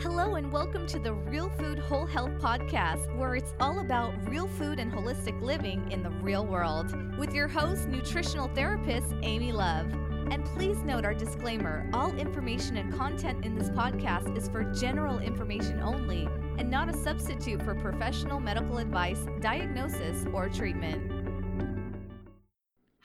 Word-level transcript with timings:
Hello, 0.00 0.36
and 0.36 0.52
welcome 0.52 0.86
to 0.86 1.00
the 1.00 1.12
Real 1.12 1.48
Food 1.58 1.80
Whole 1.80 2.06
Health 2.06 2.30
Podcast, 2.38 3.12
where 3.16 3.34
it's 3.34 3.52
all 3.58 3.80
about 3.80 4.14
real 4.28 4.46
food 4.46 4.78
and 4.78 4.92
holistic 4.92 5.42
living 5.42 5.90
in 5.90 6.04
the 6.04 6.10
real 6.10 6.46
world, 6.46 6.94
with 7.18 7.34
your 7.34 7.48
host, 7.48 7.88
nutritional 7.88 8.46
therapist 8.54 9.12
Amy 9.24 9.50
Love. 9.50 9.92
And 10.30 10.44
please 10.44 10.78
note 10.84 11.04
our 11.04 11.14
disclaimer 11.14 11.90
all 11.92 12.14
information 12.16 12.76
and 12.76 12.94
content 12.94 13.44
in 13.44 13.56
this 13.56 13.70
podcast 13.70 14.38
is 14.38 14.48
for 14.48 14.62
general 14.72 15.18
information 15.18 15.80
only 15.80 16.28
and 16.58 16.70
not 16.70 16.88
a 16.88 16.96
substitute 16.96 17.60
for 17.64 17.74
professional 17.74 18.38
medical 18.38 18.78
advice, 18.78 19.26
diagnosis, 19.40 20.26
or 20.32 20.48
treatment. 20.48 21.17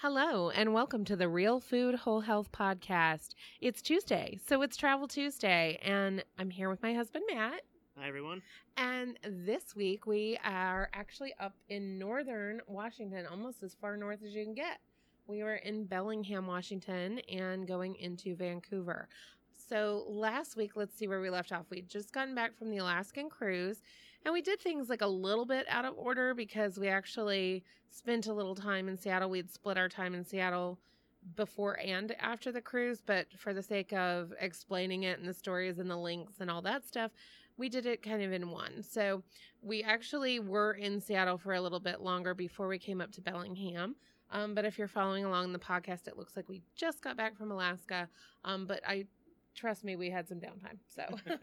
Hello, 0.03 0.49
and 0.49 0.73
welcome 0.73 1.05
to 1.05 1.15
the 1.15 1.29
Real 1.29 1.61
Food 1.61 1.95
Whole 1.95 2.19
Health 2.19 2.51
Podcast. 2.51 3.35
It's 3.61 3.81
Tuesday, 3.81 4.37
so 4.45 4.61
it's 4.61 4.75
Travel 4.75 5.07
Tuesday, 5.07 5.79
and 5.81 6.25
I'm 6.37 6.49
here 6.49 6.69
with 6.69 6.83
my 6.83 6.93
husband, 6.93 7.23
Matt. 7.33 7.61
Hi, 7.97 8.09
everyone. 8.09 8.41
And 8.75 9.17
this 9.25 9.77
week 9.77 10.05
we 10.05 10.37
are 10.43 10.89
actually 10.93 11.33
up 11.39 11.53
in 11.69 11.97
northern 11.97 12.59
Washington, 12.67 13.25
almost 13.31 13.63
as 13.63 13.77
far 13.79 13.95
north 13.95 14.19
as 14.25 14.35
you 14.35 14.43
can 14.43 14.53
get. 14.53 14.79
We 15.25 15.41
were 15.41 15.55
in 15.55 15.85
Bellingham, 15.85 16.47
Washington, 16.47 17.19
and 17.31 17.65
going 17.65 17.95
into 17.95 18.35
Vancouver. 18.35 19.07
So 19.69 20.03
last 20.09 20.57
week, 20.57 20.71
let's 20.75 20.97
see 20.97 21.07
where 21.07 21.21
we 21.21 21.29
left 21.29 21.53
off. 21.53 21.67
We'd 21.69 21.87
just 21.87 22.11
gotten 22.11 22.35
back 22.35 22.57
from 22.57 22.71
the 22.71 22.79
Alaskan 22.79 23.29
cruise, 23.29 23.81
and 24.25 24.33
we 24.33 24.41
did 24.41 24.59
things 24.59 24.89
like 24.89 25.01
a 25.01 25.07
little 25.07 25.45
bit 25.45 25.65
out 25.69 25.85
of 25.85 25.93
order 25.97 26.33
because 26.33 26.79
we 26.79 26.87
actually 26.87 27.63
spent 27.89 28.27
a 28.27 28.33
little 28.33 28.55
time 28.55 28.87
in 28.87 28.97
Seattle. 28.97 29.29
We'd 29.29 29.51
split 29.51 29.77
our 29.77 29.89
time 29.89 30.13
in 30.13 30.25
Seattle 30.25 30.79
before 31.35 31.79
and 31.79 32.13
after 32.19 32.51
the 32.51 32.61
cruise, 32.61 33.01
but 33.05 33.27
for 33.37 33.53
the 33.53 33.63
sake 33.63 33.93
of 33.93 34.33
explaining 34.39 35.03
it 35.03 35.19
and 35.19 35.27
the 35.27 35.33
stories 35.33 35.79
and 35.79 35.89
the 35.89 35.97
links 35.97 36.33
and 36.39 36.49
all 36.49 36.61
that 36.61 36.85
stuff, 36.85 37.11
we 37.57 37.69
did 37.69 37.85
it 37.85 38.01
kind 38.01 38.21
of 38.21 38.31
in 38.31 38.49
one. 38.49 38.83
So 38.83 39.23
we 39.61 39.83
actually 39.83 40.39
were 40.39 40.73
in 40.73 40.99
Seattle 40.99 41.37
for 41.37 41.53
a 41.53 41.61
little 41.61 41.79
bit 41.79 42.01
longer 42.01 42.33
before 42.33 42.67
we 42.67 42.79
came 42.79 42.99
up 42.99 43.11
to 43.13 43.21
Bellingham. 43.21 43.95
Um, 44.31 44.55
but 44.55 44.65
if 44.65 44.79
you're 44.79 44.87
following 44.87 45.25
along 45.25 45.53
the 45.53 45.59
podcast, 45.59 46.07
it 46.07 46.17
looks 46.17 46.35
like 46.35 46.49
we 46.49 46.63
just 46.75 47.03
got 47.03 47.15
back 47.15 47.37
from 47.37 47.51
Alaska. 47.51 48.09
Um, 48.43 48.65
but 48.65 48.81
I 48.87 49.05
trust 49.55 49.83
me, 49.83 49.95
we 49.95 50.09
had 50.09 50.27
some 50.27 50.39
downtime. 50.39 50.77
So, 50.87 51.03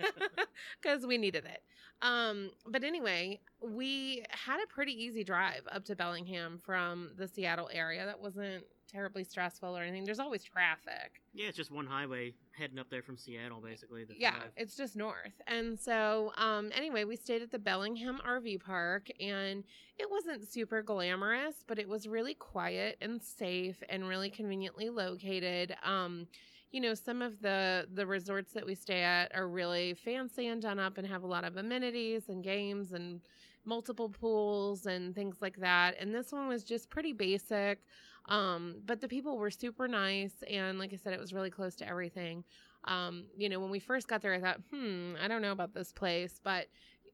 because 0.83 1.07
we 1.07 1.19
needed 1.19 1.45
it. 1.45 1.63
Um, 2.03 2.51
but 2.67 2.85
anyway, 2.85 3.41
we 3.63 4.25
had 4.31 4.61
a 4.63 4.67
pretty 4.67 4.93
easy 4.93 5.25
drive 5.25 5.63
up 5.71 5.85
to 5.87 5.97
Bellingham 5.97 6.59
from 6.65 7.11
the 7.17 7.29
Seattle 7.29 7.69
area. 7.73 8.07
That 8.07 8.21
wasn't 8.21 8.65
terribly 8.91 9.25
stressful 9.25 9.77
or 9.77 9.83
anything. 9.83 10.05
There's 10.05 10.19
always 10.19 10.43
traffic. 10.43 11.21
Yeah, 11.33 11.49
it's 11.49 11.57
just 11.57 11.71
one 11.71 11.87
highway 11.87 12.35
heading 12.53 12.79
up 12.79 12.91
there 12.91 13.03
from 13.03 13.17
Seattle, 13.17 13.61
basically. 13.61 14.05
Yeah, 14.19 14.35
it's 14.57 14.77
just 14.77 14.97
north. 14.97 15.41
And 15.47 15.79
so, 15.79 16.33
um, 16.37 16.71
anyway, 16.75 17.05
we 17.05 17.17
stayed 17.17 17.43
at 17.43 17.51
the 17.51 17.59
Bellingham 17.59 18.21
RV 18.27 18.63
Park, 18.65 19.09
and 19.21 19.65
it 19.99 20.11
wasn't 20.11 20.51
super 20.51 20.83
glamorous, 20.83 21.57
but 21.67 21.79
it 21.79 21.89
was 21.89 22.09
really 22.09 22.35
quiet 22.35 22.97
and 23.01 23.23
safe 23.23 23.83
and 23.89 24.09
really 24.09 24.31
conveniently 24.31 24.89
located. 24.89 25.77
Um, 25.85 26.27
you 26.71 26.81
know, 26.81 26.95
some 26.95 27.23
of 27.23 27.41
the 27.41 27.87
the 27.93 28.07
resorts 28.07 28.53
that 28.53 28.65
we 28.65 28.75
stay 28.75 29.03
at 29.03 29.35
are 29.35 29.49
really 29.49 29.95
fancy 29.95 30.47
and 30.47 30.63
done 30.63 30.79
up 30.79 30.99
and 30.99 31.07
have 31.07 31.23
a 31.23 31.27
lot 31.27 31.45
of 31.45 31.57
amenities 31.57 32.29
and 32.29 32.45
games 32.45 32.93
and 32.93 33.21
multiple 33.65 34.09
pools 34.09 34.87
and 34.87 35.15
things 35.15 35.37
like 35.41 35.57
that. 35.59 35.95
And 35.99 36.15
this 36.15 36.33
one 36.33 36.49
was 36.49 36.65
just 36.65 36.89
pretty 36.91 37.13
basic. 37.13 37.81
Um, 38.27 38.77
but 38.87 39.01
the 39.01 39.09
people 39.09 39.37
were 39.39 39.51
super 39.51 39.89
nice. 39.89 40.35
And 40.49 40.79
like 40.79 40.93
I 40.93 40.97
said, 40.97 41.13
it 41.13 41.21
was 41.21 41.33
really 41.33 41.51
close 41.51 41.75
to 41.77 41.89
everything. 41.89 42.45
Um, 42.85 43.25
you 43.37 43.49
know, 43.49 43.61
when 43.61 43.71
we 43.71 43.81
first 43.81 44.09
got 44.09 44.23
there, 44.23 44.33
I 44.33 44.41
thought, 44.41 44.61
hmm, 44.71 45.15
I 45.23 45.29
don't 45.29 45.43
know 45.43 45.53
about 45.53 45.75
this 45.75 45.93
place. 45.93 46.41
But 46.43 46.67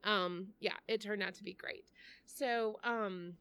um, 0.05 0.49
yeah, 0.61 0.75
it 0.89 1.01
turned 1.01 1.23
out 1.23 1.35
to 1.35 1.45
be 1.45 1.55
great. 1.55 1.87
So, 2.27 2.79
um, 2.85 3.35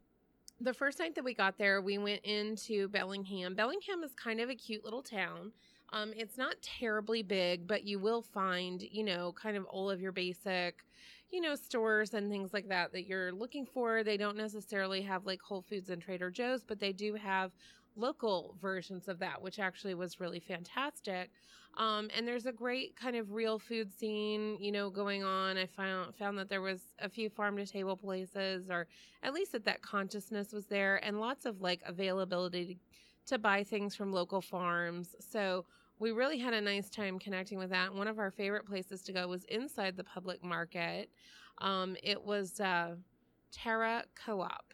the 0.61 0.73
first 0.73 0.99
night 0.99 1.15
that 1.15 1.23
we 1.23 1.33
got 1.33 1.57
there, 1.57 1.81
we 1.81 1.97
went 1.97 2.21
into 2.23 2.87
Bellingham. 2.87 3.55
Bellingham 3.55 4.03
is 4.03 4.13
kind 4.15 4.39
of 4.39 4.49
a 4.49 4.55
cute 4.55 4.85
little 4.85 5.03
town. 5.03 5.51
Um, 5.95 6.11
it's 6.17 6.37
not 6.37 6.61
terribly 6.61 7.23
big, 7.23 7.67
but 7.67 7.85
you 7.85 7.99
will 7.99 8.21
find, 8.21 8.81
you 8.81 9.01
know, 9.01 9.31
kind 9.31 9.55
of 9.55 9.63
all 9.65 9.89
of 9.89 10.01
your 10.01 10.11
basic, 10.11 10.83
you 11.31 11.39
know, 11.39 11.55
stores 11.55 12.13
and 12.13 12.29
things 12.29 12.51
like 12.51 12.67
that 12.67 12.91
that 12.91 13.07
you're 13.07 13.31
looking 13.31 13.65
for. 13.65 14.03
They 14.03 14.17
don't 14.17 14.35
necessarily 14.35 15.01
have 15.03 15.25
like 15.25 15.41
Whole 15.41 15.61
Foods 15.61 15.89
and 15.89 16.01
Trader 16.01 16.29
Joe's, 16.29 16.65
but 16.65 16.81
they 16.81 16.91
do 16.91 17.15
have 17.15 17.51
local 17.95 18.57
versions 18.61 19.07
of 19.07 19.19
that, 19.19 19.41
which 19.41 19.57
actually 19.57 19.93
was 19.93 20.19
really 20.19 20.41
fantastic. 20.41 21.31
Um, 21.77 22.09
and 22.13 22.27
there's 22.27 22.45
a 22.45 22.51
great 22.51 22.97
kind 22.97 23.15
of 23.15 23.31
real 23.31 23.57
food 23.57 23.89
scene, 23.97 24.57
you 24.59 24.73
know, 24.73 24.89
going 24.89 25.23
on. 25.23 25.57
I 25.57 25.65
found 25.65 26.13
found 26.15 26.37
that 26.39 26.49
there 26.49 26.61
was 26.61 26.81
a 26.99 27.07
few 27.07 27.29
farm 27.29 27.55
to 27.55 27.65
table 27.65 27.95
places, 27.95 28.69
or 28.69 28.87
at 29.23 29.33
least 29.33 29.53
that 29.53 29.63
that 29.63 29.81
consciousness 29.81 30.51
was 30.51 30.65
there, 30.65 30.97
and 31.05 31.21
lots 31.21 31.45
of 31.45 31.61
like 31.61 31.79
availability 31.85 32.65
to, 32.65 33.33
to 33.33 33.37
buy 33.39 33.63
things 33.63 33.95
from 33.95 34.11
local 34.11 34.41
farms. 34.41 35.15
So 35.21 35.65
we 35.99 36.11
really 36.11 36.37
had 36.37 36.53
a 36.53 36.61
nice 36.61 36.89
time 36.89 37.19
connecting 37.19 37.57
with 37.57 37.69
that. 37.69 37.93
One 37.93 38.07
of 38.07 38.19
our 38.19 38.31
favorite 38.31 38.65
places 38.65 39.01
to 39.03 39.13
go 39.13 39.27
was 39.27 39.45
inside 39.45 39.95
the 39.95 40.03
public 40.03 40.43
market. 40.43 41.09
Um, 41.59 41.95
it 42.03 42.21
was 42.21 42.59
uh, 42.59 42.95
Terra 43.51 44.03
Co-op. 44.15 44.73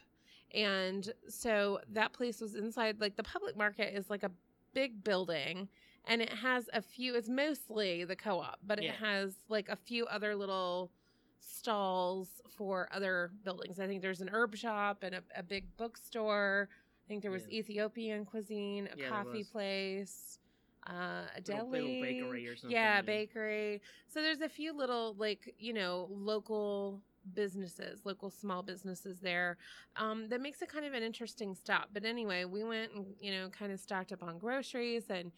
And 0.54 1.12
so 1.30 1.80
that 1.94 2.12
place 2.14 2.42
was 2.42 2.56
inside, 2.56 3.00
like 3.00 3.16
the 3.16 3.24
public 3.24 3.56
market 3.56 3.96
is 3.96 4.10
like 4.10 4.24
a 4.24 4.31
big 4.74 5.04
building 5.04 5.70
and 6.08 6.22
it 6.22 6.30
has 6.34 6.68
a 6.74 6.81
few, 6.81 7.16
it's 7.16 7.30
mostly 7.30 8.04
the 8.04 8.16
co 8.16 8.40
op, 8.40 8.58
but 8.66 8.80
it 8.80 8.86
Yeah. 8.86 8.94
has 8.94 9.36
like 9.48 9.70
a 9.70 9.76
few 9.76 10.06
other 10.08 10.36
little 10.36 10.92
stalls 11.40 12.42
for 12.50 12.90
other 12.92 13.31
buildings. 13.44 13.80
I 13.80 13.88
think 13.88 14.02
there's 14.02 14.22
an 14.22 14.30
herb 14.30 14.56
shop 14.56 15.04
and 15.04 15.16
a, 15.16 15.24
a 15.36 15.44
big 15.44 15.66
bookstore. 15.78 16.68
I 17.06 17.08
think 17.08 17.22
there 17.22 17.31
was 17.31 17.44
Yeah. 17.48 17.60
Ethiopian 17.60 18.26
cuisine, 18.26 18.90
a 18.92 18.98
Yeah, 18.98 19.10
coffee 19.10 19.44
place, 19.44 20.40
uh, 20.88 20.94
a 20.94 21.28
Little- 21.38 21.66
deli, 21.69 21.81
little 21.81 22.02
bakery 22.02 22.47
or 22.47 22.56
something, 22.56 22.72
Yeah, 22.72 22.96
yeah. 22.96 23.02
bakery. 23.02 23.81
So 24.08 24.22
there's 24.22 24.42
a 24.42 24.50
few 24.50 24.74
little 24.74 25.14
like 25.18 25.53
you 25.59 25.74
know 25.74 26.08
local 26.12 27.02
businesses, 27.34 28.02
local 28.03 28.30
small 28.31 28.64
businesses 28.64 29.19
there. 29.19 29.58
Um, 29.96 30.28
that 30.30 30.42
makes 30.42 30.62
it 30.62 30.69
kind 30.69 30.86
of 30.86 30.94
an 30.94 31.03
interesting 31.03 31.53
stop. 31.53 31.90
But 31.94 32.03
anyway, 32.03 32.46
we 32.46 32.64
went 32.64 32.94
and 32.94 33.06
you 33.19 33.31
know 33.31 33.50
kind 33.50 33.72
of 33.72 33.80
stocked 33.80 34.12
up 34.12 34.24
on 34.24 34.40
groceries 34.40 35.03
and 35.09 35.31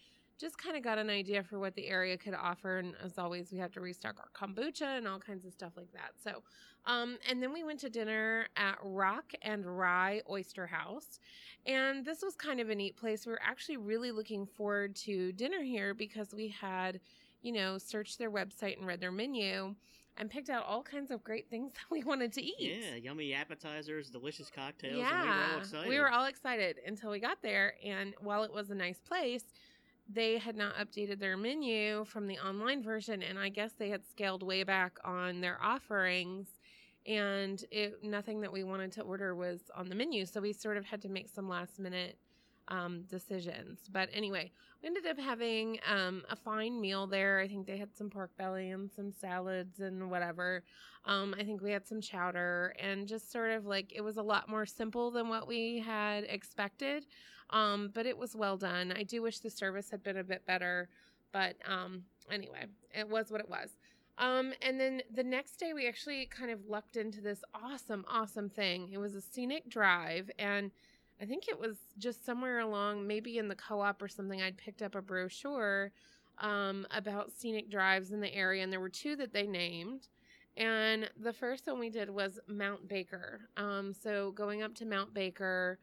just 0.44 0.58
kind 0.58 0.76
of 0.76 0.84
got 0.84 0.98
an 0.98 1.09
idea 1.09 1.42
for 1.42 1.58
what 1.58 1.74
the 1.76 1.88
area 1.88 2.18
could 2.18 2.34
offer. 2.34 2.78
And 2.80 2.94
as 3.04 3.18
always, 3.18 3.52
we 3.52 3.58
have 3.59 3.72
to 3.72 3.80
restock 3.81 4.16
our 4.20 4.30
kombucha 4.48 4.98
and 4.98 5.08
all 5.08 5.18
kinds 5.20 5.46
of 5.46 5.54
stuff 5.54 5.72
like 5.78 5.92
that. 5.94 6.12
So, 6.22 6.44
um, 6.86 7.18
and 7.30 7.42
then 7.42 7.54
we 7.54 7.64
went 7.64 7.80
to 7.80 7.90
dinner 7.90 8.48
at 8.58 8.78
Rock 8.84 9.31
and 9.42 9.66
Rye 9.66 10.22
Oyster 10.30 10.68
House. 10.68 11.20
And 11.66 12.06
this 12.06 12.22
was 12.22 12.36
kind 12.36 12.59
of 12.59 12.70
a 12.70 12.76
neat 12.76 12.98
place. 12.98 13.26
We 13.26 13.31
were 13.31 13.40
actually 13.42 13.78
really 13.78 14.12
looking 14.12 14.46
forward 14.46 14.96
to 14.98 15.31
dinner 15.31 15.62
here 15.64 15.94
because 15.94 16.34
we 16.34 16.50
had, 16.50 17.00
you 17.42 17.54
know, 17.54 17.78
searched 17.78 18.20
their 18.20 18.30
website 18.30 18.78
and 18.78 18.86
read 18.86 19.00
their 19.00 19.14
menu 19.14 19.75
and 20.18 20.30
picked 20.30 20.50
out 20.50 20.66
all 20.68 20.84
kinds 20.84 21.10
of 21.10 21.24
great 21.24 21.50
things 21.50 21.72
that 21.75 21.90
we 21.90 22.04
wanted 22.04 22.34
to 22.34 22.44
eat. 22.44 22.54
Yeah, 22.60 22.96
yummy 22.98 23.34
appetizers, 23.34 24.10
delicious 24.10 24.52
cocktails. 24.54 24.94
and 24.94 25.00
we 25.00 25.08
were 25.08 25.31
all 25.31 25.50
Yeah, 25.54 25.58
excited. 25.58 25.90
we 25.90 26.00
were 26.00 26.12
all 26.12 26.25
excited 26.25 26.80
until 26.86 27.12
we 27.12 27.20
got 27.20 27.42
there. 27.42 27.75
And 27.84 28.14
while 28.20 28.44
it 28.44 28.54
was 28.54 28.70
a 28.72 28.75
nice 28.75 29.00
place, 29.00 29.46
they 30.13 30.38
had 30.38 30.56
not 30.56 30.75
updated 30.75 31.19
their 31.19 31.38
menu 31.38 32.06
from 32.06 32.28
the 32.28 32.38
online 32.40 32.84
version, 32.84 33.22
and 33.24 33.40
I 33.40 33.50
guess 33.50 33.74
they 33.74 33.90
had 33.90 34.06
scaled 34.06 34.44
way 34.44 34.63
back 34.63 34.97
on 35.03 35.41
their 35.41 35.57
offerings. 35.62 36.47
And 37.06 37.63
it 37.69 38.01
nothing 38.01 38.41
that 38.41 38.53
we 38.53 38.63
wanted 38.63 38.94
to 38.94 39.01
order 39.01 39.35
was 39.35 39.59
on 39.75 39.90
the 39.90 39.96
menu, 39.96 40.25
so 40.25 40.40
we 40.40 40.53
sort 40.53 40.78
of 40.78 40.85
had 40.85 41.01
to 41.01 41.09
make 41.09 41.28
some 41.28 41.50
last 41.50 41.79
minute 41.79 42.18
um, 42.69 43.03
decisions. 43.09 43.81
But 43.91 44.09
anyway, 44.13 44.51
we 44.81 44.88
ended 44.88 45.06
up 45.06 45.19
having 45.19 45.79
um, 45.90 46.24
a 46.30 46.35
fine 46.35 46.80
meal 46.80 47.07
there. 47.07 47.40
I 47.40 47.47
think 47.47 47.68
they 47.68 47.78
had 47.78 47.95
some 47.95 48.09
pork 48.09 48.31
belly 48.38 48.72
and 48.72 48.90
some 48.91 49.12
salads 49.12 49.80
and 49.80 50.09
whatever. 50.09 50.63
Um, 51.06 51.36
I 51.38 51.44
think 51.44 51.62
we 51.62 51.71
had 51.71 51.86
some 51.86 52.00
chowder 52.00 52.74
and 52.80 53.07
just 53.07 53.31
sort 53.31 53.51
of 53.51 53.66
like 53.66 53.92
it 53.94 54.01
was 54.01 54.18
a 54.18 54.24
lot 54.24 54.50
more 54.50 54.66
simple 54.66 55.12
than 55.12 55.27
what 55.27 55.48
we 55.48 55.80
had 55.80 56.24
expected. 56.24 57.06
Um, 57.54 57.92
but 57.94 58.06
it 58.06 58.18
was 58.18 58.36
well 58.36 58.58
done. 58.58 58.92
I 58.92 59.04
do 59.04 59.22
wish 59.22 59.40
the 59.40 59.50
service 59.50 59.90
had 59.90 60.04
been 60.04 60.18
a 60.18 60.24
bit 60.24 60.46
better. 60.46 60.90
But 61.32 61.56
um, 61.66 62.04
anyway, 62.32 62.66
it 62.94 63.10
was 63.10 63.32
what 63.32 63.40
it 63.40 63.50
was. 63.50 63.70
Um, 64.18 64.54
and 64.62 64.80
then 64.80 65.02
the 65.14 65.24
next 65.24 65.58
day, 65.58 65.74
we 65.74 65.88
actually 65.88 66.26
kind 66.28 66.52
of 66.52 66.68
lucked 66.68 66.96
into 66.98 67.20
this 67.20 67.44
awesome, 67.54 68.06
awesome 68.08 68.50
thing. 68.50 68.90
It 68.92 69.00
was 69.00 69.16
a 69.16 69.22
scenic 69.22 69.68
drive, 69.68 70.30
and 70.38 70.70
I 71.20 71.26
think 71.26 71.48
it 71.48 71.60
was 71.60 71.78
just 71.98 72.24
somewhere 72.24 72.60
along, 72.60 73.08
maybe 73.08 73.40
in 73.40 73.48
the 73.48 73.56
co 73.56 73.82
op 73.82 74.02
or 74.02 74.08
something, 74.08 74.42
I'd 74.42 74.58
picked 74.58 74.84
up 74.84 74.94
a 74.94 75.02
brochure 75.02 75.92
um, 76.38 76.86
about 76.92 77.32
scenic 77.32 77.72
drives 77.72 78.12
in 78.12 78.22
the 78.22 78.34
area, 78.34 78.64
and 78.64 78.72
there 78.72 78.80
were 78.80 78.90
two 78.90 79.16
that 79.16 79.34
they 79.34 79.48
named. 79.48 80.08
And 80.56 81.10
the 81.20 81.34
first 81.34 81.66
one 81.66 81.80
we 81.80 81.90
did 81.90 82.12
was 82.12 82.40
Mount 82.48 82.88
Baker. 82.88 83.50
Um, 83.58 83.94
so 83.94 84.32
going 84.32 84.62
up 84.62 84.76
to 84.76 84.86
Mount 84.86 85.12
Baker, 85.12 85.80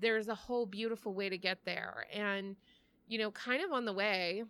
there's 0.00 0.28
a 0.28 0.34
whole 0.34 0.66
beautiful 0.66 1.14
way 1.14 1.28
to 1.28 1.38
get 1.38 1.64
there. 1.64 2.06
And, 2.12 2.56
you 3.06 3.18
know, 3.18 3.30
kind 3.30 3.62
of 3.62 3.72
on 3.72 3.84
the 3.84 3.92
way, 3.92 4.44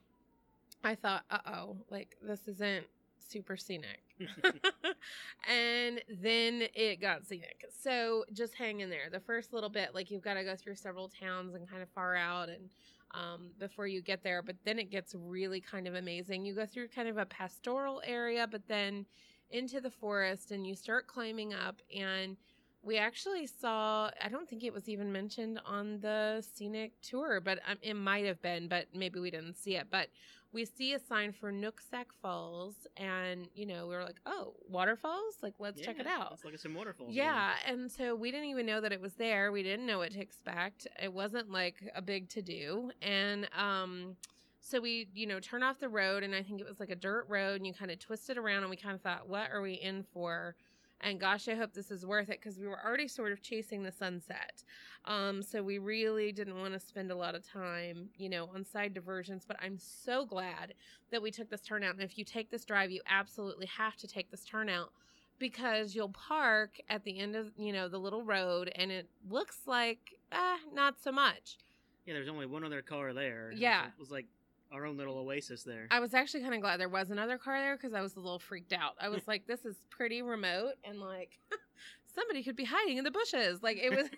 I 0.85 0.95
thought, 0.95 1.25
uh 1.31 1.39
oh, 1.47 1.77
like 1.91 2.17
this 2.23 2.49
isn't 2.49 2.87
super 3.19 3.57
scenic. 3.57 4.03
and 5.49 6.01
then 6.21 6.63
it 6.75 7.01
got 7.01 7.27
scenic. 7.27 7.65
So 7.83 8.25
just 8.33 8.55
hang 8.55 8.81
in 8.81 8.91
there. 8.91 9.11
The 9.11 9.21
first 9.21 9.53
little 9.53 9.69
bit, 9.69 9.95
like 9.95 10.11
you've 10.11 10.23
got 10.23 10.35
to 10.35 10.45
go 10.45 10.57
through 10.57 10.77
several 10.77 11.09
towns 11.09 11.55
and 11.55 11.69
kind 11.69 11.83
of 11.83 11.89
far 11.91 12.17
out 12.17 12.49
and 12.49 12.71
um, 13.13 13.51
before 13.59 13.87
you 13.87 14.03
get 14.03 14.23
there. 14.23 14.43
But 14.43 14.57
then 14.65 14.79
it 14.79 14.91
gets 14.91 15.15
really 15.15 15.61
kind 15.61 15.87
of 15.87 15.95
amazing. 15.95 16.45
You 16.45 16.55
go 16.55 16.67
through 16.67 16.89
kind 16.89 17.09
of 17.09 17.19
a 17.19 17.27
pastoral 17.27 18.03
area, 18.05 18.47
but 18.51 18.67
then 18.69 19.07
into 19.51 19.81
the 19.81 19.91
forest 19.91 20.51
and 20.51 20.67
you 20.67 20.75
start 20.75 21.07
climbing 21.07 21.55
up 21.55 21.81
and 21.97 22.37
we 22.83 22.97
actually 22.97 23.47
saw 23.47 24.11
i 24.23 24.29
don't 24.29 24.49
think 24.49 24.63
it 24.63 24.73
was 24.73 24.89
even 24.89 25.11
mentioned 25.13 25.61
on 25.67 26.01
the 26.01 26.45
scenic 26.55 26.93
tour 27.03 27.41
but 27.41 27.59
um, 27.69 27.77
it 27.83 27.95
might 27.95 28.25
have 28.25 28.41
been 28.43 28.69
but 28.69 28.87
maybe 28.95 29.19
we 29.21 29.31
didn't 29.31 29.57
see 29.57 29.77
it. 29.77 29.89
But 29.91 30.09
we 30.51 30.65
see 30.65 30.95
a 30.95 30.99
sign 30.99 31.33
for 31.33 31.53
nooksack 31.53 32.07
falls 32.23 32.75
and 32.97 33.49
you 33.55 33.67
know 33.67 33.87
we 33.87 33.95
were 33.95 34.05
like 34.05 34.21
oh 34.27 34.55
waterfalls? 34.69 35.37
Like 35.43 35.55
let's 35.59 35.81
yeah, 35.81 35.87
check 35.87 35.99
it 35.99 36.07
out. 36.07 36.31
Let's 36.31 36.45
look 36.45 36.55
at 36.55 36.61
some 36.61 36.75
waterfalls. 36.75 37.13
yeah 37.13 37.53
and 37.67 37.91
so 37.91 38.15
we 38.15 38.31
didn't 38.31 38.49
even 38.49 38.67
know 38.67 38.81
that 38.81 38.93
it 38.93 39.01
was 39.01 39.15
there. 39.15 39.53
We 39.53 39.63
didn't 39.63 39.87
know 39.87 39.99
what 39.99 40.13
to 40.13 40.21
expect. 40.21 40.87
It 41.03 41.13
wasn't 41.13 41.51
like 41.51 41.77
a 41.95 42.03
big 42.03 42.29
to 42.31 42.43
do. 42.43 42.91
And 43.03 43.49
um 43.57 44.17
so 44.61 44.81
we 44.81 45.09
you 45.15 45.27
know 45.27 45.41
turn 45.41 45.63
off 45.63 45.79
the 45.79 45.89
road 45.89 46.23
and 46.23 46.35
i 46.35 46.43
think 46.43 46.61
it 46.61 46.69
was 46.69 46.81
like 46.81 46.91
a 46.91 46.97
dirt 46.97 47.25
road 47.29 47.57
and 47.57 47.67
you 47.67 47.73
kind 47.73 47.91
of 47.91 47.99
twisted 47.99 48.37
around 48.37 48.63
and 48.63 48.69
we 48.69 48.77
kind 48.77 48.95
of 48.95 49.01
thought 49.01 49.29
what 49.29 49.51
are 49.51 49.63
we 49.63 49.75
in 49.75 50.05
for 50.13 50.57
and 51.01 51.21
gosh, 51.21 51.49
I 51.49 51.55
hope 51.55 51.73
this 51.73 51.91
is 51.91 52.05
worth 52.05 52.29
it 52.29 52.41
because 52.41 52.59
we 52.59 52.67
were 52.67 52.85
already 52.85 53.09
sort 53.09 53.33
of 53.33 53.43
chasing 53.43 53.83
the 53.83 53.93
sunset. 53.93 54.65
Um, 55.05 55.43
so 55.43 55.63
we 55.63 55.79
really 55.79 56.33
didn't 56.33 56.59
want 56.59 56.75
to 56.75 56.81
spend 56.81 57.11
a 57.11 57.17
lot 57.17 57.35
of 57.35 57.47
time, 57.47 58.09
you 58.17 58.29
know, 58.29 58.51
on 58.55 58.65
side 58.65 58.95
diversions. 58.95 59.45
But 59.47 59.59
I'm 59.63 59.79
so 59.79 60.27
glad 60.27 60.75
that 61.11 61.23
we 61.23 61.31
took 61.31 61.51
this 61.51 61.61
turnout. 61.61 61.95
And 61.95 62.03
if 62.03 62.19
you 62.19 62.25
take 62.25 62.51
this 62.51 62.65
drive, 62.65 62.91
you 62.91 63.01
absolutely 63.09 63.67
have 63.67 63.97
to 63.97 64.09
take 64.09 64.31
this 64.31 64.45
turnout 64.45 64.91
because 65.39 65.95
you'll 65.95 66.09
park 66.09 66.81
at 66.89 67.05
the 67.05 67.19
end 67.19 67.37
of, 67.37 67.53
you 67.57 67.73
know, 67.73 67.89
the 67.89 67.99
little 67.99 68.23
road 68.23 68.73
and 68.75 68.91
it 68.91 69.09
looks 69.31 69.61
like, 69.67 70.19
eh, 70.33 70.57
not 70.75 71.01
so 71.01 71.13
much. 71.13 71.59
Yeah, 72.07 72.15
there's 72.15 72.29
only 72.29 72.47
one 72.47 72.65
other 72.65 72.83
car 72.83 73.13
there. 73.13 73.53
Yeah. 73.55 73.87
It 73.87 74.01
was 74.01 74.11
like 74.11 74.27
our 74.73 74.85
own 74.85 74.97
little 74.97 75.17
oasis 75.19 75.63
there. 75.63 75.87
I 75.91 76.01
was 76.01 76.15
actually 76.15 76.43
kind 76.43 76.55
of 76.55 76.61
glad 76.61 76.81
there 76.81 76.89
was 76.89 77.11
another 77.11 77.39
car 77.39 77.61
there 77.61 77.77
because 77.77 77.95
I 77.95 78.03
was 78.03 78.17
a 78.17 78.21
little 78.21 78.39
freaked 78.39 78.73
out. 78.73 78.95
I 79.01 79.09
was 79.09 79.23
like, 79.29 79.47
this 79.47 79.65
is 79.65 79.77
pretty 79.91 80.23
remote 80.23 80.75
and 80.85 81.01
like 81.01 81.39
somebody 82.15 82.43
could 82.43 82.57
be 82.57 82.65
hiding 82.65 82.99
in 82.99 83.05
the 83.05 83.11
bushes. 83.11 83.63
Like 83.63 83.79
it 83.79 83.91
was 83.91 84.09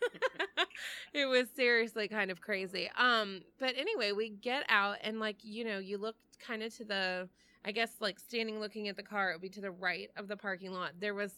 it 1.15 1.27
was 1.27 1.49
seriously 1.55 2.09
kind 2.09 2.31
of 2.31 2.41
crazy. 2.41 2.91
Um 2.97 3.43
but 3.59 3.75
anyway, 3.77 4.13
we 4.13 4.31
get 4.31 4.65
out 4.69 4.97
and 5.03 5.21
like, 5.21 5.37
you 5.43 5.65
know, 5.65 5.79
you 5.79 5.99
look 5.99 6.17
kind 6.39 6.63
of 6.63 6.75
to 6.77 6.85
the 6.85 7.29
I 7.65 7.73
guess 7.73 7.93
like 8.01 8.19
standing 8.19 8.59
looking 8.59 8.89
at 8.89 8.97
the 8.97 9.03
car, 9.03 9.31
it 9.31 9.35
would 9.35 9.43
be 9.43 9.49
to 9.51 9.61
the 9.61 9.71
right 9.71 10.11
of 10.17 10.29
the 10.29 10.37
parking 10.37 10.73
lot. 10.73 10.93
There 10.99 11.15
was 11.15 11.33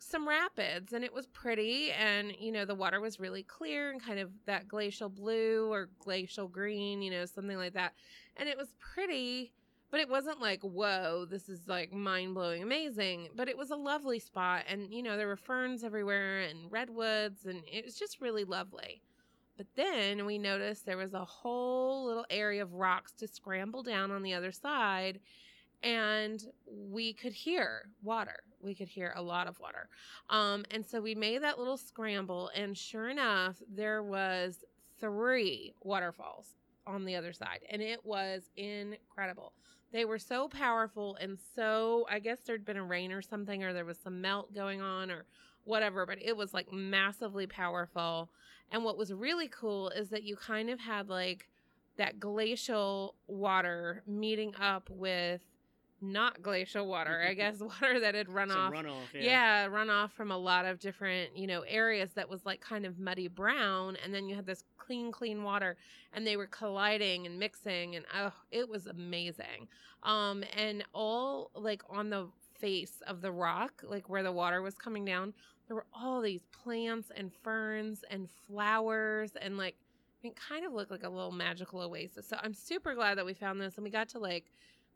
some 0.00 0.26
rapids 0.26 0.92
and 0.92 1.04
it 1.04 1.12
was 1.12 1.26
pretty 1.26 1.92
and 1.92 2.32
you 2.38 2.50
know 2.50 2.64
the 2.64 2.74
water 2.74 3.00
was 3.00 3.20
really 3.20 3.42
clear 3.42 3.90
and 3.90 4.02
kind 4.02 4.18
of 4.18 4.30
that 4.46 4.66
glacial 4.66 5.08
blue 5.08 5.70
or 5.70 5.90
glacial 5.98 6.48
green 6.48 7.02
you 7.02 7.10
know 7.10 7.26
something 7.26 7.58
like 7.58 7.74
that 7.74 7.92
and 8.40 8.48
it 8.48 8.56
was 8.56 8.72
pretty 8.80 9.52
but 9.90 10.00
it 10.00 10.08
wasn't 10.08 10.40
like 10.40 10.60
whoa 10.62 11.24
this 11.24 11.48
is 11.48 11.68
like 11.68 11.92
mind-blowing 11.92 12.62
amazing 12.62 13.28
but 13.36 13.48
it 13.48 13.56
was 13.56 13.70
a 13.70 13.76
lovely 13.76 14.18
spot 14.18 14.64
and 14.68 14.92
you 14.92 15.02
know 15.02 15.16
there 15.16 15.28
were 15.28 15.36
ferns 15.36 15.84
everywhere 15.84 16.40
and 16.40 16.72
redwoods 16.72 17.46
and 17.46 17.62
it 17.70 17.84
was 17.84 17.94
just 17.94 18.20
really 18.20 18.44
lovely 18.44 19.02
but 19.56 19.66
then 19.76 20.24
we 20.24 20.38
noticed 20.38 20.86
there 20.86 20.96
was 20.96 21.12
a 21.12 21.24
whole 21.24 22.06
little 22.06 22.26
area 22.30 22.62
of 22.62 22.72
rocks 22.72 23.12
to 23.12 23.28
scramble 23.28 23.82
down 23.82 24.10
on 24.10 24.22
the 24.22 24.32
other 24.32 24.50
side 24.50 25.20
and 25.82 26.44
we 26.66 27.12
could 27.12 27.32
hear 27.32 27.88
water. 28.02 28.40
We 28.60 28.74
could 28.74 28.88
hear 28.88 29.12
a 29.16 29.22
lot 29.22 29.46
of 29.46 29.58
water. 29.58 29.88
Um, 30.28 30.64
and 30.70 30.84
so 30.84 31.00
we 31.00 31.14
made 31.14 31.42
that 31.42 31.58
little 31.58 31.78
scramble, 31.78 32.50
and 32.54 32.76
sure 32.76 33.08
enough, 33.08 33.56
there 33.66 34.02
was 34.02 34.64
three 35.00 35.72
waterfalls 35.82 36.56
on 36.86 37.04
the 37.04 37.16
other 37.16 37.32
side, 37.32 37.60
and 37.70 37.80
it 37.82 38.04
was 38.04 38.50
incredible. 38.56 39.52
They 39.92 40.04
were 40.04 40.18
so 40.18 40.48
powerful 40.48 41.16
and 41.20 41.36
so, 41.56 42.06
I 42.08 42.20
guess 42.20 42.38
there'd 42.46 42.64
been 42.64 42.76
a 42.76 42.84
rain 42.84 43.10
or 43.12 43.22
something, 43.22 43.64
or 43.64 43.72
there 43.72 43.84
was 43.84 43.98
some 43.98 44.20
melt 44.20 44.54
going 44.54 44.80
on, 44.80 45.10
or 45.10 45.24
whatever, 45.64 46.06
but 46.06 46.18
it 46.22 46.36
was 46.36 46.54
like 46.54 46.72
massively 46.72 47.46
powerful. 47.46 48.30
And 48.72 48.84
what 48.84 48.96
was 48.96 49.12
really 49.12 49.48
cool 49.48 49.88
is 49.90 50.10
that 50.10 50.22
you 50.22 50.36
kind 50.36 50.70
of 50.70 50.78
had 50.80 51.08
like 51.08 51.48
that 51.96 52.20
glacial 52.20 53.14
water 53.26 54.02
meeting 54.06 54.54
up 54.60 54.88
with 54.90 55.42
not 56.00 56.40
glacial 56.40 56.86
water, 56.86 57.22
I 57.28 57.34
guess 57.34 57.58
water 57.60 58.00
that 58.00 58.14
had 58.14 58.28
run 58.30 58.48
Some 58.48 58.58
off. 58.58 58.72
runoff. 58.72 59.02
Yeah. 59.12 59.20
Yeah, 59.22 59.66
run 59.66 59.90
off 59.90 60.12
from 60.12 60.30
a 60.30 60.38
lot 60.38 60.64
of 60.64 60.78
different, 60.78 61.36
you 61.36 61.46
know, 61.46 61.60
areas 61.62 62.10
that 62.14 62.28
was 62.28 62.46
like 62.46 62.60
kind 62.60 62.86
of 62.86 62.98
muddy 62.98 63.28
brown. 63.28 63.96
And 64.02 64.14
then 64.14 64.28
you 64.28 64.34
had 64.36 64.46
this 64.46 64.64
clean, 64.90 65.12
clean 65.12 65.44
water 65.44 65.76
and 66.12 66.26
they 66.26 66.36
were 66.36 66.48
colliding 66.48 67.24
and 67.24 67.38
mixing. 67.38 67.94
And 67.94 68.04
oh, 68.12 68.32
it 68.50 68.68
was 68.68 68.88
amazing. 68.88 69.68
Um, 70.02 70.42
and 70.56 70.82
all 70.92 71.52
like 71.54 71.82
on 71.88 72.10
the 72.10 72.26
face 72.58 73.00
of 73.06 73.20
the 73.20 73.30
rock, 73.30 73.84
like 73.86 74.08
where 74.08 74.24
the 74.24 74.32
water 74.32 74.62
was 74.62 74.74
coming 74.74 75.04
down, 75.04 75.32
there 75.68 75.76
were 75.76 75.86
all 75.94 76.20
these 76.20 76.42
plants 76.64 77.12
and 77.16 77.30
ferns 77.44 78.02
and 78.10 78.28
flowers 78.48 79.36
and 79.40 79.56
like, 79.56 79.76
it 80.24 80.34
kind 80.34 80.66
of 80.66 80.72
looked 80.72 80.90
like 80.90 81.04
a 81.04 81.08
little 81.08 81.30
magical 81.30 81.80
oasis. 81.80 82.26
So 82.26 82.36
I'm 82.42 82.52
super 82.52 82.96
glad 82.96 83.16
that 83.16 83.24
we 83.24 83.32
found 83.32 83.60
this 83.60 83.76
and 83.76 83.84
we 83.84 83.90
got 83.90 84.08
to 84.08 84.18
like 84.18 84.46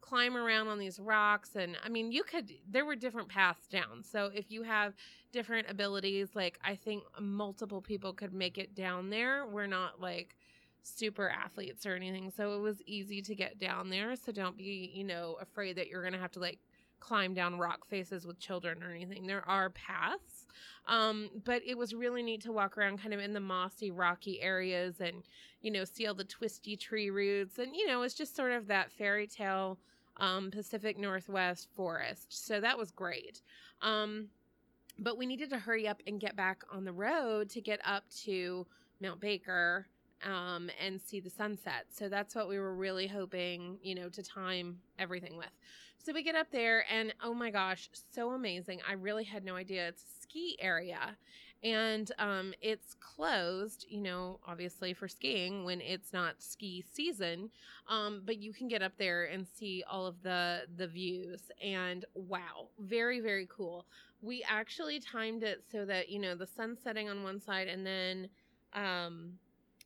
climb 0.04 0.36
around 0.36 0.68
on 0.68 0.78
these 0.78 1.00
rocks 1.00 1.56
and 1.56 1.78
i 1.82 1.88
mean 1.88 2.12
you 2.12 2.22
could 2.22 2.52
there 2.70 2.84
were 2.84 2.94
different 2.94 3.26
paths 3.26 3.66
down. 3.66 4.02
So 4.02 4.30
if 4.34 4.50
you 4.50 4.62
have 4.62 4.92
different 5.32 5.70
abilities 5.70 6.28
like 6.34 6.58
i 6.62 6.74
think 6.74 7.04
multiple 7.18 7.80
people 7.80 8.12
could 8.12 8.34
make 8.34 8.58
it 8.58 8.74
down 8.74 9.08
there. 9.08 9.46
We're 9.46 9.66
not 9.66 10.02
like 10.02 10.36
super 10.82 11.30
athletes 11.30 11.86
or 11.86 11.94
anything 11.94 12.30
so 12.30 12.54
it 12.54 12.60
was 12.60 12.82
easy 12.84 13.22
to 13.22 13.34
get 13.34 13.58
down 13.58 13.88
there. 13.88 14.14
So 14.14 14.30
don't 14.30 14.58
be 14.58 14.92
you 14.94 15.04
know 15.04 15.38
afraid 15.40 15.76
that 15.76 15.88
you're 15.88 16.04
gonna 16.04 16.18
have 16.18 16.32
to 16.32 16.40
like 16.40 16.58
climb 17.00 17.32
down 17.32 17.58
rock 17.58 17.86
faces 17.88 18.26
with 18.26 18.38
children 18.38 18.82
or 18.82 18.90
anything. 18.90 19.26
There 19.26 19.48
are 19.48 19.70
paths 19.70 20.44
um, 20.86 21.30
but 21.44 21.62
it 21.64 21.78
was 21.78 21.94
really 21.94 22.22
neat 22.22 22.42
to 22.42 22.52
walk 22.52 22.76
around 22.76 23.00
kind 23.00 23.14
of 23.14 23.20
in 23.20 23.32
the 23.32 23.40
mossy 23.40 23.90
rocky 23.90 24.42
areas 24.42 25.00
and 25.00 25.22
you 25.62 25.70
know 25.70 25.84
see 25.84 26.06
all 26.06 26.14
the 26.14 26.24
twisty 26.24 26.76
tree 26.76 27.08
roots. 27.08 27.58
And 27.58 27.74
you 27.74 27.86
know 27.86 28.02
it's 28.02 28.14
just 28.14 28.36
sort 28.36 28.52
of 28.52 28.66
that 28.66 28.92
fairy 28.92 29.26
tale 29.26 29.78
um, 30.18 30.50
Pacific 30.50 30.98
Northwest 30.98 31.68
forest. 31.76 32.46
So 32.46 32.60
that 32.60 32.78
was 32.78 32.90
great. 32.90 33.42
Um, 33.82 34.28
but 34.98 35.18
we 35.18 35.26
needed 35.26 35.50
to 35.50 35.58
hurry 35.58 35.88
up 35.88 36.00
and 36.06 36.20
get 36.20 36.36
back 36.36 36.62
on 36.70 36.84
the 36.84 36.92
road 36.92 37.50
to 37.50 37.60
get 37.60 37.80
up 37.84 38.04
to 38.24 38.66
Mount 39.00 39.20
Baker 39.20 39.86
um, 40.24 40.70
and 40.84 41.00
see 41.00 41.20
the 41.20 41.30
sunset. 41.30 41.86
So 41.90 42.08
that's 42.08 42.34
what 42.34 42.48
we 42.48 42.58
were 42.58 42.74
really 42.74 43.06
hoping, 43.06 43.78
you 43.82 43.94
know, 43.94 44.08
to 44.08 44.22
time 44.22 44.78
everything 44.98 45.36
with. 45.36 45.50
So 45.98 46.12
we 46.12 46.22
get 46.22 46.34
up 46.34 46.48
there, 46.52 46.84
and 46.92 47.14
oh 47.22 47.32
my 47.32 47.50
gosh, 47.50 47.88
so 48.12 48.32
amazing. 48.32 48.80
I 48.88 48.92
really 48.92 49.24
had 49.24 49.42
no 49.42 49.56
idea. 49.56 49.88
It's 49.88 50.02
a 50.02 50.22
ski 50.22 50.56
area 50.60 51.16
and 51.64 52.12
um, 52.18 52.54
it's 52.60 52.94
closed 53.00 53.86
you 53.88 54.00
know 54.00 54.38
obviously 54.46 54.92
for 54.92 55.08
skiing 55.08 55.64
when 55.64 55.80
it's 55.80 56.12
not 56.12 56.42
ski 56.42 56.84
season 56.92 57.50
um, 57.88 58.22
but 58.24 58.38
you 58.38 58.52
can 58.52 58.68
get 58.68 58.82
up 58.82 58.92
there 58.98 59.24
and 59.24 59.46
see 59.46 59.82
all 59.90 60.06
of 60.06 60.22
the 60.22 60.62
the 60.76 60.86
views 60.86 61.50
and 61.62 62.04
wow 62.14 62.68
very 62.78 63.20
very 63.20 63.48
cool. 63.50 63.86
We 64.22 64.44
actually 64.48 65.00
timed 65.00 65.42
it 65.42 65.64
so 65.70 65.84
that 65.86 66.08
you 66.08 66.18
know 66.18 66.34
the 66.34 66.46
sun 66.46 66.76
setting 66.82 67.08
on 67.08 67.22
one 67.22 67.40
side 67.40 67.68
and 67.68 67.86
then 67.86 68.28
um 68.74 69.34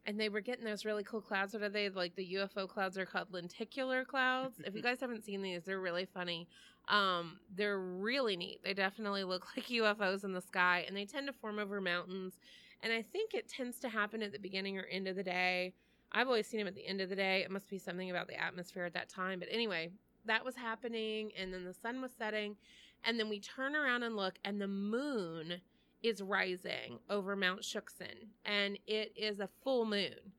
and 0.09 0.19
they 0.19 0.31
were 0.31 0.41
getting 0.41 0.65
those 0.65 0.87
really 0.87 1.05
cool 1.05 1.21
clouds. 1.21 1.53
What 1.53 1.63
are 1.63 1.69
they? 1.69 1.91
Like 1.91 2.17
the 2.17 2.37
UFO 2.37 2.67
clouds 2.67 2.97
are 2.97 3.05
called 3.05 3.31
lenticular 3.31 4.07
clouds. 4.07 4.59
if 4.65 4.75
you 4.75 4.81
guys 4.89 5.01
haven't 5.01 5.23
seen 5.23 5.43
these, 5.43 5.65
they're 5.65 5.81
really 5.81 6.07
funny. 6.07 6.49
Um, 6.89 7.39
they're 7.55 7.79
really 7.79 8.35
neat. 8.35 8.61
They 8.65 8.73
definitely 8.73 9.25
look 9.25 9.47
like 9.57 9.67
UFOs 9.67 10.25
in 10.25 10.33
the 10.33 10.41
sky, 10.41 10.87
and 10.89 10.97
they 10.97 11.05
tend 11.05 11.27
to 11.27 11.35
form 11.35 11.59
over 11.59 11.79
mountains. 11.79 12.39
And 12.83 12.91
I 12.91 13.03
think 13.03 13.35
it 13.35 13.51
tends 13.51 13.81
to 13.81 13.91
happen 13.91 14.23
at 14.23 14.33
the 14.33 14.39
beginning 14.39 14.79
or 14.79 14.85
end 14.85 15.09
of 15.09 15.17
the 15.17 15.23
day. 15.23 15.75
I've 16.11 16.27
always 16.27 16.47
seen 16.47 16.61
them 16.61 16.69
at 16.69 16.75
the 16.75 16.87
end 16.87 17.03
of 17.03 17.11
the 17.11 17.17
day. 17.17 17.43
It 17.43 17.51
must 17.51 17.69
be 17.69 17.77
something 17.77 18.11
about 18.11 18.29
the 18.29 18.41
atmosphere 18.41 18.87
at 18.87 18.95
that 18.95 19.11
time. 19.11 19.39
But 19.41 19.49
anyway, 19.53 19.91
that 20.25 20.43
was 20.43 20.57
happening, 20.57 21.33
and 21.39 21.53
then 21.53 21.67
the 21.67 21.75
sun 21.75 22.01
was 22.01 22.13
setting, 22.19 22.57
and 23.05 23.21
then 23.21 23.29
we 23.29 23.41
turn 23.41 23.77
around 23.77 24.05
and 24.05 24.17
look, 24.17 24.39
and 24.43 24.59
the 24.59 24.69
moon 24.69 25.61
is 26.03 26.23
rising 26.23 26.99
over 27.11 27.37
Mount 27.37 27.63
Shuksan, 27.63 28.29
and 28.45 28.79
it 28.87 29.13
is 29.17 29.41
a 29.41 29.49
full 29.63 29.85
moon. 29.85 30.33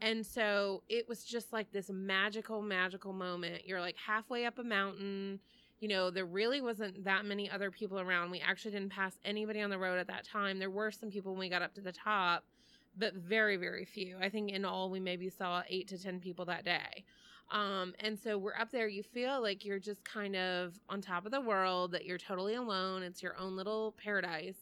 And 0.00 0.26
so 0.26 0.82
it 0.88 1.08
was 1.08 1.24
just 1.24 1.52
like 1.52 1.72
this 1.72 1.88
magical, 1.90 2.60
magical 2.60 3.14
moment. 3.14 3.66
You're 3.66 3.80
like 3.80 3.96
halfway 3.96 4.44
up 4.44 4.58
a 4.58 4.64
mountain 4.64 5.40
you 5.80 5.88
know, 5.88 6.10
there 6.10 6.24
really 6.24 6.60
wasn't 6.60 7.04
that 7.04 7.24
many 7.24 7.50
other 7.50 7.70
people 7.70 8.00
around. 8.00 8.30
We 8.30 8.40
actually 8.40 8.70
didn't 8.72 8.90
pass 8.90 9.18
anybody 9.24 9.60
on 9.60 9.70
the 9.70 9.78
road 9.78 9.98
at 9.98 10.06
that 10.06 10.26
time. 10.26 10.58
There 10.58 10.70
were 10.70 10.90
some 10.90 11.10
people 11.10 11.32
when 11.32 11.40
we 11.40 11.48
got 11.48 11.62
up 11.62 11.74
to 11.74 11.80
the 11.80 11.92
top, 11.92 12.44
but 12.96 13.14
very, 13.14 13.56
very 13.56 13.84
few. 13.84 14.16
I 14.20 14.30
think 14.30 14.50
in 14.50 14.64
all, 14.64 14.90
we 14.90 15.00
maybe 15.00 15.28
saw 15.28 15.62
eight 15.68 15.88
to 15.88 16.02
10 16.02 16.20
people 16.20 16.46
that 16.46 16.64
day. 16.64 17.04
Um, 17.50 17.94
and 18.00 18.18
so 18.18 18.38
we're 18.38 18.56
up 18.58 18.72
there. 18.72 18.88
You 18.88 19.02
feel 19.02 19.40
like 19.40 19.64
you're 19.64 19.78
just 19.78 20.02
kind 20.02 20.34
of 20.34 20.80
on 20.88 21.00
top 21.00 21.26
of 21.26 21.32
the 21.32 21.40
world, 21.40 21.92
that 21.92 22.06
you're 22.06 22.18
totally 22.18 22.54
alone. 22.54 23.02
It's 23.02 23.22
your 23.22 23.38
own 23.38 23.54
little 23.54 23.94
paradise. 24.02 24.56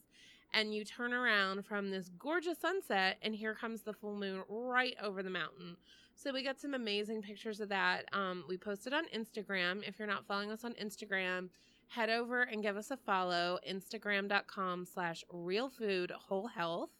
And 0.56 0.72
you 0.72 0.84
turn 0.84 1.12
around 1.12 1.66
from 1.66 1.90
this 1.90 2.10
gorgeous 2.18 2.58
sunset, 2.58 3.16
and 3.22 3.34
here 3.34 3.54
comes 3.54 3.82
the 3.82 3.92
full 3.92 4.14
moon 4.14 4.42
right 4.48 4.94
over 5.02 5.22
the 5.22 5.30
mountain. 5.30 5.76
So 6.14 6.32
we 6.32 6.44
got 6.44 6.60
some 6.60 6.74
amazing 6.74 7.22
pictures 7.22 7.60
of 7.60 7.68
that. 7.70 8.04
Um, 8.12 8.44
we 8.48 8.56
posted 8.56 8.92
on 8.92 9.04
Instagram. 9.14 9.86
If 9.86 9.98
you're 9.98 10.06
not 10.06 10.26
following 10.26 10.52
us 10.52 10.64
on 10.64 10.74
Instagram, 10.74 11.48
head 11.88 12.08
over 12.08 12.42
and 12.42 12.62
give 12.62 12.76
us 12.76 12.92
a 12.92 12.96
follow. 12.96 13.58
Instagram.com 13.68 14.86
slash 14.86 15.24
real 15.32 15.68
food 15.68 16.12
whole 16.12 16.46
health 16.46 16.90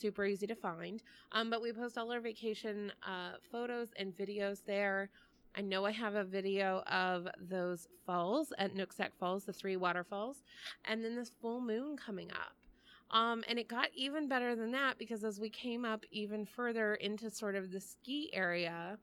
super 0.00 0.24
easy 0.24 0.46
to 0.46 0.54
find. 0.54 1.02
Um, 1.32 1.50
but 1.50 1.62
we 1.62 1.72
post 1.72 1.98
all 1.98 2.10
our 2.10 2.20
vacation 2.20 2.92
uh, 3.06 3.32
photos 3.52 3.88
and 3.96 4.16
videos 4.16 4.64
there. 4.64 5.10
I 5.54 5.62
know 5.62 5.84
I 5.84 5.92
have 5.92 6.14
a 6.14 6.24
video 6.24 6.82
of 6.86 7.28
those 7.38 7.88
falls 8.06 8.52
at 8.58 8.74
Nooksack 8.74 9.10
Falls, 9.18 9.44
the 9.44 9.52
three 9.52 9.76
waterfalls, 9.76 10.42
and 10.84 11.04
then 11.04 11.16
this 11.16 11.32
full 11.40 11.60
moon 11.60 11.96
coming 11.96 12.30
up. 12.30 12.54
Um, 13.10 13.42
and 13.48 13.58
it 13.58 13.68
got 13.68 13.88
even 13.94 14.28
better 14.28 14.54
than 14.54 14.70
that 14.72 14.98
because 14.98 15.24
as 15.24 15.40
we 15.40 15.50
came 15.50 15.84
up 15.84 16.04
even 16.10 16.46
further 16.46 16.94
into 16.94 17.30
sort 17.30 17.56
of 17.56 17.72
the 17.72 17.80
ski 17.80 18.30
area, 18.32 18.98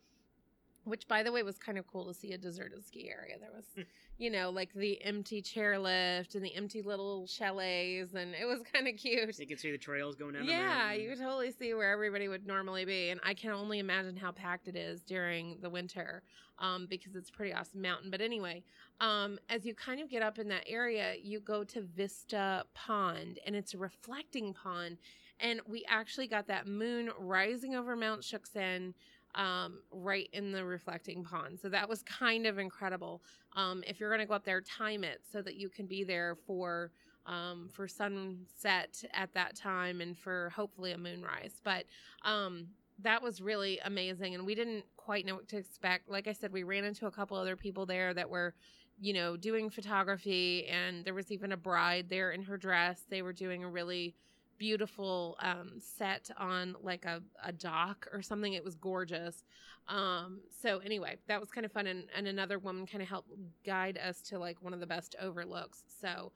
which 0.88 1.08
by 1.08 1.24
the 1.24 1.32
way 1.32 1.44
was 1.44 1.58
kind 1.58 1.78
of 1.78 1.88
cool 1.88 2.06
to 2.06 2.14
see 2.14 2.34
a 2.34 2.38
deserted 2.38 2.86
ski 2.86 3.10
area. 3.10 3.36
There 3.40 3.52
was 3.54 3.86
you 4.18 4.32
know, 4.32 4.50
like 4.50 4.74
the 4.74 5.04
empty 5.04 5.42
chairlift 5.42 6.34
and 6.34 6.44
the 6.44 6.54
empty 6.56 6.82
little 6.82 7.28
chalets, 7.28 8.14
and 8.14 8.34
it 8.34 8.46
was 8.46 8.62
kind 8.74 8.88
of 8.88 8.96
cute. 8.98 9.40
You 9.40 9.46
could 9.46 9.60
see 9.60 9.72
the 9.72 9.78
trails 9.78 10.16
going 10.16 10.34
down. 10.34 10.46
Yeah, 10.46 10.94
you 10.94 11.10
could 11.10 11.20
totally 11.20 11.52
see 11.52 11.74
where 11.74 11.92
everybody 11.92 12.28
would 12.28 12.48
normally 12.48 12.86
be, 12.86 13.10
and 13.10 13.20
I 13.24 13.34
can 13.34 13.52
only 13.52 13.80
imagine 13.80 14.18
how 14.18 14.32
packed 14.32 14.68
it 14.68 14.76
is 14.76 15.02
during 15.02 15.58
the 15.62 15.70
winter, 15.70 16.24
um, 16.60 16.88
because 16.90 17.16
it's 17.16 17.30
a 17.30 17.32
pretty 17.32 17.54
awesome 17.54 17.82
mountain. 17.82 18.10
But 18.10 18.22
anyway, 18.22 18.64
um, 19.00 19.38
as 19.50 19.66
you 19.66 19.76
kind 19.76 20.02
of 20.02 20.10
get 20.10 20.24
up 20.24 20.40
in 20.40 20.48
that 20.50 20.64
area, 20.68 21.14
you 21.22 21.40
go 21.40 21.64
to 21.66 21.82
Vista 21.82 22.66
Pond, 22.74 23.40
and 23.46 23.56
it's 23.56 23.76
a 23.76 23.78
reflecting 23.78 24.54
pond, 24.54 24.98
and 25.40 25.62
we 25.68 25.86
actually 25.88 26.28
got 26.28 26.48
that 26.48 26.66
moon 26.66 27.12
rising 27.20 27.76
over 27.76 27.96
Mount 27.96 28.22
Shuksan 28.22 28.96
um, 29.38 29.80
right 29.92 30.28
in 30.34 30.52
the 30.52 30.66
reflecting 30.66 31.24
pond. 31.24 31.60
So 31.62 31.70
that 31.70 31.88
was 31.88 32.04
kind 32.04 32.46
of 32.46 32.58
incredible. 32.58 33.22
Um, 33.56 33.84
if 33.88 34.00
you're 34.00 34.10
going 34.10 34.20
to 34.20 34.26
go 34.26 34.34
up 34.34 34.44
there, 34.44 34.60
time 34.62 35.04
it 35.04 35.22
so 35.32 35.42
that 35.44 35.56
you 35.56 35.70
can 35.70 35.86
be 35.86 36.04
there 36.04 36.36
for 36.46 36.92
um, 37.26 37.70
for 37.72 37.88
sunset 37.88 39.04
at 39.14 39.34
that 39.34 39.56
time 39.56 40.00
and 40.02 40.18
for 40.18 40.50
hopefully 40.56 40.94
a 40.94 40.98
moonrise. 40.98 41.62
But 41.64 41.86
um, 42.24 42.68
that 43.00 43.22
was 43.22 43.42
really 43.42 43.80
amazing, 43.86 44.34
and 44.34 44.46
we 44.46 44.56
didn't 44.56 44.86
quite 44.96 45.26
know 45.26 45.36
what 45.36 45.48
to 45.50 45.58
expect. 45.58 46.10
Like 46.10 46.28
I 46.28 46.34
said, 46.34 46.52
we 46.52 46.64
ran 46.64 46.86
into 46.86 47.06
a 47.06 47.12
couple 47.12 47.38
other 47.38 47.56
people 47.56 47.86
there 47.86 48.14
that 48.14 48.30
were 48.30 48.54
you 49.00 49.14
know 49.14 49.38
doing 49.38 49.70
photography 49.70 50.66
and 50.66 51.06
there 51.06 51.14
was 51.14 51.32
even 51.32 51.52
a 51.52 51.58
bride 51.58 52.08
there 52.10 52.32
in 52.32 52.42
her 52.42 52.58
dress 52.58 53.04
they 53.12 53.22
were 53.22 53.32
doing 53.32 53.64
a 53.64 53.70
really 53.70 54.16
beautiful 54.58 55.38
um, 55.42 55.74
set 55.80 56.30
on 56.38 56.76
like 56.82 57.06
a, 57.06 57.22
a 57.44 57.52
dock 57.52 58.08
or 58.12 58.22
something. 58.22 58.54
It 58.54 58.64
was 58.64 58.76
gorgeous. 58.76 59.44
Um, 59.88 60.40
so 60.62 60.80
anyway, 60.80 61.18
that 61.28 61.40
was 61.40 61.50
kind 61.50 61.66
of 61.66 61.72
fun. 61.72 61.88
And, 61.88 62.06
and 62.16 62.28
another 62.28 62.60
woman 62.60 62.86
kind 62.86 63.02
of 63.02 63.08
helped 63.08 63.32
guide 63.66 63.98
us 63.98 64.22
to 64.24 64.40
like 64.40 64.62
one 64.62 64.74
of 64.74 64.80
the 64.80 64.88
best 64.88 65.16
overlooks. 65.22 65.84
So 66.02 66.32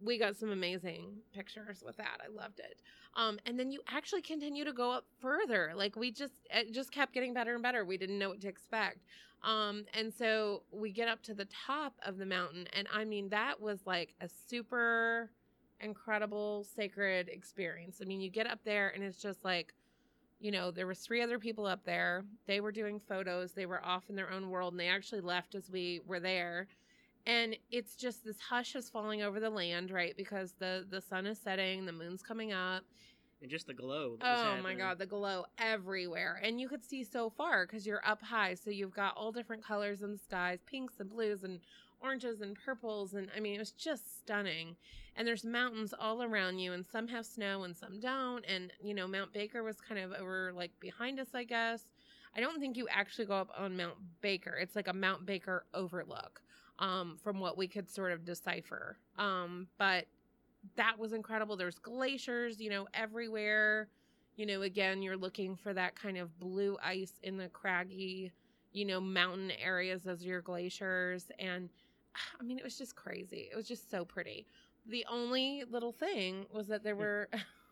we 0.00 0.18
got 0.18 0.36
some 0.36 0.50
amazing 0.50 1.16
pictures 1.32 1.82
with 1.84 1.96
that. 1.96 2.20
I 2.24 2.28
loved 2.28 2.60
it. 2.60 2.80
Um, 3.16 3.38
and 3.46 3.58
then 3.58 3.70
you 3.70 3.80
actually 3.88 4.22
continue 4.22 4.64
to 4.64 4.72
go 4.72 4.90
up 4.90 5.06
further. 5.20 5.72
Like 5.76 5.96
we 5.96 6.10
just, 6.10 6.34
it 6.50 6.72
just 6.72 6.90
kept 6.92 7.12
getting 7.12 7.32
better 7.32 7.54
and 7.54 7.62
better. 7.62 7.84
We 7.84 7.96
didn't 7.96 8.18
know 8.18 8.30
what 8.30 8.40
to 8.40 8.48
expect. 8.48 9.04
Um, 9.42 9.84
and 9.92 10.12
so 10.12 10.62
we 10.72 10.90
get 10.90 11.06
up 11.06 11.22
to 11.24 11.34
the 11.34 11.46
top 11.66 11.94
of 12.04 12.18
the 12.18 12.26
mountain. 12.26 12.66
And 12.72 12.88
I 12.92 13.04
mean, 13.04 13.28
that 13.28 13.60
was 13.60 13.80
like 13.86 14.14
a 14.20 14.28
super, 14.48 15.30
incredible 15.80 16.64
sacred 16.76 17.28
experience. 17.28 17.98
I 18.02 18.04
mean, 18.06 18.20
you 18.20 18.30
get 18.30 18.46
up 18.46 18.60
there 18.64 18.88
and 18.88 19.02
it's 19.02 19.20
just 19.20 19.44
like, 19.44 19.74
you 20.40 20.50
know, 20.50 20.70
there 20.70 20.86
was 20.86 20.98
three 20.98 21.22
other 21.22 21.38
people 21.38 21.66
up 21.66 21.84
there. 21.84 22.24
They 22.46 22.60
were 22.60 22.72
doing 22.72 22.98
photos. 22.98 23.52
They 23.52 23.66
were 23.66 23.84
off 23.84 24.04
in 24.08 24.16
their 24.16 24.30
own 24.30 24.50
world 24.50 24.72
and 24.72 24.80
they 24.80 24.88
actually 24.88 25.20
left 25.20 25.54
as 25.54 25.70
we 25.70 26.00
were 26.06 26.20
there. 26.20 26.68
And 27.26 27.56
it's 27.70 27.96
just 27.96 28.24
this 28.24 28.38
hush 28.38 28.76
is 28.76 28.90
falling 28.90 29.22
over 29.22 29.40
the 29.40 29.48
land, 29.48 29.90
right? 29.90 30.14
Because 30.16 30.52
the 30.58 30.86
the 30.90 31.00
sun 31.00 31.26
is 31.26 31.38
setting, 31.38 31.86
the 31.86 31.92
moon's 31.92 32.22
coming 32.22 32.52
up. 32.52 32.82
And 33.40 33.50
just 33.50 33.66
the 33.66 33.74
glow. 33.74 34.16
oh 34.22 34.56
my 34.62 34.74
god, 34.74 34.98
the 34.98 35.06
glow 35.06 35.44
everywhere. 35.58 36.40
And 36.42 36.60
you 36.60 36.68
could 36.68 36.84
see 36.84 37.04
so 37.04 37.30
far 37.30 37.66
because 37.66 37.86
you're 37.86 38.06
up 38.06 38.22
high. 38.22 38.54
So 38.54 38.70
you've 38.70 38.94
got 38.94 39.16
all 39.16 39.32
different 39.32 39.64
colors 39.64 40.02
in 40.02 40.12
the 40.12 40.18
skies, 40.18 40.60
pinks 40.66 40.94
and 41.00 41.08
blues 41.08 41.44
and 41.44 41.60
oranges 42.04 42.40
and 42.40 42.56
purples. 42.64 43.14
And 43.14 43.28
I 43.36 43.40
mean, 43.40 43.54
it 43.54 43.58
was 43.58 43.72
just 43.72 44.18
stunning. 44.18 44.76
And 45.16 45.26
there's 45.26 45.44
mountains 45.44 45.94
all 45.98 46.22
around 46.22 46.58
you 46.58 46.72
and 46.72 46.84
some 46.84 47.08
have 47.08 47.24
snow 47.24 47.62
and 47.62 47.76
some 47.76 48.00
don't 48.00 48.44
and 48.48 48.72
you 48.82 48.94
know 48.94 49.06
mount 49.06 49.32
baker 49.32 49.62
was 49.62 49.80
kind 49.80 50.00
of 50.00 50.12
over 50.12 50.52
like 50.52 50.72
behind 50.80 51.20
us 51.20 51.28
i 51.34 51.44
guess. 51.44 51.84
I 52.36 52.40
don't 52.40 52.58
think 52.58 52.76
you 52.76 52.88
actually 52.90 53.26
go 53.26 53.34
up 53.34 53.50
on 53.56 53.76
mount 53.76 53.94
baker. 54.20 54.56
It's 54.60 54.74
like 54.74 54.88
a 54.88 54.92
mount 54.92 55.24
baker 55.24 55.66
overlook 55.72 56.42
um, 56.80 57.16
from 57.22 57.38
what 57.38 57.56
we 57.56 57.68
could 57.68 57.88
sort 57.88 58.10
of 58.10 58.24
decipher. 58.24 58.96
Um, 59.18 59.68
but 59.78 60.06
that 60.74 60.98
was 60.98 61.12
incredible. 61.12 61.56
There's 61.56 61.78
glaciers 61.78 62.60
you 62.60 62.70
know 62.70 62.88
everywhere. 62.92 63.88
You 64.36 64.46
know 64.46 64.62
again 64.62 65.00
you're 65.00 65.16
looking 65.16 65.54
for 65.54 65.72
that 65.74 65.94
kind 65.94 66.18
of 66.18 66.40
blue 66.40 66.76
ice 66.82 67.12
in 67.22 67.36
the 67.36 67.48
craggy 67.48 68.32
you 68.72 68.84
know 68.84 69.00
mountain 69.00 69.52
areas 69.52 70.06
as 70.06 70.24
your 70.24 70.42
glaciers 70.42 71.30
and 71.38 71.70
I 72.40 72.42
mean, 72.42 72.58
it 72.58 72.64
was 72.64 72.78
just 72.78 72.96
crazy. 72.96 73.48
It 73.50 73.56
was 73.56 73.68
just 73.68 73.90
so 73.90 74.04
pretty. 74.04 74.46
The 74.86 75.04
only 75.10 75.64
little 75.70 75.92
thing 75.92 76.46
was 76.52 76.68
that 76.68 76.82
there 76.82 76.94
mm. 76.94 76.98
were 76.98 77.28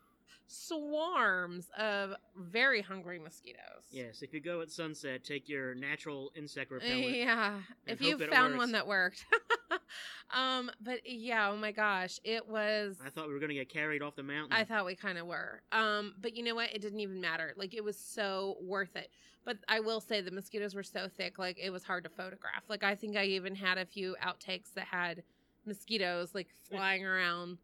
swarms 0.47 1.69
of 1.77 2.13
very 2.37 2.81
hungry 2.81 3.19
mosquitoes. 3.19 3.83
Yes, 3.91 4.21
if 4.21 4.33
you 4.33 4.39
go 4.39 4.61
at 4.61 4.71
sunset, 4.71 5.23
take 5.23 5.49
your 5.49 5.75
natural 5.75 6.31
insect 6.35 6.71
repellent. 6.71 7.15
Yeah, 7.15 7.59
if 7.85 8.01
you 8.01 8.17
found 8.27 8.57
one 8.57 8.71
that 8.73 8.87
worked. 8.87 9.25
um, 10.33 10.71
but 10.81 10.99
yeah, 11.05 11.49
oh 11.49 11.57
my 11.57 11.71
gosh, 11.71 12.19
it 12.23 12.47
was. 12.47 12.97
I 13.05 13.09
thought 13.09 13.27
we 13.27 13.33
were 13.33 13.39
gonna 13.39 13.53
get 13.53 13.69
carried 13.69 14.01
off 14.01 14.15
the 14.15 14.23
mountain. 14.23 14.53
I 14.53 14.63
thought 14.63 14.85
we 14.85 14.95
kind 14.95 15.17
of 15.17 15.27
were. 15.27 15.61
Um, 15.71 16.15
but 16.21 16.35
you 16.35 16.43
know 16.43 16.55
what? 16.55 16.73
It 16.73 16.81
didn't 16.81 16.99
even 16.99 17.21
matter. 17.21 17.53
Like 17.57 17.73
it 17.73 17.83
was 17.83 17.97
so 17.97 18.57
worth 18.61 18.95
it. 18.95 19.09
But 19.45 19.57
I 19.67 19.81
will 19.81 19.99
say 19.99 20.21
the 20.21 20.31
mosquitoes 20.31 20.73
were 20.73 20.83
so 20.83 21.09
thick, 21.09 21.37
like 21.37 21.57
it 21.61 21.69
was 21.69 21.83
hard 21.83 22.03
to 22.05 22.09
photograph. 22.09 22.63
Like 22.69 22.83
I 22.83 22.95
think 22.95 23.17
I 23.17 23.25
even 23.25 23.55
had 23.55 23.77
a 23.77 23.85
few 23.85 24.15
outtakes 24.23 24.73
that 24.75 24.85
had 24.85 25.23
mosquitoes 25.65 26.33
like 26.33 26.47
flying 26.69 27.05
around 27.05 27.57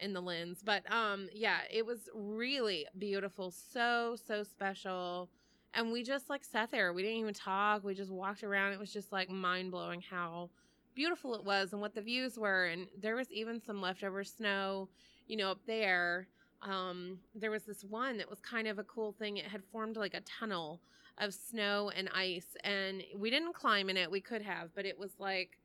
in 0.00 0.12
the 0.12 0.20
lens. 0.20 0.62
But 0.64 0.90
um 0.92 1.28
yeah, 1.32 1.58
it 1.70 1.84
was 1.84 2.08
really 2.14 2.86
beautiful. 2.98 3.50
So 3.50 4.16
so 4.26 4.42
special. 4.42 5.28
And 5.74 5.92
we 5.92 6.02
just 6.02 6.30
like 6.30 6.44
sat 6.44 6.70
there. 6.70 6.92
We 6.92 7.02
didn't 7.02 7.18
even 7.18 7.34
talk. 7.34 7.84
We 7.84 7.94
just 7.94 8.10
walked 8.10 8.42
around. 8.42 8.72
It 8.72 8.78
was 8.78 8.92
just 8.92 9.12
like 9.12 9.28
mind-blowing 9.28 10.02
how 10.08 10.50
beautiful 10.94 11.34
it 11.34 11.44
was 11.44 11.72
and 11.72 11.82
what 11.82 11.94
the 11.94 12.00
views 12.00 12.38
were 12.38 12.64
and 12.64 12.86
there 12.98 13.16
was 13.16 13.30
even 13.30 13.60
some 13.60 13.82
leftover 13.82 14.24
snow, 14.24 14.88
you 15.26 15.36
know, 15.36 15.50
up 15.50 15.60
there. 15.66 16.28
Um 16.62 17.18
there 17.34 17.50
was 17.50 17.64
this 17.64 17.84
one 17.84 18.16
that 18.18 18.30
was 18.30 18.40
kind 18.40 18.66
of 18.66 18.78
a 18.78 18.84
cool 18.84 19.12
thing. 19.12 19.36
It 19.36 19.46
had 19.46 19.62
formed 19.72 19.96
like 19.96 20.14
a 20.14 20.22
tunnel 20.22 20.80
of 21.18 21.32
snow 21.34 21.90
and 21.94 22.08
ice 22.14 22.56
and 22.64 23.02
we 23.16 23.30
didn't 23.30 23.54
climb 23.54 23.88
in 23.90 23.96
it. 23.96 24.10
We 24.10 24.20
could 24.20 24.42
have, 24.42 24.74
but 24.74 24.86
it 24.86 24.98
was 24.98 25.12
like 25.18 25.58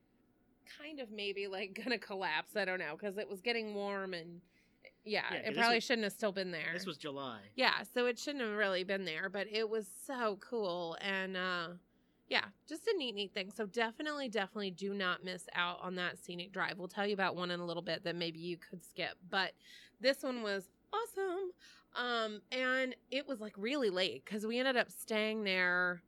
kind 0.82 1.00
of 1.00 1.12
maybe 1.12 1.48
like 1.48 1.80
gonna 1.84 1.98
collapse. 1.98 2.56
I 2.56 2.66
don't 2.66 2.80
know 2.80 2.96
because 3.00 3.18
it 3.18 3.30
was 3.30 3.42
getting 3.42 3.74
warm 3.74 4.14
and 4.14 4.42
yeah, 5.04 5.24
yeah 5.32 5.38
it 5.40 5.56
probably 5.56 5.76
was, 5.78 5.84
shouldn't 5.84 6.04
have 6.04 6.14
still 6.14 6.32
been 6.32 6.52
there. 6.52 6.72
This 6.74 6.86
was 6.86 6.98
July. 6.98 7.40
Yeah, 7.56 7.84
so 7.94 8.06
it 8.06 8.20
shouldn't 8.20 8.44
have 8.44 8.54
really 8.54 8.84
been 8.84 9.06
there, 9.06 9.30
but 9.30 9.48
it 9.52 9.70
was 9.70 9.88
so 10.06 10.38
cool 10.42 10.98
and 11.02 11.38
uh 11.38 11.68
yeah, 12.30 12.46
just 12.66 12.88
a 12.88 12.98
neat, 12.98 13.14
neat 13.14 13.34
thing. 13.34 13.52
So 13.54 13.66
definitely, 13.66 14.30
definitely 14.30 14.72
do 14.72 14.94
not 14.94 15.22
miss 15.22 15.48
out 15.54 15.80
on 15.82 15.96
that 15.96 16.18
scenic 16.18 16.54
drive. 16.54 16.78
We'll 16.78 16.88
tell 16.88 17.06
you 17.06 17.14
about 17.14 17.36
one 17.36 17.52
in 17.52 17.60
a 17.60 17.66
little 17.66 17.84
bit 17.84 18.06
that 18.06 18.16
maybe 18.16 18.40
you 18.40 18.56
could 18.56 18.82
skip, 18.86 19.18
but 19.30 19.52
this 20.00 20.24
one 20.24 20.42
was 20.42 20.70
awesome. 20.94 21.52
Um, 21.94 22.42
and 22.54 22.96
it 23.12 23.28
was 23.28 23.42
like 23.42 23.54
really 23.58 23.90
late 23.90 24.24
because 24.24 24.46
we 24.46 24.60
ended 24.60 24.78
up 24.78 24.90
staying 24.90 25.44
there 25.44 26.04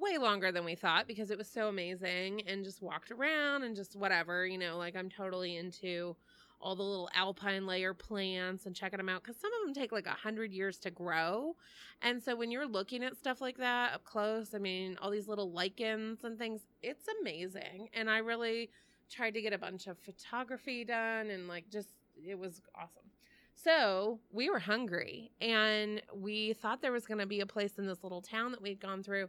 way 0.00 0.18
longer 0.18 0.52
than 0.52 0.64
we 0.64 0.74
thought 0.74 1.06
because 1.06 1.30
it 1.30 1.38
was 1.38 1.48
so 1.48 1.68
amazing 1.68 2.42
and 2.46 2.64
just 2.64 2.82
walked 2.82 3.10
around 3.10 3.62
and 3.62 3.76
just 3.76 3.96
whatever, 3.96 4.46
you 4.46 4.58
know, 4.58 4.76
like 4.76 4.96
I'm 4.96 5.08
totally 5.10 5.56
into 5.56 6.16
all 6.60 6.74
the 6.74 6.82
little 6.82 7.08
alpine 7.14 7.66
layer 7.66 7.94
plants 7.94 8.66
and 8.66 8.74
checking 8.74 8.96
them 8.96 9.08
out 9.08 9.22
because 9.22 9.40
some 9.40 9.50
of 9.52 9.66
them 9.66 9.74
take 9.74 9.92
like 9.92 10.06
a 10.06 10.10
hundred 10.10 10.52
years 10.52 10.78
to 10.78 10.90
grow. 10.90 11.54
And 12.02 12.22
so 12.22 12.34
when 12.34 12.50
you're 12.50 12.66
looking 12.66 13.04
at 13.04 13.16
stuff 13.16 13.40
like 13.40 13.58
that 13.58 13.94
up 13.94 14.04
close, 14.04 14.54
I 14.54 14.58
mean, 14.58 14.98
all 15.00 15.10
these 15.10 15.28
little 15.28 15.52
lichens 15.52 16.24
and 16.24 16.38
things, 16.38 16.62
it's 16.82 17.06
amazing. 17.20 17.90
And 17.94 18.10
I 18.10 18.18
really 18.18 18.70
tried 19.10 19.34
to 19.34 19.42
get 19.42 19.52
a 19.52 19.58
bunch 19.58 19.86
of 19.86 19.98
photography 19.98 20.84
done 20.84 21.30
and 21.30 21.48
like 21.48 21.70
just, 21.70 21.88
it 22.26 22.38
was 22.38 22.60
awesome. 22.74 23.08
So 23.54 24.20
we 24.32 24.50
were 24.50 24.60
hungry 24.60 25.32
and 25.40 26.00
we 26.14 26.52
thought 26.54 26.80
there 26.80 26.92
was 26.92 27.06
going 27.06 27.18
to 27.18 27.26
be 27.26 27.40
a 27.40 27.46
place 27.46 27.78
in 27.78 27.86
this 27.86 28.02
little 28.02 28.22
town 28.22 28.52
that 28.52 28.62
we'd 28.62 28.80
gone 28.80 29.02
through 29.02 29.28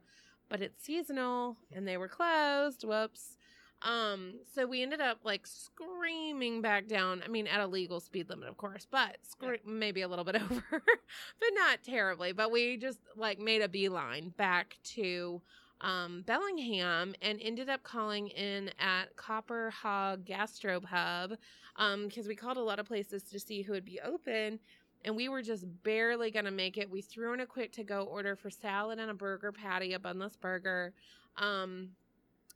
but 0.50 0.62
it's 0.62 0.84
seasonal 0.84 1.58
and 1.74 1.88
they 1.88 1.98
were 1.98 2.08
closed. 2.08 2.84
Whoops. 2.84 3.38
Um, 3.82 4.34
so 4.53 4.68
we 4.68 4.84
ended 4.84 5.00
up 5.00 5.20
like 5.24 5.48
screaming 5.48 6.62
back 6.62 6.88
down. 6.88 7.22
I 7.24 7.29
mean, 7.29 7.48
at 7.48 7.62
a 7.62 7.68
legal 7.68 8.00
speed 8.00 8.29
limit, 8.29 8.50
of 8.50 8.58
course, 8.58 8.86
but 8.89 9.18
scre- 9.22 9.65
maybe 9.65 10.01
a 10.01 10.08
little 10.08 10.25
bit 10.25 10.36
over, 10.41 10.62
but 10.72 11.50
not 11.53 11.84
terribly. 11.84 12.34
But 12.34 12.51
we 12.51 12.77
just 12.77 13.00
like 13.15 13.39
made 13.39 13.62
a 13.62 13.70
beeline 13.70 14.34
back 14.38 14.77
to 14.96 15.41
um, 15.82 16.24
Bellingham 16.25 17.15
and 17.22 17.39
ended 17.41 17.70
up 17.70 17.84
calling 17.84 18.27
in 18.29 18.70
at 18.79 19.15
Copper 19.15 19.70
Hog 19.70 20.25
Gastropub 20.25 21.38
because 21.75 22.25
um, 22.25 22.27
we 22.27 22.36
called 22.36 22.58
a 22.58 22.62
lot 22.62 22.79
of 22.79 22.86
places 22.86 23.24
to 23.24 23.39
see 23.39 23.62
who 23.62 23.72
would 23.72 23.86
be 23.86 24.00
open. 24.01 24.60
And 25.06 25.15
we 25.15 25.29
were 25.29 25.41
just 25.41 25.65
barely 25.84 26.29
going 26.29 26.46
to 26.46 26.51
make 26.51 26.77
it. 26.77 26.89
We 26.89 27.01
threw 27.01 27.34
in 27.34 27.39
a 27.39 27.46
quick 27.46 27.72
to 27.74 27.84
go 27.84 28.01
order 28.01 28.36
for 28.36 28.50
salad 28.50 29.00
and 29.00 29.10
a 29.10 29.13
burger 29.13 29.51
patty, 29.51 29.94
a 29.94 30.00
bunless 30.00 30.36
burger. 30.36 30.94
Um, 31.38 31.89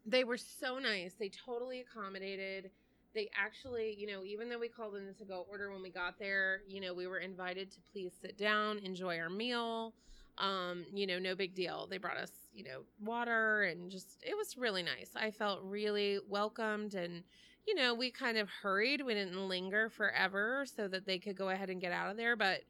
they 0.06 0.24
were 0.24 0.38
so 0.38 0.78
nice. 0.78 1.14
They 1.18 1.30
totally 1.30 1.80
accommodated. 1.82 2.72
They 3.16 3.30
actually, 3.40 3.96
you 3.98 4.08
know, 4.08 4.24
even 4.26 4.50
though 4.50 4.60
we 4.60 4.68
called 4.68 4.96
in 4.96 5.14
to 5.14 5.26
go 5.26 5.46
order 5.50 5.72
when 5.72 5.82
we 5.82 5.90
got 5.90 6.20
there, 6.20 6.62
you 6.68 6.82
know, 6.82 6.94
we 6.94 7.08
were 7.08 7.20
invited 7.20 7.72
to 7.72 7.78
please 7.92 8.12
sit 8.22 8.38
down, 8.38 8.80
enjoy 8.80 9.20
our 9.20 9.30
meal. 9.30 9.94
Um, 10.40 10.86
you 10.92 11.06
know, 11.06 11.20
no 11.20 11.36
big 11.36 11.54
deal. 11.54 11.88
They 11.88 12.00
brought 12.00 12.18
us, 12.18 12.32
you 12.54 12.64
know, 12.64 12.82
water 13.00 13.64
and 13.64 13.92
just 13.92 14.18
it 14.24 14.36
was 14.36 14.58
really 14.58 14.82
nice. 14.82 15.12
I 15.16 15.30
felt 15.30 15.62
really 15.64 16.20
welcomed 16.28 16.96
and 16.96 17.24
you 17.66 17.76
know, 17.76 17.94
we 17.94 18.12
kind 18.12 18.38
of 18.38 18.50
hurried. 18.50 19.02
We 19.02 19.14
didn't 19.14 19.48
linger 19.48 19.90
forever 19.90 20.66
so 20.66 20.88
that 20.88 21.06
they 21.06 21.20
could 21.20 21.36
go 21.36 21.50
ahead 21.50 21.70
and 21.70 21.80
get 21.80 21.92
out 21.92 22.12
of 22.12 22.18
there, 22.18 22.36
but 22.36 22.62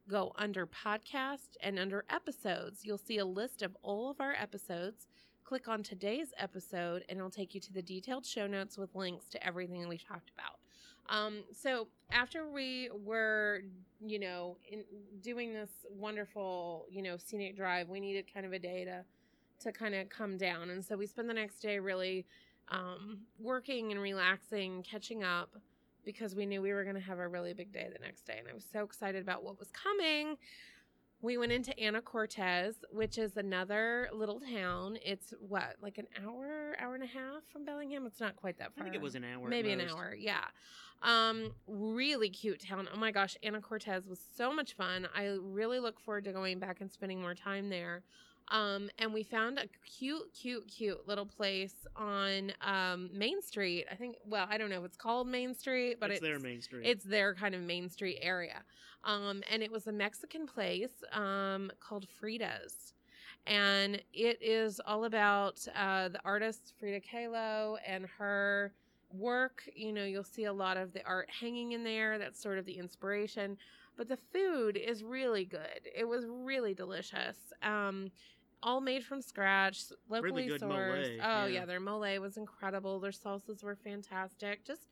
Go 0.08 0.32
under 0.36 0.66
podcast 0.66 1.56
and 1.60 1.78
under 1.78 2.04
episodes. 2.08 2.80
You'll 2.84 2.98
see 2.98 3.18
a 3.18 3.24
list 3.24 3.62
of 3.62 3.76
all 3.82 4.10
of 4.10 4.20
our 4.20 4.34
episodes 4.34 5.06
click 5.44 5.68
on 5.68 5.82
today's 5.82 6.28
episode 6.38 7.04
and 7.08 7.18
it'll 7.18 7.30
take 7.30 7.54
you 7.54 7.60
to 7.60 7.72
the 7.72 7.82
detailed 7.82 8.26
show 8.26 8.46
notes 8.46 8.76
with 8.76 8.94
links 8.94 9.28
to 9.28 9.46
everything 9.46 9.86
we 9.88 9.96
talked 9.96 10.30
about. 10.30 10.58
Um, 11.08 11.44
so 11.52 11.86
after 12.10 12.48
we 12.48 12.90
were, 13.04 13.62
you 14.04 14.18
know, 14.18 14.56
in, 14.68 14.84
doing 15.22 15.52
this 15.52 15.70
wonderful, 15.90 16.86
you 16.90 17.02
know, 17.02 17.16
scenic 17.16 17.56
drive, 17.56 17.88
we 17.88 18.00
needed 18.00 18.32
kind 18.32 18.44
of 18.44 18.52
a 18.52 18.58
day 18.58 18.84
to 18.84 19.04
to 19.58 19.72
kind 19.72 19.94
of 19.94 20.06
come 20.10 20.36
down, 20.36 20.68
and 20.68 20.84
so 20.84 20.98
we 20.98 21.06
spent 21.06 21.28
the 21.28 21.32
next 21.32 21.60
day 21.60 21.78
really 21.78 22.26
um, 22.68 23.20
working 23.38 23.90
and 23.90 23.98
relaxing, 23.98 24.82
catching 24.82 25.24
up, 25.24 25.56
because 26.06 26.34
we 26.34 26.46
knew 26.46 26.62
we 26.62 26.72
were 26.72 26.84
going 26.84 26.96
to 26.96 27.02
have 27.02 27.18
a 27.18 27.28
really 27.28 27.52
big 27.52 27.70
day 27.70 27.90
the 27.92 27.98
next 27.98 28.22
day, 28.22 28.36
and 28.38 28.48
I 28.48 28.54
was 28.54 28.64
so 28.72 28.82
excited 28.82 29.20
about 29.20 29.44
what 29.44 29.58
was 29.58 29.70
coming 29.72 30.38
we 31.22 31.38
went 31.38 31.52
into 31.52 31.72
Anacortes, 31.72 32.76
which 32.90 33.18
is 33.18 33.36
another 33.36 34.08
little 34.12 34.40
town. 34.40 34.98
It's 35.02 35.32
what, 35.40 35.76
like 35.80 35.98
an 35.98 36.06
hour, 36.24 36.76
hour 36.78 36.94
and 36.94 37.02
a 37.02 37.06
half 37.06 37.42
from 37.52 37.64
Bellingham? 37.64 38.06
It's 38.06 38.20
not 38.20 38.36
quite 38.36 38.58
that 38.58 38.74
far. 38.74 38.82
I 38.82 38.84
think 38.84 38.94
it 38.94 39.02
was 39.02 39.14
an 39.14 39.24
hour. 39.24 39.48
Maybe 39.48 39.72
an 39.72 39.80
hour, 39.80 40.14
yeah. 40.16 40.44
Um, 41.02 41.52
really 41.66 42.28
cute 42.28 42.60
town. 42.60 42.88
Oh 42.92 42.98
my 42.98 43.10
gosh, 43.10 43.36
Anacortes 43.44 44.08
was 44.08 44.20
so 44.36 44.52
much 44.52 44.74
fun. 44.74 45.08
I 45.14 45.36
really 45.40 45.78
look 45.78 46.00
forward 46.00 46.24
to 46.24 46.32
going 46.32 46.58
back 46.58 46.80
and 46.80 46.90
spending 46.90 47.20
more 47.20 47.34
time 47.34 47.70
there. 47.70 48.02
Um, 48.48 48.90
and 48.98 49.12
we 49.12 49.24
found 49.24 49.58
a 49.58 49.66
cute, 49.84 50.32
cute, 50.32 50.68
cute 50.68 51.08
little 51.08 51.26
place 51.26 51.74
on 51.96 52.52
um, 52.60 53.10
Main 53.12 53.42
Street. 53.42 53.86
I 53.90 53.96
think, 53.96 54.16
well, 54.24 54.46
I 54.48 54.56
don't 54.56 54.70
know 54.70 54.78
if 54.78 54.84
it's 54.84 54.96
called 54.96 55.26
Main 55.26 55.52
Street, 55.54 55.98
but 55.98 56.10
it's, 56.10 56.18
it's 56.18 56.26
their 56.26 56.38
Main 56.38 56.62
Street. 56.62 56.86
It's 56.86 57.04
their 57.04 57.34
kind 57.34 57.54
of 57.54 57.62
Main 57.62 57.90
Street 57.90 58.18
area. 58.22 58.62
Um, 59.04 59.42
and 59.50 59.62
it 59.62 59.72
was 59.72 59.86
a 59.86 59.92
Mexican 59.92 60.46
place 60.46 61.02
um, 61.12 61.72
called 61.80 62.06
Frida's. 62.20 62.92
And 63.46 64.02
it 64.12 64.38
is 64.40 64.80
all 64.84 65.04
about 65.04 65.66
uh, 65.76 66.08
the 66.08 66.20
artist 66.24 66.74
Frida 66.78 67.00
Kahlo 67.00 67.76
and 67.86 68.06
her 68.18 68.72
work. 69.12 69.62
You 69.74 69.92
know, 69.92 70.04
you'll 70.04 70.24
see 70.24 70.44
a 70.44 70.52
lot 70.52 70.76
of 70.76 70.92
the 70.92 71.04
art 71.04 71.28
hanging 71.40 71.72
in 71.72 71.84
there. 71.84 72.18
That's 72.18 72.40
sort 72.40 72.58
of 72.58 72.64
the 72.64 72.78
inspiration. 72.78 73.56
But 73.96 74.08
the 74.08 74.18
food 74.32 74.76
is 74.76 75.02
really 75.04 75.44
good. 75.44 75.88
It 75.96 76.06
was 76.06 76.24
really 76.28 76.74
delicious. 76.74 77.36
Um, 77.62 78.10
all 78.66 78.80
made 78.80 79.04
from 79.04 79.22
scratch, 79.22 79.84
locally 80.08 80.48
really 80.48 80.58
sourced. 80.58 80.68
Mole, 80.68 81.20
oh 81.22 81.46
yeah. 81.46 81.46
yeah, 81.46 81.64
their 81.64 81.80
mole 81.80 82.20
was 82.20 82.36
incredible. 82.36 82.98
Their 82.98 83.12
salsas 83.12 83.62
were 83.62 83.76
fantastic. 83.76 84.64
Just 84.64 84.88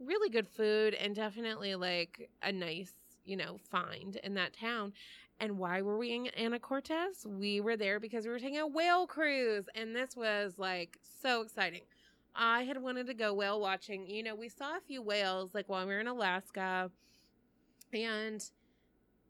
really 0.00 0.30
good 0.30 0.48
food 0.48 0.94
and 0.94 1.14
definitely 1.14 1.74
like 1.74 2.30
a 2.42 2.50
nice, 2.50 2.94
you 3.26 3.36
know, 3.36 3.58
find 3.70 4.16
in 4.16 4.34
that 4.34 4.54
town. 4.54 4.94
And 5.40 5.58
why 5.58 5.82
were 5.82 5.98
we 5.98 6.12
in 6.12 6.30
Anacortes? 6.38 7.24
We 7.26 7.60
were 7.60 7.76
there 7.76 8.00
because 8.00 8.24
we 8.24 8.30
were 8.30 8.40
taking 8.40 8.58
a 8.58 8.66
whale 8.66 9.06
cruise, 9.06 9.68
and 9.74 9.94
this 9.94 10.16
was 10.16 10.54
like 10.58 10.98
so 11.22 11.42
exciting. 11.42 11.82
I 12.34 12.62
had 12.62 12.80
wanted 12.80 13.06
to 13.08 13.14
go 13.14 13.34
whale 13.34 13.60
watching. 13.60 14.06
You 14.06 14.22
know, 14.22 14.34
we 14.34 14.48
saw 14.48 14.76
a 14.76 14.80
few 14.80 15.02
whales 15.02 15.50
like 15.54 15.68
while 15.68 15.86
we 15.86 15.92
were 15.92 16.00
in 16.00 16.08
Alaska, 16.08 16.90
and 17.92 18.42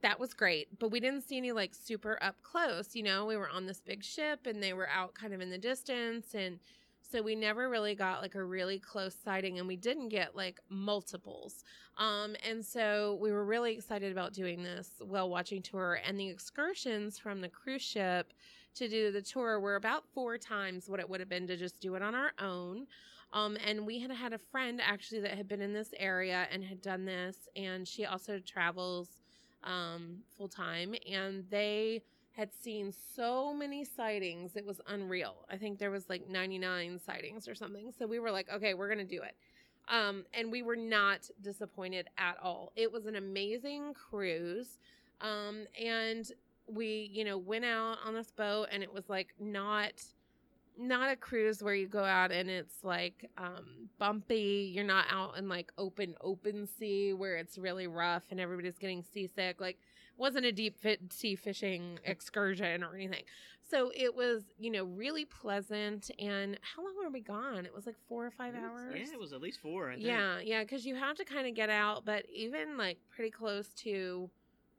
that 0.03 0.21
was 0.21 0.35
great, 0.35 0.79
but 0.79 0.91
we 0.91 1.01
didn't 1.01 1.23
see 1.23 1.37
any 1.37 1.53
like 1.53 1.75
super 1.75 2.19
up 2.23 2.37
close. 2.43 2.95
You 2.95 3.03
know, 3.03 3.27
we 3.27 3.37
were 3.37 3.49
on 3.49 3.67
this 3.67 3.81
big 3.81 4.05
ship 4.05 4.47
and 4.47 4.63
they 4.63 4.73
were 4.73 4.89
out 4.89 5.15
kind 5.15 5.35
of 5.35 5.41
in 5.41 5.51
the 5.51 5.59
distance. 5.59 6.35
And 6.35 6.61
so 7.11 7.23
we 7.23 7.35
never 7.35 7.69
really 7.69 7.95
got 7.95 8.23
like 8.23 8.35
a 8.35 8.45
really 8.45 8.79
close 8.79 9.17
sighting 9.25 9.59
and 9.59 9.67
we 9.67 9.77
didn't 9.77 10.11
get 10.11 10.37
like 10.37 10.61
multiples. 10.69 11.65
Um, 11.97 12.37
and 12.49 12.65
so 12.65 13.19
we 13.21 13.33
were 13.33 13.45
really 13.45 13.73
excited 13.73 14.13
about 14.13 14.33
doing 14.33 14.63
this 14.63 14.91
whale 15.01 15.31
watching 15.31 15.63
tour 15.63 16.01
and 16.07 16.19
the 16.19 16.29
excursions 16.29 17.19
from 17.19 17.41
the 17.41 17.49
cruise 17.49 17.83
ship 17.83 18.33
to 18.75 18.89
do 18.89 19.11
the 19.11 19.23
tour 19.23 19.59
were 19.59 19.77
about 19.77 20.05
four 20.15 20.39
times 20.39 20.89
what 20.89 21.01
it 21.01 21.09
would 21.09 21.21
have 21.21 21.29
been 21.29 21.47
to 21.49 21.57
just 21.57 21.81
do 21.81 21.95
it 21.97 22.03
on 22.03 22.15
our 22.15 22.33
own. 22.39 22.87
Um, 23.33 23.59
and 23.67 23.85
we 23.87 23.99
had 23.99 24.11
had 24.11 24.33
a 24.33 24.39
friend 24.39 24.81
actually 24.83 25.21
that 25.21 25.33
had 25.33 25.49
been 25.49 25.61
in 25.61 25.73
this 25.73 25.93
area 25.99 26.47
and 26.51 26.65
had 26.65 26.81
done 26.81 27.05
this, 27.05 27.37
and 27.57 27.87
she 27.87 28.07
also 28.07 28.39
travels 28.39 29.19
um, 29.65 30.19
full 30.37 30.49
time, 30.49 30.95
and 31.11 31.45
they 31.51 32.03
had 32.33 32.51
seen 32.63 32.93
so 33.17 33.53
many 33.53 33.85
sightings. 33.85 34.55
It 34.55 34.65
was 34.65 34.81
unreal. 34.87 35.45
I 35.51 35.57
think 35.57 35.79
there 35.79 35.91
was 35.91 36.09
like 36.09 36.29
99 36.29 37.01
sightings 37.05 37.49
or 37.49 37.55
something. 37.57 37.93
So 37.99 38.07
we 38.07 38.21
were 38.21 38.31
like, 38.31 38.49
okay, 38.49 38.75
we're 38.75 38.87
going 38.87 39.05
to 39.05 39.17
do 39.17 39.23
it. 39.23 39.35
Um, 39.89 40.25
and 40.33 40.53
we 40.53 40.63
were 40.63 40.77
not 40.77 41.29
disappointed 41.43 42.07
at 42.17 42.37
all. 42.41 42.73
It 42.77 42.93
was 42.93 43.07
an 43.07 43.17
amazing 43.17 43.95
cruise. 43.95 44.79
Um, 45.21 45.67
and 45.83 46.31
we, 46.69 47.11
you 47.13 47.25
know, 47.25 47.39
went 47.39 47.65
out 47.65 47.97
on 48.05 48.15
this 48.15 48.31
boat 48.31 48.69
and 48.71 48.83
it 48.83 48.93
was 48.93 49.09
like 49.09 49.35
not 49.41 49.95
not 50.79 51.11
a 51.11 51.17
cruise 51.17 51.63
where 51.63 51.75
you 51.75 51.89
go 51.89 52.05
out 52.05 52.31
and 52.31 52.49
it's 52.49 52.85
like 52.85 53.29
um 53.37 53.89
bumpy. 53.99 54.73
You're 54.75 54.85
not 54.85 55.07
out 55.11 55.37
in 55.37 55.49
like 55.49 55.73
open 55.77 56.15
open 56.21 56.67
sea 56.79 57.13
where 57.13 57.37
it's 57.37 57.59
really 57.59 57.87
rough 57.87 58.25
and 58.31 58.41
everybody's 58.41 58.79
getting 58.79 59.03
seasick. 59.03 59.61
Like 59.61 59.79
wasn't 60.17 60.47
a 60.47 60.53
deep 60.53 60.79
fit 60.79 61.13
sea 61.13 61.35
fishing 61.35 61.99
excursion 62.05 62.85
or 62.85 62.95
anything. 62.95 63.25
So 63.69 63.91
it 63.95 64.15
was 64.15 64.45
you 64.59 64.71
know 64.71 64.85
really 64.85 65.25
pleasant. 65.25 66.11
And 66.19 66.59
how 66.63 66.85
long 66.85 66.95
were 67.03 67.11
we 67.11 67.21
gone? 67.21 67.67
It 67.67 67.75
was 67.75 67.85
like 67.87 67.97
four 68.09 68.25
or 68.25 68.31
five 68.31 68.55
hours? 68.55 68.95
Yeah, 68.95 69.13
it 69.13 69.21
was 69.21 69.33
at 69.33 69.41
least 69.41 69.61
four. 69.61 69.93
Yeah 69.99 70.39
yeah 70.41 70.63
because 70.63 70.87
you 70.87 70.95
have 70.95 71.17
to 71.17 71.25
kind 71.25 71.47
of 71.49 71.55
get 71.55 71.71
out 71.71 72.05
but 72.05 72.25
even 72.33 72.79
like 72.79 72.99
pretty 73.15 73.31
close 73.31 73.69
to 73.79 74.31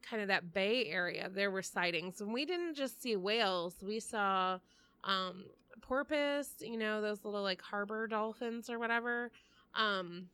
kind 0.01 0.21
of 0.21 0.29
that 0.29 0.53
bay 0.53 0.85
area 0.85 1.29
there 1.29 1.51
were 1.51 1.61
sightings. 1.61 2.21
And 2.21 2.33
we 2.33 2.45
didn't 2.45 2.75
just 2.75 3.01
see 3.01 3.17
whales. 3.17 3.75
We 3.83 3.99
saw 3.99 4.59
um 5.03 5.45
porpoise, 5.89 6.51
you 6.61 6.77
know, 6.77 7.01
those 7.01 7.25
little 7.25 7.41
like 7.41 7.61
harbor 7.61 8.05
dolphins 8.07 8.69
or 8.69 8.77
whatever. 8.77 9.31
Um, 9.73 10.27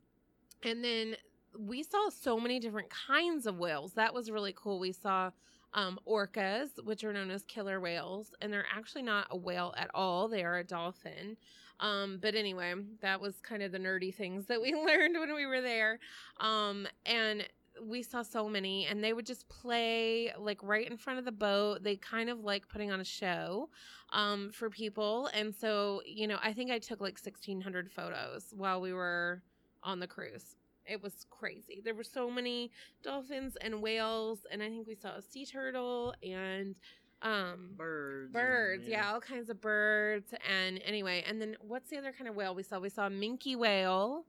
and 0.64 0.84
then 0.84 1.16
we 1.58 1.82
saw 1.82 2.10
so 2.10 2.38
many 2.38 2.60
different 2.60 2.90
kinds 2.90 3.48
of 3.48 3.58
whales. 3.58 3.94
That 3.94 4.14
was 4.14 4.30
really 4.30 4.54
cool. 4.54 4.80
We 4.80 4.92
saw 4.92 5.32
um, 5.74 5.98
orcas, 6.06 6.84
which 6.84 7.06
are 7.06 7.14
known 7.14 7.32
as 7.32 7.44
killer 7.46 7.80
whales, 7.80 8.34
and 8.42 8.52
they're 8.52 8.66
actually 8.76 9.04
not 9.04 9.28
a 9.32 9.38
whale 9.38 9.74
at 9.78 9.90
all. 9.94 10.28
They 10.28 10.44
are 10.44 10.58
a 10.58 10.64
dolphin. 10.64 11.38
Um, 11.80 12.20
but 12.22 12.36
anyway, 12.36 12.74
that 13.02 13.22
was 13.22 13.36
kind 13.42 13.64
of 13.64 13.72
the 13.72 13.80
nerdy 13.80 14.14
things 14.14 14.46
that 14.48 14.62
we 14.62 14.74
learned 14.86 15.18
when 15.18 15.34
we 15.34 15.46
were 15.46 15.62
there. 15.62 16.00
Um, 16.42 16.86
and 17.06 17.48
we 17.84 18.02
saw 18.04 18.22
so 18.22 18.48
many 18.50 18.86
and 18.86 19.04
they 19.04 19.14
would 19.14 19.26
just 19.26 19.48
play 19.50 20.32
like 20.40 20.60
right 20.64 20.90
in 20.90 20.98
front 20.98 21.20
of 21.20 21.26
the 21.26 21.32
boat. 21.32 21.84
They 21.84 21.96
kind 21.98 22.30
of 22.30 22.40
like 22.40 22.68
putting 22.68 22.92
on 22.92 23.00
a 23.02 23.06
show 23.06 23.70
um, 24.12 24.52
for 24.54 24.70
people. 24.70 25.30
And 25.34 25.54
so 25.54 26.02
you 26.06 26.28
know 26.28 26.38
i 26.44 26.54
think 26.54 26.72
i 26.72 26.80
took 26.80 27.02
like 27.02 27.18
1600 27.18 27.92
photos 27.92 28.54
while 28.56 28.80
we 28.82 28.94
were 28.94 29.42
on 29.84 30.00
the 30.00 30.08
cruise. 30.08 30.56
It 30.88 31.02
was 31.02 31.26
crazy. 31.32 31.82
There 31.84 31.96
were 31.96 32.04
so 32.04 32.30
many 32.30 32.70
dolphins 33.02 33.58
and 33.60 33.82
whales, 33.82 34.46
and 34.52 34.62
I 34.62 34.70
think 34.70 34.88
we 34.88 34.94
saw 34.96 35.16
a 35.16 35.22
sea 35.22 35.46
turtle 35.46 36.14
and 36.24 36.76
um 37.22 37.72
Birds. 37.76 38.26
and- 38.26 38.34
birds. 38.34 38.84
yeah 38.88 39.12
all 39.12 39.20
kinds 39.22 39.50
of 39.50 39.60
birds. 39.62 40.34
And 40.50 40.80
anyway 40.86 41.24
and 41.28 41.42
then 41.42 41.56
what's 41.62 41.90
the 41.90 41.98
other 41.98 42.12
kind 42.12 42.30
of 42.30 42.36
whale 42.36 42.54
we 42.54 42.62
saw? 42.64 42.80
We 42.80 42.90
saw 42.90 43.08
a 43.08 43.10
minke 43.10 43.56
whale 43.58 44.26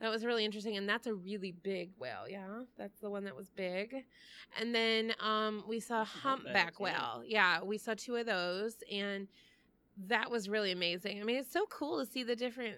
that 0.00 0.10
was 0.10 0.24
really 0.24 0.44
interesting 0.44 0.76
and 0.76 0.88
that's 0.88 1.06
a 1.06 1.14
really 1.14 1.52
big 1.52 1.90
whale 1.98 2.28
yeah? 2.28 2.62
That's 2.76 3.00
the 3.00 3.10
one 3.10 3.24
that 3.24 3.36
was 3.36 3.48
big. 3.50 4.04
And 4.60 4.74
then 4.74 5.14
um 5.20 5.64
we 5.68 5.80
saw 5.80 6.04
Some 6.04 6.20
humpback 6.22 6.76
humpbacks, 6.76 6.76
yeah. 6.80 6.84
whale. 6.84 7.22
Yeah 7.26 7.62
we 7.62 7.78
saw 7.78 7.94
two 7.96 8.16
of 8.16 8.26
those 8.26 8.76
and 8.90 9.28
that 10.06 10.30
was 10.30 10.48
really 10.48 10.72
amazing. 10.72 11.20
I 11.20 11.24
mean 11.24 11.36
it's 11.36 11.52
so 11.52 11.66
cool 11.66 11.98
to 12.04 12.10
see 12.10 12.22
the 12.22 12.36
different 12.36 12.76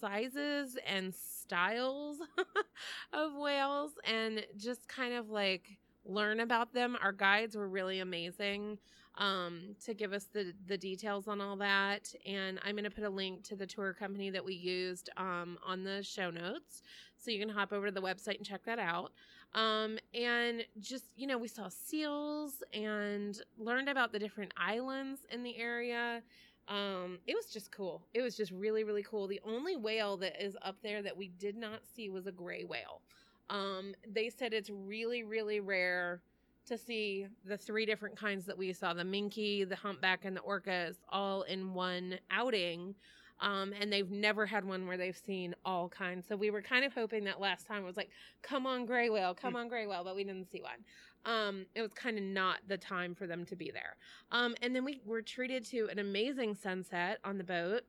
sizes 0.00 0.76
and 0.86 1.14
styles 1.14 2.18
of 3.12 3.34
whales 3.34 3.92
and 4.04 4.44
just 4.56 4.88
kind 4.88 5.14
of 5.14 5.30
like 5.30 5.78
learn 6.04 6.40
about 6.40 6.72
them. 6.72 6.96
Our 7.02 7.12
guides 7.12 7.56
were 7.56 7.68
really 7.68 8.00
amazing 8.00 8.78
um, 9.16 9.76
to 9.84 9.94
give 9.94 10.12
us 10.12 10.24
the 10.32 10.54
the 10.66 10.78
details 10.78 11.28
on 11.28 11.40
all 11.40 11.56
that, 11.56 12.14
and 12.26 12.58
I'm 12.64 12.74
going 12.74 12.84
to 12.84 12.90
put 12.90 13.04
a 13.04 13.10
link 13.10 13.42
to 13.44 13.56
the 13.56 13.66
tour 13.66 13.92
company 13.92 14.30
that 14.30 14.44
we 14.44 14.54
used 14.54 15.10
um, 15.16 15.58
on 15.66 15.84
the 15.84 16.02
show 16.02 16.30
notes, 16.30 16.82
so 17.16 17.30
you 17.30 17.38
can 17.38 17.48
hop 17.48 17.72
over 17.72 17.86
to 17.86 17.92
the 17.92 18.02
website 18.02 18.36
and 18.36 18.46
check 18.46 18.64
that 18.64 18.78
out. 18.78 19.12
Um, 19.54 19.98
and 20.14 20.64
just 20.78 21.04
you 21.16 21.26
know, 21.26 21.36
we 21.36 21.48
saw 21.48 21.68
seals 21.68 22.62
and 22.72 23.38
learned 23.58 23.88
about 23.88 24.12
the 24.12 24.18
different 24.18 24.52
islands 24.56 25.20
in 25.30 25.42
the 25.42 25.56
area. 25.58 26.22
Um, 26.68 27.18
it 27.26 27.34
was 27.34 27.46
just 27.46 27.70
cool. 27.70 28.06
It 28.14 28.22
was 28.22 28.36
just 28.36 28.52
really, 28.52 28.84
really 28.84 29.02
cool. 29.02 29.26
The 29.26 29.40
only 29.44 29.76
whale 29.76 30.16
that 30.18 30.42
is 30.42 30.56
up 30.62 30.76
there 30.82 31.02
that 31.02 31.16
we 31.16 31.28
did 31.28 31.56
not 31.56 31.80
see 31.94 32.08
was 32.08 32.26
a 32.26 32.32
gray 32.32 32.64
whale. 32.64 33.02
Um, 33.50 33.94
they 34.10 34.30
said 34.30 34.54
it's 34.54 34.70
really, 34.70 35.24
really 35.24 35.60
rare 35.60 36.22
to 36.66 36.78
see 36.78 37.26
the 37.44 37.56
three 37.56 37.86
different 37.86 38.16
kinds 38.16 38.46
that 38.46 38.56
we 38.56 38.72
saw 38.72 38.94
the 38.94 39.02
minke, 39.02 39.68
the 39.68 39.76
humpback, 39.76 40.24
and 40.24 40.36
the 40.36 40.40
orcas 40.40 40.96
all 41.08 41.42
in 41.42 41.74
one 41.74 42.18
outing. 42.30 42.94
Um, 43.40 43.72
and 43.80 43.92
they've 43.92 44.10
never 44.10 44.46
had 44.46 44.64
one 44.64 44.86
where 44.86 44.96
they've 44.96 45.16
seen 45.16 45.54
all 45.64 45.88
kinds. 45.88 46.28
So 46.28 46.36
we 46.36 46.50
were 46.50 46.62
kind 46.62 46.84
of 46.84 46.94
hoping 46.94 47.24
that 47.24 47.40
last 47.40 47.66
time 47.66 47.82
it 47.82 47.86
was 47.86 47.96
like, 47.96 48.10
come 48.40 48.66
on, 48.66 48.86
gray 48.86 49.10
whale, 49.10 49.34
come 49.34 49.56
on, 49.56 49.66
gray 49.66 49.84
whale, 49.86 50.04
but 50.04 50.14
we 50.14 50.22
didn't 50.22 50.48
see 50.50 50.60
one. 50.60 50.84
Um, 51.24 51.66
it 51.74 51.82
was 51.82 51.92
kind 51.92 52.18
of 52.18 52.22
not 52.22 52.58
the 52.68 52.76
time 52.76 53.16
for 53.16 53.26
them 53.26 53.44
to 53.46 53.56
be 53.56 53.72
there. 53.72 53.96
Um, 54.30 54.54
and 54.62 54.76
then 54.76 54.84
we 54.84 55.00
were 55.04 55.22
treated 55.22 55.64
to 55.66 55.88
an 55.90 55.98
amazing 55.98 56.54
sunset 56.54 57.18
on 57.24 57.36
the 57.36 57.44
boat. 57.44 57.82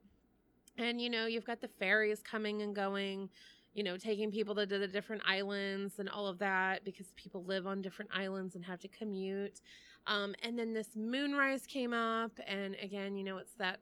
And, 0.80 1.00
you 1.00 1.10
know, 1.10 1.28
you've 1.28 1.46
got 1.46 1.62
the 1.62 1.68
ferries 1.68 2.24
coming 2.24 2.64
and 2.64 2.76
going 2.76 3.30
you 3.74 3.84
know, 3.84 3.98
taking 3.98 4.32
people 4.32 4.54
to 4.56 4.66
the 4.66 4.88
different 4.88 5.22
islands 5.28 6.00
and 6.00 6.10
all 6.10 6.28
of 6.28 6.40
that 6.40 6.84
because 6.86 7.08
people 7.16 7.44
live 7.44 7.66
on 7.66 7.82
different 7.82 8.12
islands 8.14 8.56
and 8.56 8.64
have 8.66 8.80
to 8.80 8.88
commute. 8.88 9.62
Um, 10.06 10.36
and 10.44 10.58
then 10.58 10.74
this 10.74 10.96
moonrise 10.96 11.66
came 11.66 11.94
up, 11.94 12.32
and 12.46 12.76
again, 12.82 13.16
you 13.16 13.24
know, 13.24 13.38
it's 13.38 13.54
that 13.54 13.80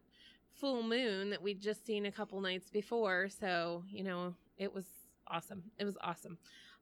full 0.54 0.84
moon 0.84 1.32
that 1.32 1.42
we'd 1.42 1.60
just 1.60 1.86
seen 1.86 2.06
a 2.06 2.12
couple 2.12 2.40
nights 2.42 2.70
before. 2.70 3.28
So, 3.30 3.84
you 3.90 4.04
know, 4.04 4.36
it 4.58 4.74
was 4.74 4.86
awesome. 5.28 5.64
It 5.80 5.86
was 5.86 5.98
awesome. 6.02 6.38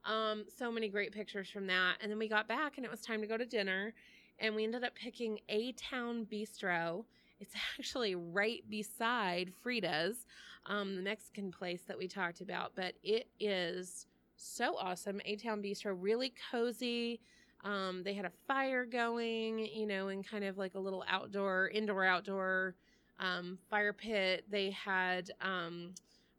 Um, 0.06 0.46
so 0.58 0.72
many 0.72 0.90
great 0.90 1.12
pictures 1.12 1.50
from 1.50 1.68
that. 1.68 1.96
And 2.02 2.12
then 2.12 2.20
we 2.20 2.28
got 2.28 2.48
back, 2.48 2.78
and 2.78 2.86
it 2.86 2.92
was 2.92 3.02
time 3.02 3.22
to 3.22 3.28
go 3.28 3.38
to 3.38 3.46
dinner, 3.46 3.94
and 4.40 4.56
we 4.56 4.64
ended 4.64 4.84
up 4.84 4.96
picking 4.96 5.40
A 5.50 5.72
Town 5.74 6.28
Bistro. 6.30 7.06
It's 7.40 7.54
actually 7.80 8.16
right 8.16 8.64
beside 8.70 9.54
Frida's 9.64 10.26
um, 10.70 10.96
the 10.96 11.02
Mexican 11.02 11.52
place 11.52 11.82
that 11.88 11.98
we 11.98 12.08
talked 12.08 12.42
about, 12.42 12.72
but 12.76 12.94
it 13.04 13.28
is 13.40 14.06
so 14.38 14.78
awesome. 14.78 15.20
A 15.26 15.36
Town 15.36 15.62
Bistro, 15.62 15.98
really 16.00 16.34
cozy. 16.52 17.20
Um, 17.66 18.04
they 18.04 18.14
had 18.14 18.26
a 18.26 18.32
fire 18.48 18.86
going, 18.86 19.60
you 19.60 19.86
know, 19.86 20.08
and 20.08 20.26
kind 20.26 20.46
of 20.46 20.58
like 20.58 20.76
a 20.76 20.80
little 20.80 21.04
outdoor, 21.10 21.70
indoor, 21.70 22.06
outdoor 22.06 22.76
um, 23.20 23.58
fire 23.70 23.92
pit. 23.92 24.46
They 24.50 24.70
had 24.70 25.32
um, 25.42 25.94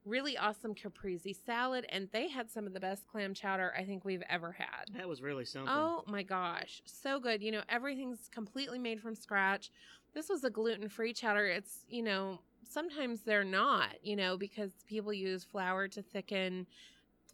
really 0.07 0.38
awesome 0.38 0.75
caprese 0.75 1.35
salad, 1.35 1.85
and 1.90 2.09
they 2.12 2.29
had 2.29 2.51
some 2.51 2.66
of 2.66 2.73
the 2.73 2.81
best 2.81 3.07
clam 3.07 3.35
chowder 3.35 3.75
I 3.77 3.85
think 3.85 4.05
we've 4.05 4.23
ever 4.31 4.53
had. 4.53 4.97
That 4.97 5.09
was 5.09 5.21
really 5.21 5.45
something. 5.45 5.73
Oh 5.75 6.05
my 6.07 6.23
gosh, 6.23 6.81
so 6.87 7.21
good. 7.21 7.43
You 7.43 7.53
know, 7.53 7.62
everything's 7.69 8.29
completely 8.33 8.79
made 8.79 9.01
from 9.01 9.14
scratch. 9.14 9.71
This 10.14 10.29
was 10.29 10.43
a 10.45 10.51
gluten 10.51 10.88
free 10.88 11.12
chowder. 11.12 11.47
It's, 11.47 11.85
you 11.88 12.03
know, 12.03 12.40
sometimes 12.68 13.23
they're 13.23 13.44
not, 13.44 13.88
you 14.03 14.16
know, 14.16 14.37
because 14.37 14.70
people 14.87 15.12
use 15.12 15.44
flour 15.44 15.88
to 15.88 16.03
thicken 16.03 16.66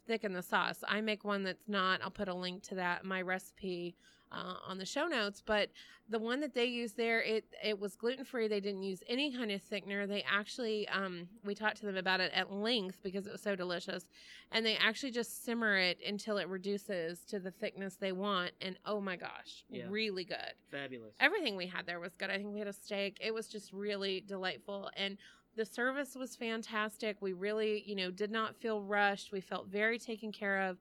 thicken 0.07 0.31
the 0.31 0.41
sauce. 0.41 0.83
I 0.87 1.01
make 1.01 1.25
one 1.25 1.43
that's 1.43 1.67
not. 1.67 2.01
I'll 2.01 2.09
put 2.09 2.29
a 2.29 2.33
link 2.33 2.63
to 2.63 2.75
that 2.75 3.03
my 3.03 3.21
recipe 3.21 3.95
uh, 4.31 4.55
on 4.67 4.77
the 4.77 4.85
show 4.85 5.05
notes. 5.07 5.41
But 5.45 5.69
the 6.09 6.19
one 6.19 6.39
that 6.41 6.53
they 6.53 6.65
used 6.65 6.95
there, 6.97 7.21
it 7.21 7.45
it 7.63 7.79
was 7.79 7.95
gluten 7.95 8.23
free. 8.25 8.47
They 8.47 8.59
didn't 8.59 8.83
use 8.83 9.01
any 9.07 9.35
kind 9.35 9.51
of 9.51 9.61
thickener. 9.61 10.07
They 10.07 10.23
actually, 10.29 10.87
um, 10.89 11.27
we 11.43 11.53
talked 11.55 11.77
to 11.77 11.85
them 11.85 11.97
about 11.97 12.19
it 12.19 12.31
at 12.33 12.51
length 12.51 12.99
because 13.03 13.27
it 13.27 13.31
was 13.31 13.41
so 13.41 13.55
delicious, 13.55 14.05
and 14.51 14.65
they 14.65 14.75
actually 14.77 15.11
just 15.11 15.43
simmer 15.43 15.77
it 15.77 15.99
until 16.07 16.37
it 16.37 16.47
reduces 16.47 17.19
to 17.25 17.39
the 17.39 17.51
thickness 17.51 17.95
they 17.95 18.11
want. 18.11 18.51
And 18.61 18.77
oh 18.85 19.01
my 19.01 19.15
gosh, 19.15 19.65
Yeah. 19.69 19.85
really 19.89 20.23
good 20.23 20.53
Fabulous. 20.71 21.13
everything 21.19 21.55
we 21.55 21.67
had 21.67 21.85
there 21.85 21.99
was 21.99 22.13
good. 22.15 22.29
I 22.29 22.37
think 22.37 22.53
we 22.53 22.59
had 22.59 22.67
a 22.67 22.73
steak. 22.73 23.17
It 23.21 23.33
was 23.33 23.47
just 23.47 23.73
really 23.73 24.21
delightful 24.21 24.89
and 24.95 25.17
the 25.55 25.65
service 25.65 26.15
was 26.15 26.35
fantastic. 26.35 27.17
We 27.19 27.33
really, 27.33 27.83
you 27.85 27.95
know, 27.95 28.11
did 28.11 28.29
not 28.29 28.55
feel 28.55 28.79
rushed. 28.83 29.31
We 29.31 29.41
felt 29.41 29.67
very 29.67 29.97
taken 29.97 30.31
care 30.31 30.61
of. 30.69 30.77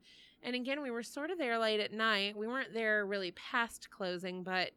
And 0.47 0.55
again, 0.55 0.81
we 0.81 0.93
were 0.93 1.03
sort 1.03 1.31
of 1.31 1.39
there 1.39 1.59
late 1.59 1.81
at 1.81 1.93
night. 1.93 2.37
We 2.37 2.47
weren't 2.47 2.73
there 2.73 3.05
really 3.05 3.33
past 3.33 3.91
closing, 3.91 4.45
but 4.45 4.71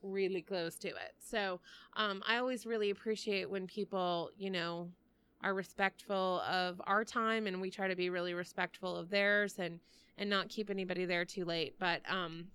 really 0.00 0.40
close 0.40 0.76
to 0.76 0.88
it. 0.88 1.14
So, 1.18 1.58
um, 1.96 2.22
I 2.28 2.36
always 2.36 2.64
really 2.64 2.90
appreciate 2.90 3.50
when 3.50 3.66
people, 3.66 4.30
you 4.38 4.50
know, 4.50 4.88
are 5.42 5.52
respectful 5.52 6.40
of 6.42 6.80
our 6.86 7.04
time 7.04 7.48
and 7.48 7.60
we 7.60 7.70
try 7.70 7.88
to 7.88 7.96
be 7.96 8.08
really 8.08 8.34
respectful 8.34 8.96
of 8.96 9.10
theirs 9.10 9.56
and 9.58 9.80
and 10.18 10.30
not 10.30 10.48
keep 10.48 10.70
anybody 10.70 11.04
there 11.04 11.24
too 11.24 11.44
late. 11.44 11.74
But 11.78 12.00
um 12.08 12.46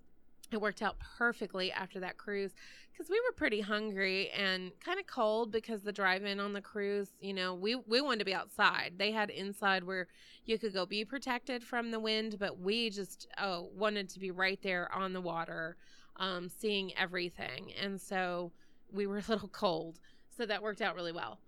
it 0.53 0.61
worked 0.61 0.81
out 0.81 0.97
perfectly 1.17 1.71
after 1.71 1.99
that 1.99 2.17
cruise 2.17 2.51
because 2.91 3.09
we 3.09 3.19
were 3.19 3.31
pretty 3.35 3.61
hungry 3.61 4.29
and 4.31 4.71
kind 4.83 4.99
of 4.99 5.07
cold 5.07 5.51
because 5.51 5.81
the 5.81 5.91
drive-in 5.91 6.39
on 6.39 6.53
the 6.53 6.61
cruise 6.61 7.09
you 7.19 7.33
know 7.33 7.53
we 7.53 7.75
we 7.75 8.01
wanted 8.01 8.19
to 8.19 8.25
be 8.25 8.33
outside. 8.33 8.93
They 8.97 9.11
had 9.11 9.29
inside 9.29 9.83
where 9.83 10.07
you 10.45 10.57
could 10.57 10.73
go 10.73 10.85
be 10.85 11.05
protected 11.05 11.63
from 11.63 11.91
the 11.91 11.99
wind 11.99 12.37
but 12.39 12.59
we 12.59 12.89
just 12.89 13.27
oh 13.37 13.69
wanted 13.75 14.09
to 14.09 14.19
be 14.19 14.31
right 14.31 14.59
there 14.61 14.93
on 14.93 15.13
the 15.13 15.21
water 15.21 15.77
um, 16.17 16.49
seeing 16.49 16.95
everything. 16.97 17.71
And 17.81 17.99
so 17.99 18.51
we 18.91 19.07
were 19.07 19.17
a 19.17 19.23
little 19.27 19.47
cold. 19.51 19.99
So 20.37 20.45
that 20.45 20.61
worked 20.61 20.81
out 20.81 20.95
really 20.95 21.11
well 21.11 21.39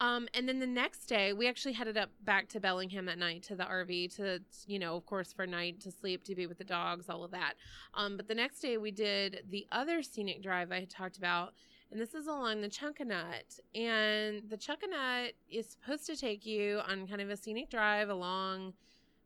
um, 0.00 0.28
and 0.34 0.48
then 0.48 0.60
the 0.60 0.66
next 0.66 1.06
day, 1.06 1.32
we 1.32 1.48
actually 1.48 1.72
headed 1.72 1.96
up 1.96 2.10
back 2.24 2.48
to 2.50 2.60
Bellingham 2.60 3.06
that 3.06 3.18
night 3.18 3.42
to 3.44 3.56
the 3.56 3.64
RV 3.64 4.14
to, 4.16 4.40
you 4.66 4.78
know, 4.78 4.96
of 4.96 5.04
course, 5.06 5.32
for 5.32 5.46
night 5.46 5.80
to 5.80 5.90
sleep, 5.90 6.22
to 6.24 6.34
be 6.36 6.46
with 6.46 6.58
the 6.58 6.64
dogs, 6.64 7.08
all 7.08 7.24
of 7.24 7.32
that. 7.32 7.54
Um, 7.94 8.16
but 8.16 8.28
the 8.28 8.34
next 8.34 8.60
day, 8.60 8.76
we 8.76 8.92
did 8.92 9.42
the 9.50 9.66
other 9.72 10.02
scenic 10.02 10.42
drive 10.42 10.70
I 10.70 10.80
had 10.80 10.90
talked 10.90 11.18
about, 11.18 11.52
and 11.90 12.00
this 12.00 12.14
is 12.14 12.28
along 12.28 12.60
the 12.60 12.68
Chunkanut. 12.68 13.60
And 13.74 14.42
the 14.48 14.56
Chunkanut 14.56 15.32
is 15.50 15.66
supposed 15.66 16.06
to 16.06 16.16
take 16.16 16.46
you 16.46 16.80
on 16.86 17.08
kind 17.08 17.20
of 17.20 17.30
a 17.30 17.36
scenic 17.36 17.68
drive 17.68 18.08
along 18.08 18.74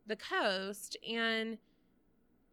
the 0.06 0.16
coast, 0.16 0.96
and 1.08 1.58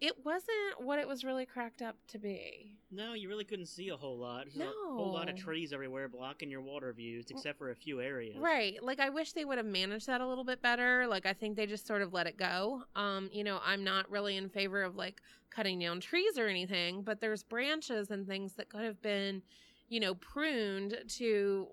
it 0.02 0.26
wasn't 0.26 0.80
what 0.80 0.98
it 0.98 1.08
was 1.08 1.26
really 1.26 1.46
cracked 1.46 1.82
up 1.82 1.96
to 2.08 2.18
be. 2.18 2.72
No, 2.90 3.14
you 3.14 3.28
really 3.28 3.44
couldn't 3.44 3.66
see 3.66 3.90
a 3.90 3.98
whole 3.98 4.18
lot. 4.18 4.46
There's 4.56 4.70
a 4.70 4.94
whole 4.96 5.12
lot 5.12 5.30
of 5.30 5.36
trees 5.36 5.74
everywhere 5.74 6.08
blocking 6.08 6.50
your 6.50 6.62
water 6.62 6.92
views, 6.94 7.26
except 7.30 7.58
for 7.58 7.72
a 7.72 7.76
few 7.76 8.02
areas. 8.02 8.38
Right. 8.40 8.82
Like 8.82 9.00
I 9.00 9.10
wish 9.10 9.34
they 9.34 9.44
would 9.44 9.58
have 9.58 9.68
managed 9.68 10.08
that 10.08 10.22
a 10.22 10.28
little 10.28 10.46
bit 10.46 10.62
better. 10.62 11.06
Like 11.06 11.26
I 11.26 11.34
think 11.34 11.58
they 11.58 11.66
just 11.66 11.86
sort 11.86 12.02
of 12.02 12.14
let 12.14 12.28
it 12.28 12.38
go. 12.38 12.84
Um, 12.96 13.30
you 13.34 13.44
know, 13.44 13.60
I'm 13.64 13.84
not 13.84 14.10
really 14.10 14.38
in 14.38 14.50
favor 14.50 14.82
of 14.84 14.96
like 14.96 15.22
cutting 15.50 15.80
down 15.80 16.00
trees 16.00 16.38
or 16.38 16.48
anything, 16.48 17.02
but 17.02 17.20
there's 17.20 17.44
branches 17.44 18.10
and 18.10 18.26
things 18.26 18.54
that 18.54 18.70
could 18.70 18.84
have 18.84 19.02
been, 19.02 19.42
you 19.90 20.00
know, 20.00 20.16
pruned 20.16 20.98
to 21.18 21.68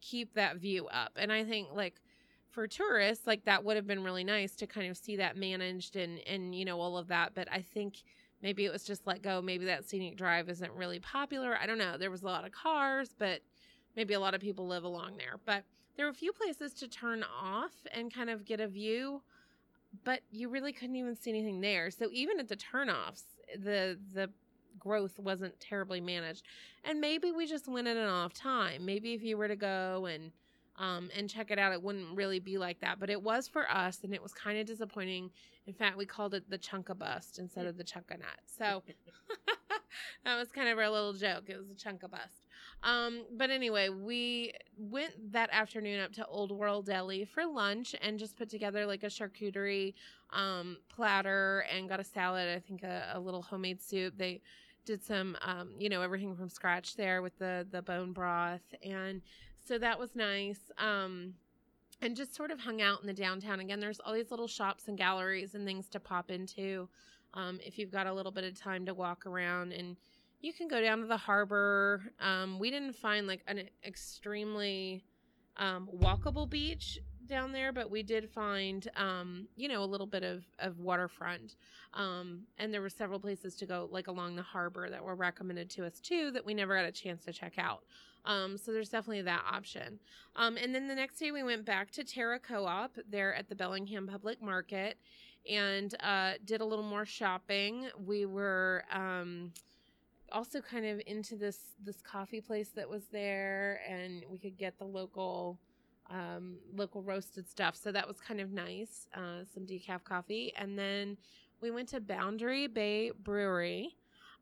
keep 0.00 0.34
that 0.34 0.56
view 0.56 0.88
up. 0.88 1.12
And 1.16 1.32
I 1.32 1.44
think 1.44 1.68
like 1.72 2.00
for 2.50 2.66
tourists, 2.66 3.26
like 3.26 3.44
that 3.44 3.64
would 3.64 3.76
have 3.76 3.86
been 3.86 4.02
really 4.02 4.24
nice 4.24 4.54
to 4.56 4.66
kind 4.66 4.90
of 4.90 4.96
see 4.96 5.16
that 5.16 5.36
managed 5.36 5.96
and 5.96 6.18
and 6.26 6.54
you 6.54 6.64
know 6.64 6.80
all 6.80 6.96
of 6.96 7.08
that, 7.08 7.34
but 7.34 7.48
I 7.50 7.62
think 7.62 8.02
maybe 8.42 8.64
it 8.64 8.72
was 8.72 8.84
just 8.84 9.06
let 9.06 9.22
go. 9.22 9.40
Maybe 9.40 9.64
that 9.66 9.84
scenic 9.84 10.16
drive 10.16 10.48
isn't 10.48 10.72
really 10.72 10.98
popular. 10.98 11.56
I 11.60 11.66
don't 11.66 11.78
know. 11.78 11.96
There 11.96 12.10
was 12.10 12.22
a 12.22 12.26
lot 12.26 12.44
of 12.44 12.52
cars, 12.52 13.10
but 13.18 13.40
maybe 13.96 14.14
a 14.14 14.20
lot 14.20 14.34
of 14.34 14.40
people 14.40 14.66
live 14.66 14.84
along 14.84 15.16
there. 15.16 15.36
But 15.44 15.64
there 15.96 16.06
were 16.06 16.10
a 16.10 16.14
few 16.14 16.32
places 16.32 16.72
to 16.74 16.88
turn 16.88 17.24
off 17.42 17.72
and 17.92 18.12
kind 18.12 18.30
of 18.30 18.44
get 18.44 18.60
a 18.60 18.68
view, 18.68 19.22
but 20.04 20.20
you 20.30 20.48
really 20.48 20.72
couldn't 20.72 20.96
even 20.96 21.16
see 21.16 21.30
anything 21.30 21.60
there. 21.60 21.90
So 21.90 22.08
even 22.12 22.40
at 22.40 22.48
the 22.48 22.56
turnoffs, 22.56 23.24
the 23.56 23.98
the 24.12 24.30
growth 24.78 25.18
wasn't 25.18 25.58
terribly 25.60 26.00
managed. 26.00 26.44
And 26.84 27.00
maybe 27.00 27.32
we 27.32 27.46
just 27.46 27.68
went 27.68 27.86
at 27.86 27.96
an 27.96 28.08
off 28.08 28.32
time. 28.32 28.84
Maybe 28.84 29.12
if 29.12 29.22
you 29.22 29.36
were 29.36 29.48
to 29.48 29.56
go 29.56 30.06
and 30.06 30.32
um, 30.80 31.10
and 31.14 31.28
check 31.28 31.50
it 31.50 31.58
out. 31.58 31.72
It 31.72 31.82
wouldn't 31.82 32.16
really 32.16 32.40
be 32.40 32.56
like 32.56 32.80
that, 32.80 32.98
but 32.98 33.10
it 33.10 33.22
was 33.22 33.46
for 33.46 33.70
us, 33.70 33.98
and 34.02 34.14
it 34.14 34.22
was 34.22 34.32
kind 34.32 34.58
of 34.58 34.66
disappointing. 34.66 35.30
In 35.66 35.74
fact, 35.74 35.98
we 35.98 36.06
called 36.06 36.32
it 36.32 36.48
the 36.48 36.58
Chunka 36.58 36.98
Bust 36.98 37.38
instead 37.38 37.66
of 37.66 37.76
the 37.76 37.84
Chunka 37.84 38.18
Nut. 38.18 38.40
So 38.46 38.82
that 40.24 40.38
was 40.38 40.50
kind 40.50 40.70
of 40.70 40.78
our 40.78 40.88
little 40.88 41.12
joke. 41.12 41.44
It 41.48 41.58
was 41.58 41.70
a 41.70 41.74
Chunka 41.74 42.10
Bust. 42.10 42.46
Um, 42.82 43.24
but 43.36 43.50
anyway, 43.50 43.90
we 43.90 44.54
went 44.78 45.32
that 45.32 45.50
afternoon 45.52 46.00
up 46.00 46.12
to 46.14 46.26
Old 46.26 46.50
World 46.50 46.86
Deli 46.86 47.26
for 47.26 47.44
lunch 47.44 47.94
and 48.00 48.18
just 48.18 48.38
put 48.38 48.48
together 48.48 48.86
like 48.86 49.02
a 49.02 49.08
charcuterie 49.08 49.92
um, 50.30 50.78
platter 50.88 51.66
and 51.70 51.90
got 51.90 52.00
a 52.00 52.04
salad. 52.04 52.48
I 52.48 52.58
think 52.58 52.84
a, 52.84 53.12
a 53.14 53.20
little 53.20 53.42
homemade 53.42 53.82
soup. 53.82 54.14
They 54.16 54.40
did 54.86 55.04
some, 55.04 55.36
um, 55.42 55.72
you 55.78 55.90
know, 55.90 56.00
everything 56.00 56.34
from 56.34 56.48
scratch 56.48 56.96
there 56.96 57.20
with 57.20 57.38
the 57.38 57.66
the 57.70 57.82
bone 57.82 58.14
broth 58.14 58.74
and 58.82 59.20
so 59.66 59.78
that 59.78 59.98
was 59.98 60.14
nice. 60.14 60.70
Um, 60.78 61.34
and 62.02 62.16
just 62.16 62.34
sort 62.34 62.50
of 62.50 62.60
hung 62.60 62.80
out 62.80 63.00
in 63.00 63.06
the 63.06 63.12
downtown. 63.12 63.60
Again, 63.60 63.80
there's 63.80 64.00
all 64.00 64.14
these 64.14 64.30
little 64.30 64.46
shops 64.46 64.88
and 64.88 64.96
galleries 64.96 65.54
and 65.54 65.66
things 65.66 65.88
to 65.90 66.00
pop 66.00 66.30
into 66.30 66.88
um, 67.34 67.60
if 67.64 67.78
you've 67.78 67.90
got 67.90 68.06
a 68.06 68.12
little 68.12 68.32
bit 68.32 68.44
of 68.44 68.58
time 68.58 68.86
to 68.86 68.94
walk 68.94 69.26
around. 69.26 69.72
And 69.72 69.96
you 70.40 70.52
can 70.52 70.68
go 70.68 70.80
down 70.80 71.00
to 71.00 71.06
the 71.06 71.16
harbor. 71.16 72.02
Um, 72.18 72.58
we 72.58 72.70
didn't 72.70 72.94
find 72.94 73.26
like 73.26 73.42
an 73.46 73.68
extremely 73.84 75.04
um, 75.56 75.88
walkable 75.94 76.48
beach 76.48 76.98
down 77.30 77.52
there, 77.52 77.72
but 77.72 77.90
we 77.90 78.02
did 78.02 78.28
find, 78.28 78.90
um, 78.96 79.48
you 79.56 79.68
know, 79.68 79.82
a 79.82 79.86
little 79.86 80.06
bit 80.06 80.22
of, 80.22 80.44
of 80.58 80.80
waterfront. 80.80 81.56
Um, 81.94 82.42
and 82.58 82.74
there 82.74 82.82
were 82.82 82.90
several 82.90 83.18
places 83.18 83.54
to 83.56 83.66
go, 83.66 83.88
like 83.90 84.08
along 84.08 84.36
the 84.36 84.42
harbor, 84.42 84.90
that 84.90 85.02
were 85.02 85.14
recommended 85.14 85.70
to 85.70 85.86
us 85.86 86.00
too, 86.00 86.30
that 86.32 86.44
we 86.44 86.52
never 86.52 86.76
got 86.76 86.84
a 86.84 86.92
chance 86.92 87.24
to 87.24 87.32
check 87.32 87.54
out. 87.56 87.84
Um, 88.26 88.58
so 88.58 88.72
there's 88.72 88.90
definitely 88.90 89.22
that 89.22 89.44
option. 89.50 89.98
Um, 90.36 90.58
and 90.58 90.74
then 90.74 90.88
the 90.88 90.94
next 90.94 91.18
day 91.18 91.30
we 91.30 91.42
went 91.42 91.64
back 91.64 91.90
to 91.92 92.04
Terra 92.04 92.38
Co-op 92.38 92.98
there 93.08 93.34
at 93.34 93.48
the 93.48 93.54
Bellingham 93.54 94.06
Public 94.06 94.42
Market 94.42 94.98
and 95.48 95.94
uh, 96.00 96.32
did 96.44 96.60
a 96.60 96.64
little 96.64 96.84
more 96.84 97.06
shopping. 97.06 97.86
We 98.04 98.26
were 98.26 98.84
um, 98.92 99.52
also 100.32 100.60
kind 100.60 100.86
of 100.86 101.00
into 101.06 101.36
this 101.36 101.58
this 101.82 102.00
coffee 102.02 102.40
place 102.40 102.68
that 102.76 102.88
was 102.88 103.04
there, 103.10 103.80
and 103.88 104.22
we 104.28 104.38
could 104.38 104.58
get 104.58 104.78
the 104.78 104.84
local 104.84 105.58
um, 106.10 106.56
local 106.74 107.02
roasted 107.02 107.48
stuff. 107.48 107.76
So 107.76 107.92
that 107.92 108.06
was 108.06 108.20
kind 108.20 108.40
of 108.40 108.52
nice. 108.52 109.06
Uh, 109.14 109.44
some 109.52 109.64
decaf 109.64 110.04
coffee, 110.04 110.52
and 110.56 110.78
then 110.78 111.16
we 111.60 111.70
went 111.70 111.88
to 111.90 112.00
Boundary 112.00 112.66
Bay 112.66 113.10
Brewery. 113.22 113.96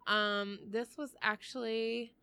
Um, 0.06 0.58
this 0.66 0.96
was 0.96 1.14
actually 1.22 2.14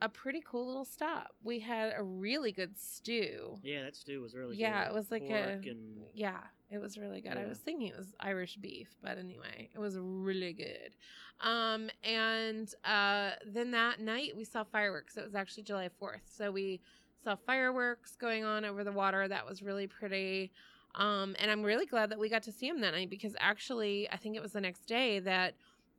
a 0.00 0.08
pretty 0.08 0.42
cool 0.46 0.66
little 0.66 0.84
stop. 0.84 1.34
We 1.42 1.58
had 1.58 1.92
a 1.96 2.02
really 2.02 2.52
good 2.52 2.78
stew. 2.78 3.58
Yeah, 3.62 3.82
that 3.82 3.96
stew 3.96 4.20
was 4.20 4.34
really 4.34 4.56
good. 4.56 4.62
yeah, 4.62 4.84
good. 4.84 4.90
it 4.90 4.94
was 4.94 5.10
like 5.10 5.26
Pork 5.26 5.66
a 5.66 5.70
and 5.70 6.02
yeah, 6.14 6.38
it 6.70 6.78
was 6.78 6.96
really 6.98 7.20
good. 7.20 7.36
I 7.36 7.46
was 7.46 7.58
thinking 7.58 7.88
it 7.88 7.96
was 7.96 8.14
Irish 8.20 8.56
beef, 8.56 8.88
but 9.02 9.18
anyway, 9.18 9.70
it 9.74 9.78
was 9.78 9.96
really 9.98 10.52
good. 10.52 10.94
Um, 11.40 11.88
and 12.02 12.72
uh, 12.84 13.30
then 13.46 13.70
that 13.72 14.00
night 14.00 14.36
we 14.36 14.44
saw 14.44 14.64
fireworks. 14.64 15.16
It 15.16 15.24
was 15.24 15.34
actually 15.34 15.64
July 15.64 15.88
Fourth, 15.98 16.22
so 16.26 16.50
we 16.50 16.80
saw 17.28 17.36
fireworks 17.36 18.16
going 18.16 18.42
on 18.42 18.64
over 18.64 18.82
the 18.82 18.92
water. 18.92 19.28
That 19.28 19.46
was 19.46 19.62
really 19.62 19.86
pretty. 19.86 20.50
Um, 20.94 21.36
and 21.38 21.50
I'm 21.50 21.62
really 21.62 21.84
glad 21.84 22.10
that 22.10 22.18
we 22.18 22.30
got 22.30 22.42
to 22.44 22.52
see 22.52 22.70
them 22.70 22.80
that 22.80 22.94
night 22.94 23.10
because 23.10 23.36
actually, 23.38 24.08
I 24.10 24.16
think 24.16 24.34
it 24.34 24.40
was 24.40 24.52
the 24.52 24.62
next 24.62 24.86
day 24.86 25.18
that 25.20 25.54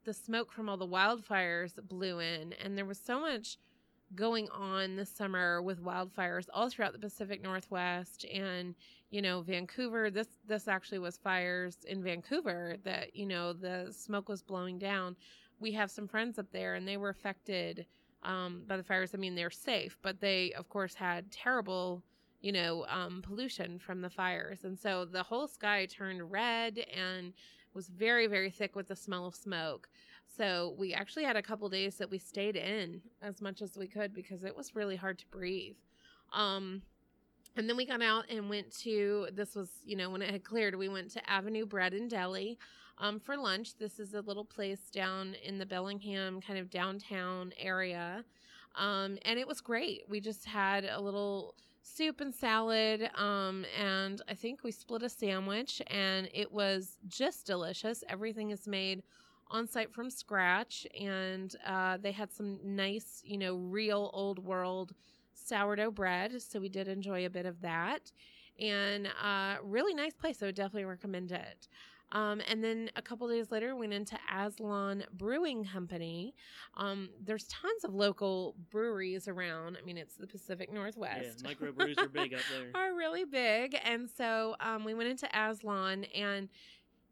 the 0.05 0.13
smoke 0.13 0.51
from 0.51 0.67
all 0.67 0.77
the 0.77 0.87
wildfires 0.87 1.73
blew 1.87 2.17
in, 2.17 2.53
and 2.53 2.75
there 2.75 2.85
was 2.85 2.99
so 2.99 3.19
much 3.19 3.59
going 4.15 4.49
on 4.49 4.95
this 4.95 5.11
summer 5.11 5.61
with 5.61 5.83
wildfires 5.83 6.47
all 6.51 6.67
throughout 6.67 6.93
the 6.93 6.99
Pacific 6.99 7.43
Northwest 7.43 8.25
and 8.33 8.73
you 9.11 9.21
know 9.21 9.41
Vancouver 9.41 10.09
this 10.09 10.29
this 10.47 10.67
actually 10.67 10.97
was 10.97 11.15
fires 11.15 11.77
in 11.87 12.01
Vancouver 12.01 12.75
that 12.83 13.15
you 13.15 13.27
know 13.27 13.53
the 13.53 13.93
smoke 13.95 14.27
was 14.27 14.41
blowing 14.41 14.79
down 14.79 15.15
we 15.59 15.71
have 15.73 15.91
some 15.91 16.07
friends 16.07 16.39
up 16.39 16.47
there 16.51 16.73
and 16.73 16.87
they 16.87 16.97
were 16.97 17.09
affected 17.09 17.85
um, 18.23 18.63
by 18.67 18.77
the 18.77 18.83
fires 18.83 19.11
I 19.13 19.17
mean 19.17 19.35
they're 19.35 19.49
safe 19.49 19.97
but 20.01 20.19
they 20.19 20.51
of 20.53 20.69
course 20.69 20.93
had 20.93 21.31
terrible 21.31 22.03
you 22.41 22.51
know 22.51 22.85
um, 22.89 23.21
pollution 23.21 23.79
from 23.79 24.01
the 24.01 24.09
fires. 24.09 24.63
And 24.63 24.77
so 24.77 25.05
the 25.05 25.23
whole 25.23 25.47
sky 25.47 25.85
turned 25.85 26.31
red 26.31 26.79
and 26.95 27.33
was 27.73 27.87
very 27.87 28.27
very 28.27 28.49
thick 28.49 28.75
with 28.75 28.87
the 28.87 28.95
smell 28.95 29.25
of 29.25 29.35
smoke. 29.35 29.89
So 30.37 30.75
we 30.77 30.93
actually 30.93 31.25
had 31.25 31.35
a 31.35 31.41
couple 31.41 31.67
days 31.69 31.95
that 31.95 32.09
we 32.09 32.17
stayed 32.17 32.55
in 32.55 33.01
as 33.21 33.41
much 33.41 33.61
as 33.61 33.77
we 33.77 33.87
could 33.87 34.13
because 34.13 34.43
it 34.43 34.55
was 34.55 34.75
really 34.75 34.95
hard 34.95 35.17
to 35.19 35.25
breathe. 35.27 35.75
Um, 36.33 36.83
and 37.57 37.67
then 37.67 37.75
we 37.75 37.85
got 37.85 38.01
out 38.01 38.25
and 38.29 38.49
went 38.49 38.71
to 38.79 39.27
this 39.33 39.55
was 39.55 39.69
you 39.83 39.95
know 39.95 40.09
when 40.09 40.21
it 40.21 40.29
had 40.29 40.43
cleared 40.43 40.75
we 40.75 40.89
went 40.89 41.11
to 41.11 41.29
Avenue 41.29 41.65
Bread 41.65 41.93
and 41.93 42.09
Deli 42.09 42.57
um, 42.99 43.19
for 43.19 43.37
lunch. 43.37 43.75
This 43.77 43.99
is 43.99 44.13
a 44.13 44.21
little 44.21 44.45
place 44.45 44.89
down 44.91 45.35
in 45.43 45.57
the 45.57 45.65
Bellingham 45.65 46.41
kind 46.41 46.59
of 46.59 46.69
downtown 46.69 47.53
area, 47.57 48.23
um, 48.75 49.17
and 49.23 49.39
it 49.39 49.47
was 49.47 49.61
great. 49.61 50.03
We 50.07 50.19
just 50.19 50.45
had 50.45 50.85
a 50.85 50.99
little 50.99 51.55
soup 51.81 52.21
and 52.21 52.33
salad 52.33 53.09
um, 53.15 53.65
and 53.77 54.21
I 54.29 54.33
think 54.33 54.63
we 54.63 54.71
split 54.71 55.01
a 55.01 55.09
sandwich 55.09 55.81
and 55.87 56.29
it 56.33 56.51
was 56.51 56.97
just 57.07 57.47
delicious. 57.47 58.03
Everything 58.07 58.51
is 58.51 58.67
made 58.67 59.01
on 59.51 59.67
site 59.67 59.91
from 59.91 60.09
scratch 60.09 60.85
and 60.99 61.55
uh, 61.65 61.97
they 61.97 62.11
had 62.11 62.31
some 62.31 62.59
nice 62.63 63.21
you 63.25 63.37
know 63.37 63.55
real 63.55 64.11
old 64.13 64.39
world 64.39 64.93
sourdough 65.33 65.91
bread 65.91 66.41
so 66.41 66.59
we 66.59 66.69
did 66.69 66.87
enjoy 66.87 67.25
a 67.25 67.29
bit 67.29 67.45
of 67.45 67.61
that 67.61 68.11
and 68.59 69.07
uh, 69.23 69.55
really 69.63 69.93
nice 69.93 70.13
place 70.13 70.43
i 70.43 70.45
would 70.45 70.55
definitely 70.55 70.85
recommend 70.85 71.31
it 71.31 71.67
um, 72.11 72.41
and 72.47 72.63
then 72.63 72.89
a 72.95 73.01
couple 73.01 73.27
days 73.27 73.51
later 73.51 73.75
went 73.75 73.93
into 73.93 74.17
Aslan 74.33 75.03
Brewing 75.13 75.65
Company. 75.65 76.33
Um, 76.75 77.09
there's 77.23 77.45
tons 77.45 77.83
of 77.83 77.93
local 77.93 78.55
breweries 78.71 79.27
around. 79.27 79.77
I 79.81 79.85
mean, 79.85 79.97
it's 79.97 80.15
the 80.15 80.27
Pacific 80.27 80.73
Northwest. 80.73 81.43
yeah, 81.43 81.51
microbrews 81.51 81.99
are 81.99 82.07
big 82.07 82.33
up 82.33 82.41
there. 82.51 82.71
are 82.75 82.95
really 82.95 83.25
big. 83.25 83.77
And 83.83 84.09
so 84.09 84.55
um, 84.59 84.83
we 84.85 84.93
went 84.93 85.09
into 85.09 85.27
Aslan 85.37 86.05
and 86.15 86.49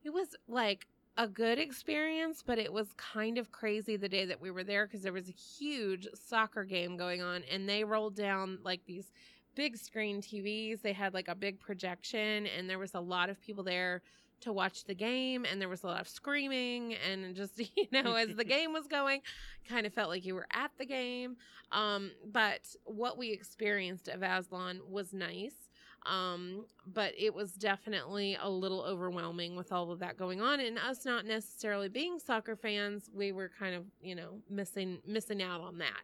it 0.03 0.09
was 0.09 0.35
like 0.47 0.87
a 1.17 1.27
good 1.27 1.59
experience, 1.59 2.43
but 2.45 2.57
it 2.57 2.71
was 2.71 2.87
kind 2.97 3.37
of 3.37 3.51
crazy 3.51 3.97
the 3.97 4.09
day 4.09 4.25
that 4.25 4.41
we 4.41 4.49
were 4.49 4.63
there 4.63 4.87
because 4.87 5.01
there 5.01 5.13
was 5.13 5.29
a 5.29 5.33
huge 5.33 6.07
soccer 6.13 6.63
game 6.63 6.97
going 6.97 7.21
on 7.21 7.43
and 7.51 7.69
they 7.69 7.83
rolled 7.83 8.15
down 8.15 8.59
like 8.63 8.81
these 8.85 9.11
big 9.55 9.77
screen 9.77 10.21
TVs. 10.21 10.81
They 10.81 10.93
had 10.93 11.13
like 11.13 11.27
a 11.27 11.35
big 11.35 11.59
projection 11.59 12.47
and 12.47 12.67
there 12.69 12.79
was 12.79 12.95
a 12.95 12.99
lot 12.99 13.29
of 13.29 13.39
people 13.41 13.63
there 13.63 14.01
to 14.41 14.53
watch 14.53 14.85
the 14.85 14.93
game 14.93 15.45
and 15.49 15.59
there 15.59 15.69
was 15.69 15.83
a 15.83 15.87
lot 15.87 16.01
of 16.01 16.07
screaming 16.07 16.95
and 17.09 17.35
just 17.35 17.59
you 17.75 17.87
know 17.91 18.15
as 18.15 18.35
the 18.35 18.43
game 18.43 18.73
was 18.73 18.87
going 18.87 19.21
kind 19.67 19.85
of 19.85 19.93
felt 19.93 20.09
like 20.09 20.25
you 20.25 20.35
were 20.35 20.47
at 20.51 20.71
the 20.77 20.85
game. 20.85 21.37
Um 21.71 22.11
but 22.25 22.75
what 22.85 23.17
we 23.17 23.31
experienced 23.31 24.07
of 24.07 24.23
Aslan 24.23 24.81
was 24.89 25.13
nice 25.13 25.69
um 26.05 26.65
but 26.85 27.11
it 27.17 27.33
was 27.33 27.53
definitely 27.53 28.37
a 28.41 28.49
little 28.49 28.81
overwhelming 28.81 29.55
with 29.55 29.71
all 29.71 29.91
of 29.91 29.99
that 29.99 30.15
going 30.15 30.39
on 30.39 30.59
and 30.59 30.77
us 30.77 31.05
not 31.05 31.25
necessarily 31.25 31.89
being 31.89 32.19
soccer 32.19 32.55
fans 32.55 33.09
we 33.13 33.31
were 33.31 33.51
kind 33.59 33.75
of 33.75 33.83
you 34.01 34.15
know 34.15 34.39
missing 34.49 34.99
missing 35.05 35.41
out 35.41 35.61
on 35.61 35.77
that. 35.79 36.03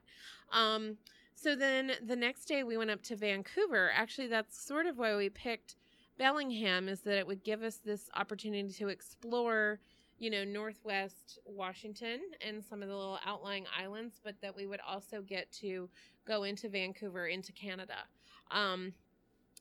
Um 0.52 0.98
so 1.36 1.56
then 1.56 1.93
the 2.06 2.15
next 2.15 2.46
day 2.46 2.63
we 2.63 2.78
went 2.78 2.91
up 2.91 3.02
to 3.04 3.15
Vancouver. 3.15 3.91
Actually 3.96 4.28
that's 4.28 4.62
sort 4.62 4.86
of 4.86 4.98
why 4.98 5.15
we 5.15 5.30
picked 5.30 5.76
Bellingham 6.17 6.88
is 6.88 7.02
that 7.02 7.17
it 7.17 7.28
would 7.28 7.43
give 7.43 7.63
us 7.63 7.78
this 7.78 8.10
opportunity 8.15 8.71
to 8.73 8.88
explore 8.89 9.80
you 10.19 10.30
know 10.30 10.43
northwest 10.43 11.39
Washington 11.45 12.19
and 12.45 12.63
some 12.63 12.84
of 12.84 12.88
the 12.88 12.95
little 12.95 13.19
outlying 13.26 13.65
islands 13.78 14.21
but 14.23 14.36
that 14.41 14.56
we 14.56 14.67
would 14.67 14.80
also 14.88 15.21
get 15.21 15.52
to 15.52 15.89
go 16.26 16.43
into 16.43 16.69
Vancouver 16.69 17.28
into 17.28 17.52
Canada 17.52 18.06
um 18.52 18.93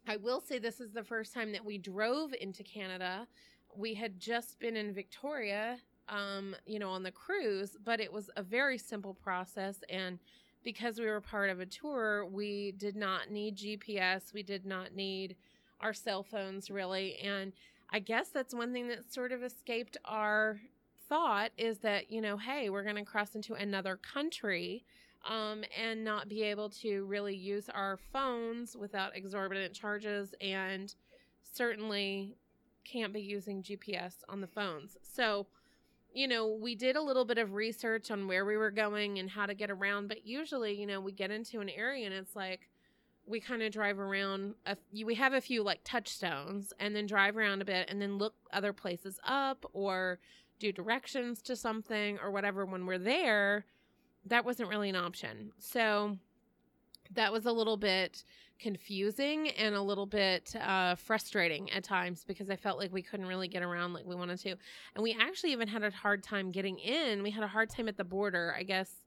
I 0.07 0.17
will 0.17 0.41
say 0.41 0.59
this 0.59 0.81
is 0.81 0.93
the 0.93 1.05
first 1.05 1.33
time 1.33 1.53
that 1.53 1.65
we 1.65 1.79
drove 1.79 2.35
into 2.41 2.63
Canada. 2.63 3.27
We 3.75 3.95
had 3.95 4.19
just 4.19 4.59
been 4.59 4.77
in 4.77 4.93
Victoria, 4.93 5.79
um, 6.09 6.57
you 6.67 6.79
know, 6.79 6.91
on 6.91 7.05
the 7.05 7.13
cruise, 7.13 7.77
but 7.85 8.01
it 8.01 8.13
was 8.13 8.29
a 8.37 8.43
very 8.43 8.79
simple 8.79 9.15
process. 9.15 9.77
And 9.89 10.19
because 10.65 10.99
we 10.99 11.07
were 11.07 11.21
part 11.21 11.51
of 11.51 11.61
a 11.61 11.67
tour, 11.67 12.27
we 12.27 12.73
did 12.73 12.97
not 12.97 13.31
need 13.31 13.57
GPS. 13.57 14.35
We 14.35 14.43
did 14.43 14.67
not 14.67 14.95
need 14.95 15.37
our 15.83 15.93
cell 15.93 16.23
phones 16.23 16.71
really. 16.71 17.17
And 17.17 17.53
I 17.91 17.99
guess 17.99 18.29
that's 18.29 18.55
one 18.55 18.73
thing 18.73 18.89
that 18.89 19.13
sort 19.13 19.33
of 19.33 19.43
escaped 19.43 19.97
our 20.05 20.61
thought 21.09 21.51
is 21.59 21.79
that, 21.79 22.11
you 22.11 22.21
know, 22.21 22.37
hey, 22.37 22.71
we're 22.71 22.85
going 22.85 22.97
to 22.97 23.05
cross 23.05 23.35
into 23.35 23.55
another 23.55 23.97
country 23.97 24.85
um, 25.29 25.63
and 25.79 26.03
not 26.03 26.29
be 26.29 26.43
able 26.43 26.71
to 26.71 27.05
really 27.05 27.37
use 27.37 27.69
our 27.69 27.99
phones 28.13 28.77
without 28.77 29.17
exorbitant 29.17 29.75
charges 29.75 30.35
and 30.41 30.95
certainly 31.43 32.37
can't 32.85 33.13
be 33.13 33.21
using 33.21 33.63
GPS 33.63 34.15
on 34.29 34.41
the 34.41 34.47
phones. 34.47 34.97
So, 35.03 35.47
you 36.13 36.27
know, 36.27 36.49
we 36.49 36.75
did 36.75 36.97
a 36.97 37.03
little 37.03 37.25
bit 37.25 37.39
of 37.39 37.53
research 37.53 38.11
on 38.11 38.27
where 38.27 38.45
we 38.45 38.57
were 38.57 38.71
going 38.71 39.19
and 39.19 39.31
how 39.31 39.47
to 39.47 39.55
get 39.55 39.71
around, 39.71 40.09
but 40.09 40.27
usually, 40.27 40.73
you 40.73 40.87
know, 40.87 41.01
we 41.01 41.13
get 41.13 41.31
into 41.31 41.61
an 41.61 41.69
area 41.69 42.07
and 42.07 42.15
it's 42.15 42.35
like, 42.35 42.69
we 43.27 43.41
kind 43.41 43.63
of 43.63 43.73
drive 43.73 43.99
around. 43.99 44.55
A, 44.67 44.77
we 45.05 45.15
have 45.15 45.33
a 45.33 45.41
few 45.41 45.63
like 45.63 45.81
touchstones, 45.85 46.73
and 46.79 46.95
then 46.95 47.07
drive 47.07 47.37
around 47.37 47.63
a 47.63 47.65
bit, 47.65 47.89
and 47.89 48.01
then 48.01 48.19
look 48.19 48.35
other 48.53 48.73
places 48.73 49.19
up 49.27 49.65
or 49.73 50.19
do 50.59 50.73
directions 50.73 51.43
to 51.43 51.57
something 51.57 52.19
or 52.23 52.31
whatever. 52.31 52.65
When 52.65 52.87
we're 52.87 52.99
there, 52.99 53.65
that 54.27 54.45
wasn't 54.45 54.69
really 54.69 54.89
an 54.89 54.97
option. 54.97 55.53
So 55.59 56.19
that 57.15 57.33
was 57.33 57.47
a 57.47 57.53
little 57.53 57.77
bit 57.77 58.25
confusing 58.59 59.49
and 59.51 59.75
a 59.75 59.83
little 59.83 60.07
bit 60.07 60.55
uh, 60.57 60.95
frustrating 60.95 61.71
at 61.73 61.83
times 61.83 62.25
because 62.25 62.49
I 62.49 62.57
felt 62.57 62.79
like 62.79 62.93
we 62.93 63.03
couldn't 63.03 63.27
really 63.27 63.49
get 63.49 63.63
around 63.63 63.93
like 63.93 64.07
we 64.07 64.15
wanted 64.15 64.39
to. 64.41 64.51
And 64.95 65.03
we 65.03 65.17
actually 65.21 65.53
even 65.53 65.67
had 65.67 65.83
a 65.83 65.91
hard 65.91 66.23
time 66.23 66.51
getting 66.51 66.79
in. 66.79 67.23
We 67.23 67.33
had 67.33 67.43
a 67.43 67.49
hard 67.49 67.71
time 67.71 67.89
at 67.89 67.97
the 67.97 68.05
border. 68.05 68.55
I 68.57 68.63
guess 68.63 69.02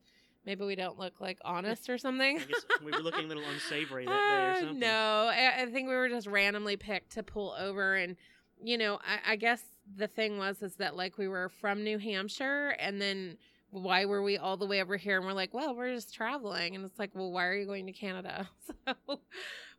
maybe 0.45 0.65
we 0.65 0.75
don't 0.75 0.97
look 0.99 1.19
like 1.19 1.39
honest 1.43 1.89
or 1.89 1.97
something. 2.05 2.37
I 2.39 2.43
guess 2.43 2.65
we 2.83 2.91
were 2.91 2.99
looking 2.99 3.25
a 3.25 3.27
little 3.27 3.43
unsavory 3.51 4.05
that 4.05 4.11
day 4.11 4.45
or 4.45 4.51
Uh, 4.51 4.59
something. 4.59 4.79
no, 4.79 5.29
I, 5.33 5.61
I 5.61 5.65
think 5.67 5.87
we 5.89 5.95
were 5.95 6.09
just 6.09 6.27
randomly 6.27 6.77
picked 6.77 7.11
to 7.13 7.23
pull 7.23 7.55
over, 7.59 7.95
and 7.95 8.15
you 8.63 8.77
know, 8.77 8.99
I, 9.05 9.33
I 9.33 9.35
guess 9.35 9.61
the 9.97 10.07
thing 10.07 10.37
was 10.37 10.61
is 10.61 10.75
that 10.75 10.95
like 10.95 11.17
we 11.17 11.27
were 11.27 11.49
from 11.49 11.83
New 11.83 11.97
Hampshire, 11.97 12.69
and 12.79 13.01
then 13.01 13.37
why 13.71 14.05
were 14.05 14.23
we 14.23 14.37
all 14.37 14.55
the 14.55 14.65
way 14.65 14.81
over 14.81 14.95
here? 14.95 15.17
And 15.17 15.25
we're 15.25 15.33
like, 15.33 15.53
well, 15.53 15.75
we're 15.75 15.93
just 15.93 16.13
traveling, 16.13 16.75
and 16.75 16.85
it's 16.85 16.97
like, 16.97 17.11
well, 17.13 17.31
why 17.31 17.45
are 17.45 17.55
you 17.55 17.65
going 17.65 17.85
to 17.87 17.93
Canada? 17.93 18.47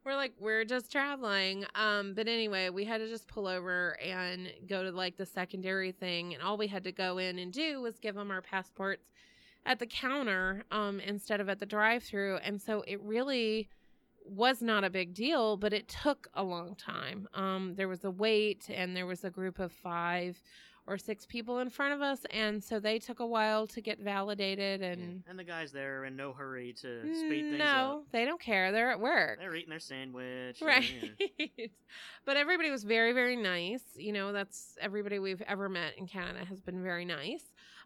So 0.09 0.13
we're 0.13 0.15
like, 0.15 0.35
we're 0.39 0.65
just 0.65 0.93
traveling. 0.93 1.65
Um, 1.75 2.15
but 2.15 2.29
anyway, 2.29 2.71
we 2.71 2.85
had 2.85 2.99
to 2.99 3.09
just 3.09 3.27
pull 3.27 3.49
over 3.49 3.99
and 4.01 4.53
go 4.69 4.85
to 4.85 4.93
like 4.93 5.17
the 5.17 5.27
secondary 5.27 5.91
thing, 5.91 6.33
and 6.35 6.41
all 6.43 6.57
we 6.57 6.69
had 6.69 6.85
to 6.85 6.93
go 6.93 7.19
in 7.19 7.41
and 7.41 7.53
do 7.53 7.81
was 7.81 7.99
give 7.99 8.15
them 8.15 8.31
our 8.31 8.41
passports 8.41 9.11
at 9.67 9.79
the 9.79 9.87
counter 9.87 10.65
um, 10.71 11.01
instead 11.01 11.41
of 11.41 11.49
at 11.49 11.59
the 11.59 11.67
drive-through, 11.67 12.37
and 12.39 12.61
so 12.63 12.83
it 12.87 13.01
really 13.03 13.69
was 14.25 14.61
not 14.63 14.83
a 14.85 14.91
big 14.91 15.15
deal, 15.15 15.57
but 15.57 15.73
it 15.73 15.89
took 15.89 16.29
a 16.35 16.43
long 16.43 16.75
time. 16.75 17.29
Um, 17.35 17.75
there 17.77 17.89
was 17.89 18.05
a 18.05 18.11
wait, 18.11 18.69
and 18.73 18.97
there 18.97 19.07
was 19.07 19.25
a 19.25 19.31
group 19.31 19.59
of 19.59 19.71
five 19.73 20.41
or 20.89 20.97
six 20.97 21.27
people 21.27 21.59
in 21.59 21.69
front 21.69 21.93
of 21.95 22.01
us, 22.01 22.21
and 22.31 22.63
so 22.63 22.79
they 22.79 22.99
took 23.01 23.19
a 23.19 23.27
while 23.27 23.67
to 23.67 23.81
get 23.81 23.99
validated. 23.99 24.81
Yeah. 24.81 24.87
And 24.89 25.23
And 25.29 25.37
the 25.39 25.43
guys 25.45 25.73
there 25.73 26.01
are 26.01 26.05
in 26.07 26.15
no 26.17 26.33
hurry 26.33 26.73
to 26.83 27.01
speed 27.13 27.43
things 27.51 27.59
no, 27.59 28.03
up. 28.05 28.13
they 28.13 28.25
don't 28.25 28.41
care. 28.41 28.71
They're 28.71 28.91
at 28.93 29.01
work. 29.01 29.41
They're 29.41 29.55
eating 29.57 29.71
their 29.71 29.81
sandwich. 29.81 30.61
and, 30.61 30.69
Right. 30.69 31.13
yeah. 31.39 31.67
but 32.25 32.37
everybody 32.37 32.71
was 32.71 32.85
very, 32.85 33.13
very 33.13 33.35
nice. 33.35 33.83
You 33.97 34.13
know, 34.13 34.33
that's 34.33 34.77
everybody 34.81 35.19
we've 35.19 35.43
ever 35.43 35.69
met 35.69 35.99
in 35.99 36.07
Canada 36.07 36.45
has 36.45 36.61
been 36.61 36.83
very 36.85 37.05
nice. 37.05 37.43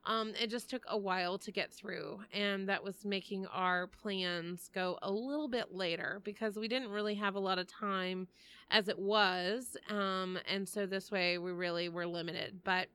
Um, 0.06 0.32
it 0.40 0.48
just 0.48 0.70
took 0.70 0.84
a 0.88 0.96
while 0.96 1.36
to 1.38 1.52
get 1.52 1.72
through, 1.72 2.20
and 2.32 2.68
that 2.68 2.82
was 2.82 3.04
making 3.04 3.46
our 3.46 3.86
plans 3.86 4.70
go 4.74 4.98
a 5.02 5.10
little 5.10 5.48
bit 5.48 5.74
later 5.74 6.20
because 6.24 6.56
we 6.56 6.68
didn't 6.68 6.88
really 6.88 7.14
have 7.16 7.34
a 7.34 7.40
lot 7.40 7.58
of 7.58 7.66
time 7.66 8.26
as 8.70 8.88
it 8.88 8.98
was. 8.98 9.76
Um, 9.90 10.38
and 10.48 10.66
so 10.66 10.86
this 10.86 11.10
way 11.10 11.36
we 11.36 11.52
really 11.52 11.90
were 11.90 12.06
limited. 12.06 12.60
But 12.64 12.88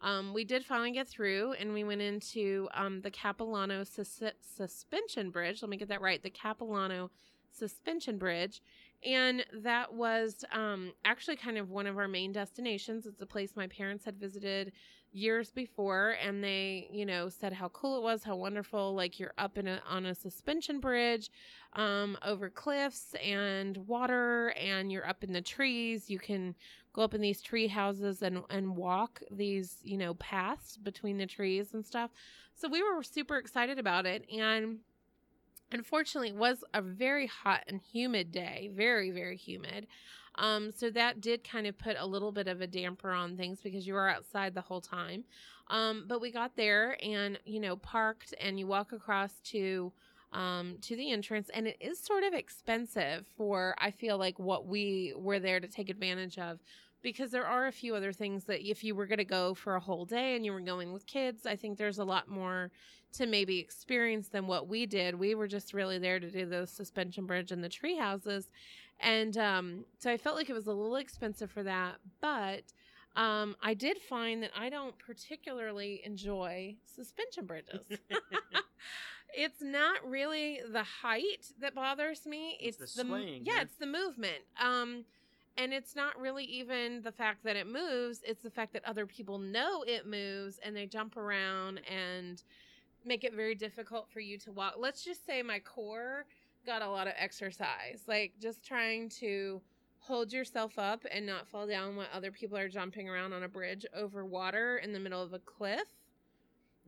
um, 0.00 0.34
we 0.34 0.44
did 0.44 0.64
finally 0.64 0.92
get 0.92 1.08
through, 1.08 1.52
and 1.52 1.72
we 1.72 1.84
went 1.84 2.02
into 2.02 2.68
um, 2.74 3.02
the 3.02 3.10
Capilano 3.10 3.84
sus- 3.84 4.22
Suspension 4.40 5.30
Bridge. 5.30 5.62
Let 5.62 5.68
me 5.68 5.76
get 5.76 5.88
that 5.88 6.00
right. 6.00 6.22
The 6.22 6.30
Capilano 6.30 7.10
Suspension 7.50 8.18
Bridge. 8.18 8.62
And 9.04 9.44
that 9.62 9.94
was 9.94 10.44
um, 10.52 10.92
actually 11.04 11.36
kind 11.36 11.56
of 11.56 11.70
one 11.70 11.86
of 11.86 11.98
our 11.98 12.08
main 12.08 12.32
destinations. 12.32 13.06
It's 13.06 13.22
a 13.22 13.26
place 13.26 13.52
my 13.54 13.68
parents 13.68 14.04
had 14.04 14.18
visited 14.18 14.72
years 15.12 15.50
before, 15.50 16.16
and 16.22 16.42
they, 16.42 16.88
you 16.92 17.06
know, 17.06 17.28
said 17.28 17.52
how 17.52 17.68
cool 17.68 17.96
it 17.96 18.02
was, 18.02 18.24
how 18.24 18.36
wonderful. 18.36 18.94
Like 18.94 19.18
you're 19.18 19.34
up 19.38 19.58
in 19.58 19.66
a 19.66 19.80
on 19.88 20.06
a 20.06 20.14
suspension 20.14 20.80
bridge, 20.80 21.30
um, 21.74 22.16
over 22.24 22.50
cliffs 22.50 23.14
and 23.24 23.76
water, 23.86 24.54
and 24.60 24.92
you're 24.92 25.08
up 25.08 25.24
in 25.24 25.32
the 25.32 25.42
trees. 25.42 26.10
You 26.10 26.18
can 26.18 26.54
go 26.92 27.02
up 27.02 27.14
in 27.14 27.20
these 27.20 27.42
tree 27.42 27.68
houses 27.68 28.22
and 28.22 28.42
and 28.50 28.76
walk 28.76 29.22
these, 29.30 29.78
you 29.82 29.96
know, 29.96 30.14
paths 30.14 30.76
between 30.76 31.18
the 31.18 31.26
trees 31.26 31.74
and 31.74 31.84
stuff. 31.84 32.10
So 32.54 32.68
we 32.68 32.82
were 32.82 33.02
super 33.02 33.36
excited 33.36 33.78
about 33.78 34.06
it, 34.06 34.24
and 34.30 34.78
unfortunately 35.72 36.30
it 36.30 36.36
was 36.36 36.64
a 36.72 36.80
very 36.80 37.26
hot 37.26 37.62
and 37.66 37.80
humid 37.92 38.32
day 38.32 38.70
very 38.72 39.10
very 39.10 39.36
humid 39.36 39.86
um, 40.38 40.70
so 40.70 40.90
that 40.90 41.20
did 41.20 41.44
kind 41.44 41.66
of 41.66 41.76
put 41.78 41.96
a 41.98 42.06
little 42.06 42.32
bit 42.32 42.48
of 42.48 42.60
a 42.60 42.66
damper 42.66 43.10
on 43.10 43.36
things 43.36 43.60
because 43.60 43.86
you 43.86 43.94
were 43.94 44.08
outside 44.08 44.54
the 44.54 44.60
whole 44.60 44.80
time 44.80 45.24
um, 45.68 46.04
but 46.06 46.20
we 46.20 46.30
got 46.30 46.56
there 46.56 46.96
and 47.02 47.38
you 47.44 47.60
know 47.60 47.76
parked 47.76 48.34
and 48.40 48.58
you 48.58 48.66
walk 48.66 48.92
across 48.92 49.40
to 49.44 49.92
um, 50.32 50.76
to 50.82 50.96
the 50.96 51.10
entrance 51.10 51.50
and 51.54 51.66
it 51.66 51.76
is 51.80 51.98
sort 51.98 52.24
of 52.24 52.34
expensive 52.34 53.26
for 53.36 53.74
i 53.78 53.90
feel 53.90 54.18
like 54.18 54.38
what 54.38 54.66
we 54.66 55.12
were 55.16 55.38
there 55.38 55.60
to 55.60 55.68
take 55.68 55.90
advantage 55.90 56.38
of 56.38 56.60
because 57.00 57.30
there 57.30 57.46
are 57.46 57.68
a 57.68 57.72
few 57.72 57.94
other 57.94 58.12
things 58.12 58.44
that 58.44 58.68
if 58.68 58.82
you 58.82 58.94
were 58.94 59.06
going 59.06 59.18
to 59.18 59.24
go 59.24 59.54
for 59.54 59.76
a 59.76 59.80
whole 59.80 60.04
day 60.04 60.34
and 60.34 60.44
you 60.44 60.52
were 60.52 60.60
going 60.60 60.92
with 60.92 61.06
kids 61.06 61.46
i 61.46 61.56
think 61.56 61.78
there's 61.78 61.98
a 61.98 62.04
lot 62.04 62.28
more 62.28 62.70
to 63.12 63.26
maybe 63.26 63.58
experience 63.58 64.28
than 64.28 64.46
what 64.46 64.68
we 64.68 64.86
did. 64.86 65.14
We 65.14 65.34
were 65.34 65.46
just 65.46 65.72
really 65.72 65.98
there 65.98 66.20
to 66.20 66.30
do 66.30 66.46
the 66.46 66.66
suspension 66.66 67.26
bridge 67.26 67.52
and 67.52 67.62
the 67.64 67.68
tree 67.68 67.96
houses. 67.96 68.48
And 69.00 69.36
um, 69.36 69.84
so 69.98 70.10
I 70.10 70.16
felt 70.16 70.36
like 70.36 70.50
it 70.50 70.54
was 70.54 70.66
a 70.66 70.72
little 70.72 70.96
expensive 70.96 71.50
for 71.50 71.62
that. 71.62 71.96
But 72.20 72.64
um, 73.16 73.56
I 73.62 73.74
did 73.74 73.98
find 73.98 74.42
that 74.42 74.50
I 74.56 74.68
don't 74.68 74.98
particularly 74.98 76.00
enjoy 76.04 76.76
suspension 76.84 77.46
bridges. 77.46 77.86
it's 79.34 79.62
not 79.62 80.08
really 80.08 80.60
the 80.72 80.82
height 80.82 81.52
that 81.60 81.74
bothers 81.74 82.26
me. 82.26 82.56
It's 82.60 82.80
It's, 82.80 82.94
the 82.94 83.04
the, 83.04 83.18
yeah, 83.42 83.54
yeah. 83.54 83.62
it's 83.62 83.76
the 83.76 83.86
movement. 83.86 84.42
Um, 84.62 85.04
and 85.56 85.72
it's 85.72 85.96
not 85.96 86.18
really 86.18 86.44
even 86.44 87.02
the 87.02 87.10
fact 87.10 87.42
that 87.42 87.56
it 87.56 87.66
moves, 87.66 88.20
it's 88.24 88.44
the 88.44 88.50
fact 88.50 88.72
that 88.74 88.84
other 88.84 89.06
people 89.06 89.38
know 89.38 89.82
it 89.82 90.06
moves 90.06 90.60
and 90.64 90.74
they 90.74 90.86
jump 90.86 91.16
around 91.16 91.80
and 91.90 92.42
make 93.04 93.24
it 93.24 93.34
very 93.34 93.56
difficult 93.56 94.08
for 94.08 94.20
you 94.20 94.38
to 94.38 94.52
walk. 94.52 94.74
Let's 94.78 95.04
just 95.04 95.26
say 95.26 95.42
my 95.42 95.58
core 95.58 96.26
got 96.66 96.82
a 96.82 96.88
lot 96.88 97.06
of 97.06 97.14
exercise, 97.16 98.02
like 98.06 98.32
just 98.40 98.64
trying 98.64 99.08
to 99.08 99.60
hold 99.98 100.32
yourself 100.32 100.78
up 100.78 101.04
and 101.12 101.26
not 101.26 101.46
fall 101.46 101.66
down 101.66 101.96
while 101.96 102.06
other 102.12 102.30
people 102.30 102.56
are 102.56 102.68
jumping 102.68 103.08
around 103.08 103.32
on 103.32 103.42
a 103.42 103.48
bridge 103.48 103.84
over 103.94 104.24
water 104.24 104.78
in 104.78 104.92
the 104.92 104.98
middle 104.98 105.22
of 105.22 105.32
a 105.32 105.38
cliff 105.38 105.88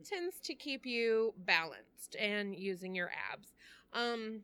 tends 0.03 0.39
to 0.39 0.55
keep 0.55 0.85
you 0.85 1.31
balanced 1.45 2.15
and 2.19 2.55
using 2.55 2.95
your 2.95 3.11
abs. 3.31 3.49
Um 3.93 4.39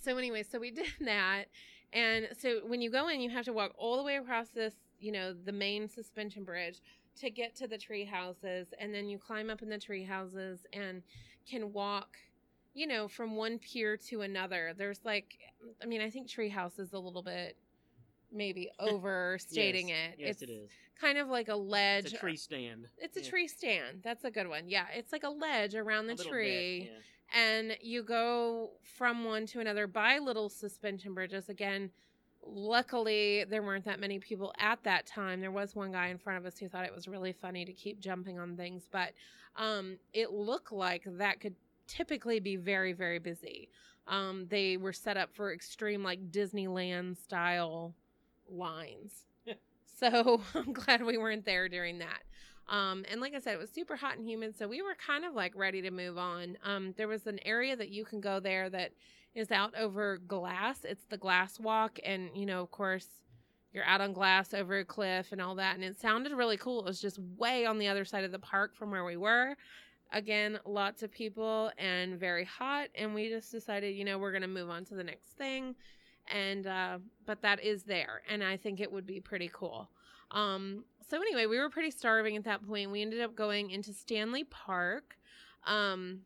so 0.00 0.16
anyway, 0.16 0.44
so 0.44 0.60
we 0.60 0.70
did 0.72 0.86
that 1.00 1.46
and 1.92 2.28
so 2.38 2.60
when 2.66 2.80
you 2.80 2.90
go 2.90 3.08
in 3.08 3.20
you 3.20 3.30
have 3.30 3.46
to 3.46 3.52
walk 3.52 3.72
all 3.76 3.96
the 3.96 4.04
way 4.04 4.16
across 4.16 4.48
this, 4.50 4.74
you 5.00 5.10
know, 5.10 5.32
the 5.32 5.52
main 5.52 5.88
suspension 5.88 6.44
bridge 6.44 6.80
to 7.20 7.30
get 7.30 7.56
to 7.56 7.66
the 7.66 7.78
tree 7.78 8.04
houses 8.04 8.68
and 8.78 8.94
then 8.94 9.08
you 9.08 9.18
climb 9.18 9.50
up 9.50 9.60
in 9.60 9.68
the 9.68 9.78
tree 9.78 10.04
houses 10.04 10.60
and 10.72 11.02
can 11.50 11.72
walk 11.72 12.16
you 12.74 12.86
know 12.86 13.08
from 13.08 13.36
one 13.36 13.58
pier 13.58 13.96
to 13.96 14.20
another 14.22 14.72
there's 14.76 15.00
like 15.04 15.38
i 15.82 15.86
mean 15.86 16.00
i 16.00 16.10
think 16.10 16.28
tree 16.28 16.48
house 16.48 16.78
is 16.78 16.92
a 16.92 16.98
little 16.98 17.22
bit 17.22 17.56
maybe 18.32 18.70
overstating 18.78 19.88
yes. 19.88 19.98
it 20.12 20.20
Yes, 20.20 20.30
it's 20.30 20.42
it 20.42 20.50
is. 20.50 20.70
kind 21.00 21.18
of 21.18 21.28
like 21.28 21.48
a 21.48 21.56
ledge 21.56 22.06
It's 22.06 22.14
a 22.14 22.18
tree 22.18 22.36
stand. 22.36 22.86
it's 22.98 23.16
a 23.16 23.22
Yeah. 23.22 23.30
tree 23.30 23.48
stand 23.48 24.00
that's 24.02 24.24
a 24.24 24.30
good 24.30 24.48
one 24.48 24.68
yeah 24.68 24.86
it's 24.94 25.12
like 25.12 25.24
a 25.24 25.30
ledge 25.30 25.74
around 25.74 26.06
the 26.06 26.16
tree 26.16 26.80
bit, 26.80 26.92
yeah. 26.92 27.40
and 27.40 27.76
you 27.80 28.02
go 28.02 28.70
from 28.96 29.24
one 29.24 29.46
to 29.46 29.60
another 29.60 29.86
by 29.86 30.18
little 30.18 30.48
suspension 30.48 31.14
bridges 31.14 31.48
again 31.48 31.90
luckily 32.46 33.44
there 33.50 33.62
weren't 33.62 33.84
that 33.84 34.00
many 34.00 34.18
people 34.18 34.52
at 34.58 34.82
that 34.84 35.06
time 35.06 35.40
there 35.40 35.50
was 35.50 35.74
one 35.74 35.92
guy 35.92 36.08
in 36.08 36.18
front 36.18 36.38
of 36.38 36.46
us 36.46 36.58
who 36.58 36.68
thought 36.68 36.84
it 36.84 36.94
was 36.94 37.06
really 37.08 37.32
funny 37.32 37.64
to 37.64 37.72
keep 37.72 37.98
jumping 38.00 38.38
on 38.38 38.56
things 38.56 38.88
but 38.90 39.12
um, 39.56 39.98
it 40.12 40.30
looked 40.30 40.70
like 40.70 41.02
that 41.04 41.40
could 41.40 41.54
typically 41.88 42.38
be 42.38 42.56
very 42.56 42.92
very 42.92 43.18
busy 43.18 43.68
um, 44.06 44.46
they 44.48 44.76
were 44.76 44.92
set 44.92 45.16
up 45.16 45.34
for 45.34 45.52
extreme 45.52 46.02
like 46.02 46.30
disneyland 46.30 47.16
style 47.16 47.94
lines 48.48 49.24
so 49.98 50.40
i'm 50.54 50.72
glad 50.72 51.02
we 51.04 51.18
weren't 51.18 51.44
there 51.44 51.68
during 51.68 51.98
that 51.98 52.22
um, 52.68 53.04
and 53.10 53.20
like 53.20 53.34
I 53.34 53.38
said, 53.38 53.54
it 53.54 53.58
was 53.58 53.70
super 53.70 53.96
hot 53.96 54.18
and 54.18 54.28
humid, 54.28 54.56
so 54.58 54.68
we 54.68 54.82
were 54.82 54.94
kind 54.94 55.24
of 55.24 55.34
like 55.34 55.56
ready 55.56 55.80
to 55.82 55.90
move 55.90 56.18
on. 56.18 56.58
Um, 56.62 56.92
there 56.98 57.08
was 57.08 57.26
an 57.26 57.40
area 57.46 57.74
that 57.74 57.88
you 57.88 58.04
can 58.04 58.20
go 58.20 58.40
there 58.40 58.68
that 58.68 58.92
is 59.34 59.50
out 59.50 59.74
over 59.78 60.18
glass. 60.18 60.80
It's 60.84 61.04
the 61.06 61.16
glass 61.16 61.58
walk, 61.58 61.98
and 62.04 62.28
you 62.34 62.44
know, 62.44 62.60
of 62.60 62.70
course, 62.70 63.06
you're 63.72 63.84
out 63.84 64.00
on 64.02 64.12
glass 64.12 64.52
over 64.52 64.78
a 64.78 64.84
cliff 64.84 65.32
and 65.32 65.40
all 65.40 65.54
that. 65.54 65.76
And 65.76 65.84
it 65.84 65.98
sounded 65.98 66.32
really 66.32 66.56
cool. 66.58 66.80
It 66.80 66.84
was 66.84 67.00
just 67.00 67.18
way 67.38 67.64
on 67.64 67.78
the 67.78 67.88
other 67.88 68.04
side 68.04 68.24
of 68.24 68.32
the 68.32 68.38
park 68.38 68.74
from 68.74 68.90
where 68.90 69.04
we 69.04 69.16
were. 69.16 69.56
Again, 70.12 70.58
lots 70.64 71.02
of 71.02 71.12
people 71.12 71.70
and 71.76 72.18
very 72.18 72.44
hot, 72.44 72.88
and 72.94 73.14
we 73.14 73.28
just 73.28 73.52
decided, 73.52 73.94
you 73.94 74.04
know, 74.04 74.18
we're 74.18 74.32
gonna 74.32 74.48
move 74.48 74.70
on 74.70 74.84
to 74.86 74.94
the 74.94 75.04
next 75.04 75.36
thing. 75.36 75.74
And 76.32 76.66
uh, 76.66 76.98
but 77.26 77.42
that 77.42 77.62
is 77.62 77.84
there, 77.84 78.22
and 78.28 78.44
I 78.44 78.56
think 78.56 78.80
it 78.80 78.90
would 78.90 79.06
be 79.06 79.20
pretty 79.20 79.50
cool. 79.52 79.88
Um, 80.30 80.84
so 81.08 81.16
anyway, 81.16 81.46
we 81.46 81.58
were 81.58 81.70
pretty 81.70 81.90
starving 81.90 82.36
at 82.36 82.44
that 82.44 82.66
point. 82.66 82.90
We 82.90 83.00
ended 83.00 83.20
up 83.20 83.34
going 83.34 83.70
into 83.70 83.92
Stanley 83.94 84.44
Park. 84.44 85.16
Um, 85.66 86.20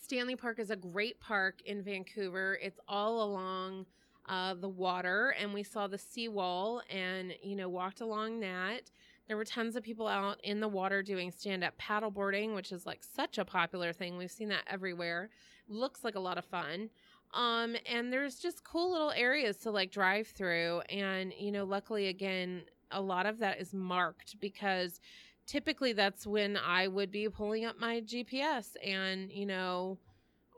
Stanley 0.00 0.36
Park 0.36 0.58
is 0.58 0.70
a 0.70 0.76
great 0.76 1.18
park 1.20 1.62
in 1.64 1.82
Vancouver. 1.82 2.58
It's 2.62 2.78
all 2.88 3.22
along 3.22 3.86
uh, 4.28 4.54
the 4.54 4.68
water 4.68 5.34
and 5.40 5.52
we 5.52 5.62
saw 5.62 5.86
the 5.86 5.98
seawall 5.98 6.82
and, 6.90 7.34
you 7.42 7.56
know, 7.56 7.68
walked 7.68 8.00
along 8.00 8.40
that. 8.40 8.90
There 9.32 9.38
were 9.38 9.46
tons 9.46 9.76
of 9.76 9.82
people 9.82 10.08
out 10.08 10.38
in 10.44 10.60
the 10.60 10.68
water 10.68 11.02
doing 11.02 11.30
stand 11.30 11.64
up 11.64 11.72
paddleboarding, 11.78 12.54
which 12.54 12.70
is 12.70 12.84
like 12.84 13.02
such 13.02 13.38
a 13.38 13.46
popular 13.46 13.94
thing. 13.94 14.18
We've 14.18 14.30
seen 14.30 14.50
that 14.50 14.64
everywhere. 14.66 15.30
Looks 15.68 16.04
like 16.04 16.16
a 16.16 16.20
lot 16.20 16.36
of 16.36 16.44
fun. 16.44 16.90
Um, 17.32 17.74
and 17.86 18.12
there's 18.12 18.34
just 18.34 18.62
cool 18.62 18.92
little 18.92 19.10
areas 19.10 19.56
to 19.60 19.70
like 19.70 19.90
drive 19.90 20.26
through. 20.26 20.82
And, 20.90 21.32
you 21.38 21.50
know, 21.50 21.64
luckily, 21.64 22.08
again, 22.08 22.64
a 22.90 23.00
lot 23.00 23.24
of 23.24 23.38
that 23.38 23.58
is 23.58 23.72
marked 23.72 24.38
because 24.38 25.00
typically 25.46 25.94
that's 25.94 26.26
when 26.26 26.58
I 26.58 26.86
would 26.88 27.10
be 27.10 27.26
pulling 27.30 27.64
up 27.64 27.80
my 27.80 28.02
GPS 28.02 28.76
and, 28.84 29.32
you 29.32 29.46
know, 29.46 29.96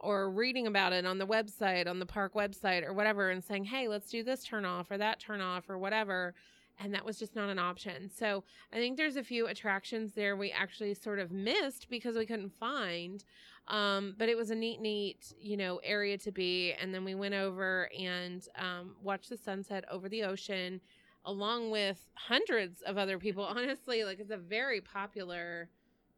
or 0.01 0.33
reading 0.33 0.67
about 0.67 0.93
it 0.93 1.07
on 1.07 1.19
the 1.19 1.29
website, 1.29 1.87
on 1.87 2.01
the 2.01 2.07
park 2.07 2.35
website 2.35 2.85
or 2.85 2.93
whatever, 2.93 3.31
and 3.31 3.45
saying, 3.45 3.67
hey, 3.67 3.87
let's 3.87 4.11
do 4.11 4.25
this 4.25 4.43
turn 4.43 4.65
off 4.65 4.91
or 4.91 4.99
that 4.99 5.21
turn 5.21 5.41
off 5.41 5.71
or 5.71 5.79
whatever. 5.79 6.35
And 6.79 6.93
that 6.93 7.05
was 7.05 7.19
just 7.19 7.37
not 7.37 7.49
an 7.49 7.59
option. 7.59 8.11
So 8.11 8.43
I 8.73 8.77
think 8.77 8.97
there's 8.97 9.17
a 9.17 9.23
few 9.23 9.47
attractions 9.47 10.13
there 10.13 10.37
we 10.37 10.51
actually 10.51 10.95
sort 10.95 11.21
of 11.21 11.31
missed 11.31 11.89
because 11.89 12.17
we 12.17 12.27
couldn't 12.27 12.53
find. 12.59 13.25
Um, 13.69 14.15
but 14.19 14.29
it 14.29 14.37
was 14.37 14.51
a 14.51 14.55
neat, 14.55 14.81
neat, 14.81 15.33
you 15.41 15.57
know, 15.57 15.81
area 15.85 16.19
to 16.19 16.33
be. 16.33 16.73
And 16.73 16.93
then 16.93 17.05
we 17.05 17.15
went 17.15 17.35
over 17.35 17.89
and 17.99 18.47
um, 18.59 18.97
watched 19.03 19.31
the 19.31 19.37
sunset 19.37 19.85
over 19.91 20.09
the 20.09 20.25
ocean 20.25 20.81
along 21.25 21.71
with 21.71 22.11
hundreds 22.15 22.83
of 22.83 22.99
other 22.99 23.19
people. 23.19 23.45
Honestly, 23.49 24.05
like 24.05 24.21
it's 24.21 24.31
a 24.31 24.37
very 24.37 24.81
popular 24.81 25.69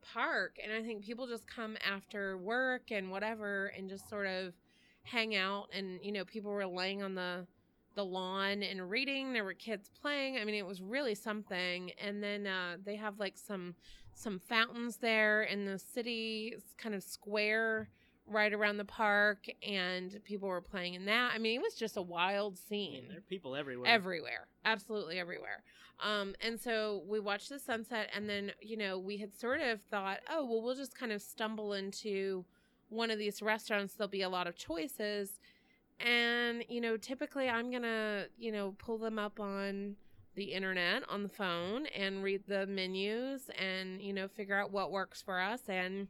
park. 0.03 0.57
And 0.63 0.73
I 0.73 0.83
think 0.83 1.05
people 1.05 1.27
just 1.27 1.47
come 1.47 1.77
after 1.89 2.39
work 2.39 2.91
and 2.91 3.11
whatever 3.11 3.73
and 3.77 3.89
just 3.89 4.09
sort 4.09 4.27
of 4.27 4.55
hang 5.03 5.37
out. 5.37 5.69
And, 5.73 6.01
you 6.03 6.13
know, 6.13 6.25
people 6.25 6.51
were 6.51 6.67
laying 6.67 7.03
on 7.03 7.15
the, 7.15 7.47
the 7.97 8.05
lawn 8.05 8.63
and 8.63 8.89
reading. 8.89 9.33
There 9.33 9.43
were 9.43 9.55
kids 9.55 9.91
playing. 10.01 10.39
I 10.39 10.45
mean, 10.45 10.55
it 10.55 10.67
was 10.67 10.81
really 10.81 11.17
something. 11.17 11.91
And 12.01 12.23
then 12.23 12.47
uh, 12.47 12.77
they 12.85 12.95
have 12.97 13.19
like 13.19 13.37
some 13.37 13.75
some 14.15 14.39
fountains 14.39 14.97
there 14.97 15.43
in 15.43 15.67
the 15.67 15.79
city 15.79 16.55
kind 16.79 16.95
of 16.95 17.03
square 17.03 17.91
right 18.27 18.53
around 18.53 18.77
the 18.77 18.85
park 18.85 19.47
and 19.63 20.19
people 20.25 20.49
were 20.49 20.61
playing 20.61 20.95
in 20.95 21.05
that. 21.05 21.33
I 21.35 21.39
mean, 21.39 21.61
it 21.61 21.63
was 21.63 21.75
just 21.75 21.97
a 21.97 22.03
wild 22.03 22.59
scene. 22.59 23.05
there 23.09 23.19
are 23.19 23.21
people 23.21 23.55
everywhere. 23.55 23.91
Everywhere. 23.91 24.47
Absolutely 24.65 25.19
everywhere. 25.19 25.63
Um, 26.03 26.35
and 26.41 26.61
so 26.61 27.03
we 27.07 27.21
watched 27.21 27.51
the 27.51 27.59
sunset 27.59 28.11
and 28.15 28.29
then, 28.29 28.53
you 28.61 28.77
know, 28.77 28.99
we 28.99 29.19
had 29.19 29.35
sort 29.35 29.61
of 29.61 29.81
thought, 29.83 30.19
oh, 30.31 30.45
well, 30.45 30.63
we'll 30.63 30.75
just 30.75 30.99
kind 30.99 31.13
of 31.13 31.23
stumble 31.23 31.73
into 31.75 32.45
one 32.89 33.11
of 33.11 33.19
these 33.19 33.43
restaurants. 33.43 33.95
There'll 33.95 34.09
be 34.09 34.23
a 34.23 34.29
lot 34.29 34.47
of 34.47 34.57
choices. 34.57 35.39
And, 35.99 36.65
you 36.69 36.81
know, 36.81 36.97
typically 36.97 37.49
I'm 37.49 37.71
going 37.71 37.83
to, 37.83 38.29
you 38.39 38.53
know, 38.53 38.75
pull 38.79 38.99
them 38.99 39.19
up 39.19 39.41
on 39.41 39.97
the 40.35 40.45
internet 40.53 41.03
on 41.09 41.23
the 41.23 41.29
phone 41.31 41.87
and 41.87 42.23
read 42.23 42.43
the 42.47 42.67
menus 42.67 43.49
and, 43.59 44.03
you 44.03 44.13
know, 44.13 44.29
figure 44.29 44.59
out 44.59 44.71
what 44.71 44.93
works 44.93 45.23
for 45.23 45.41
us. 45.41 45.63
And, 45.69 46.09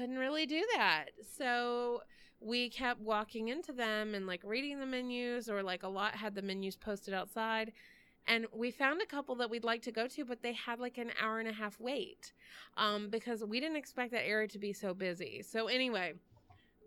couldn't 0.00 0.16
really 0.16 0.46
do 0.46 0.64
that. 0.76 1.06
So 1.36 2.02
we 2.40 2.70
kept 2.70 3.00
walking 3.00 3.48
into 3.48 3.72
them 3.72 4.14
and 4.14 4.26
like 4.26 4.40
reading 4.44 4.80
the 4.80 4.86
menus, 4.86 5.48
or 5.48 5.62
like 5.62 5.82
a 5.82 5.88
lot 5.88 6.14
had 6.14 6.34
the 6.34 6.40
menus 6.40 6.74
posted 6.74 7.12
outside. 7.12 7.72
And 8.26 8.46
we 8.54 8.70
found 8.70 9.02
a 9.02 9.06
couple 9.06 9.34
that 9.36 9.50
we'd 9.50 9.64
like 9.64 9.82
to 9.82 9.92
go 9.92 10.06
to, 10.06 10.24
but 10.24 10.42
they 10.42 10.54
had 10.54 10.78
like 10.80 10.96
an 10.96 11.10
hour 11.20 11.38
and 11.38 11.48
a 11.48 11.52
half 11.52 11.78
wait 11.78 12.32
um, 12.78 13.10
because 13.10 13.44
we 13.44 13.60
didn't 13.60 13.76
expect 13.76 14.12
that 14.12 14.26
area 14.26 14.48
to 14.48 14.58
be 14.58 14.72
so 14.72 14.94
busy. 14.94 15.42
So, 15.42 15.66
anyway, 15.66 16.14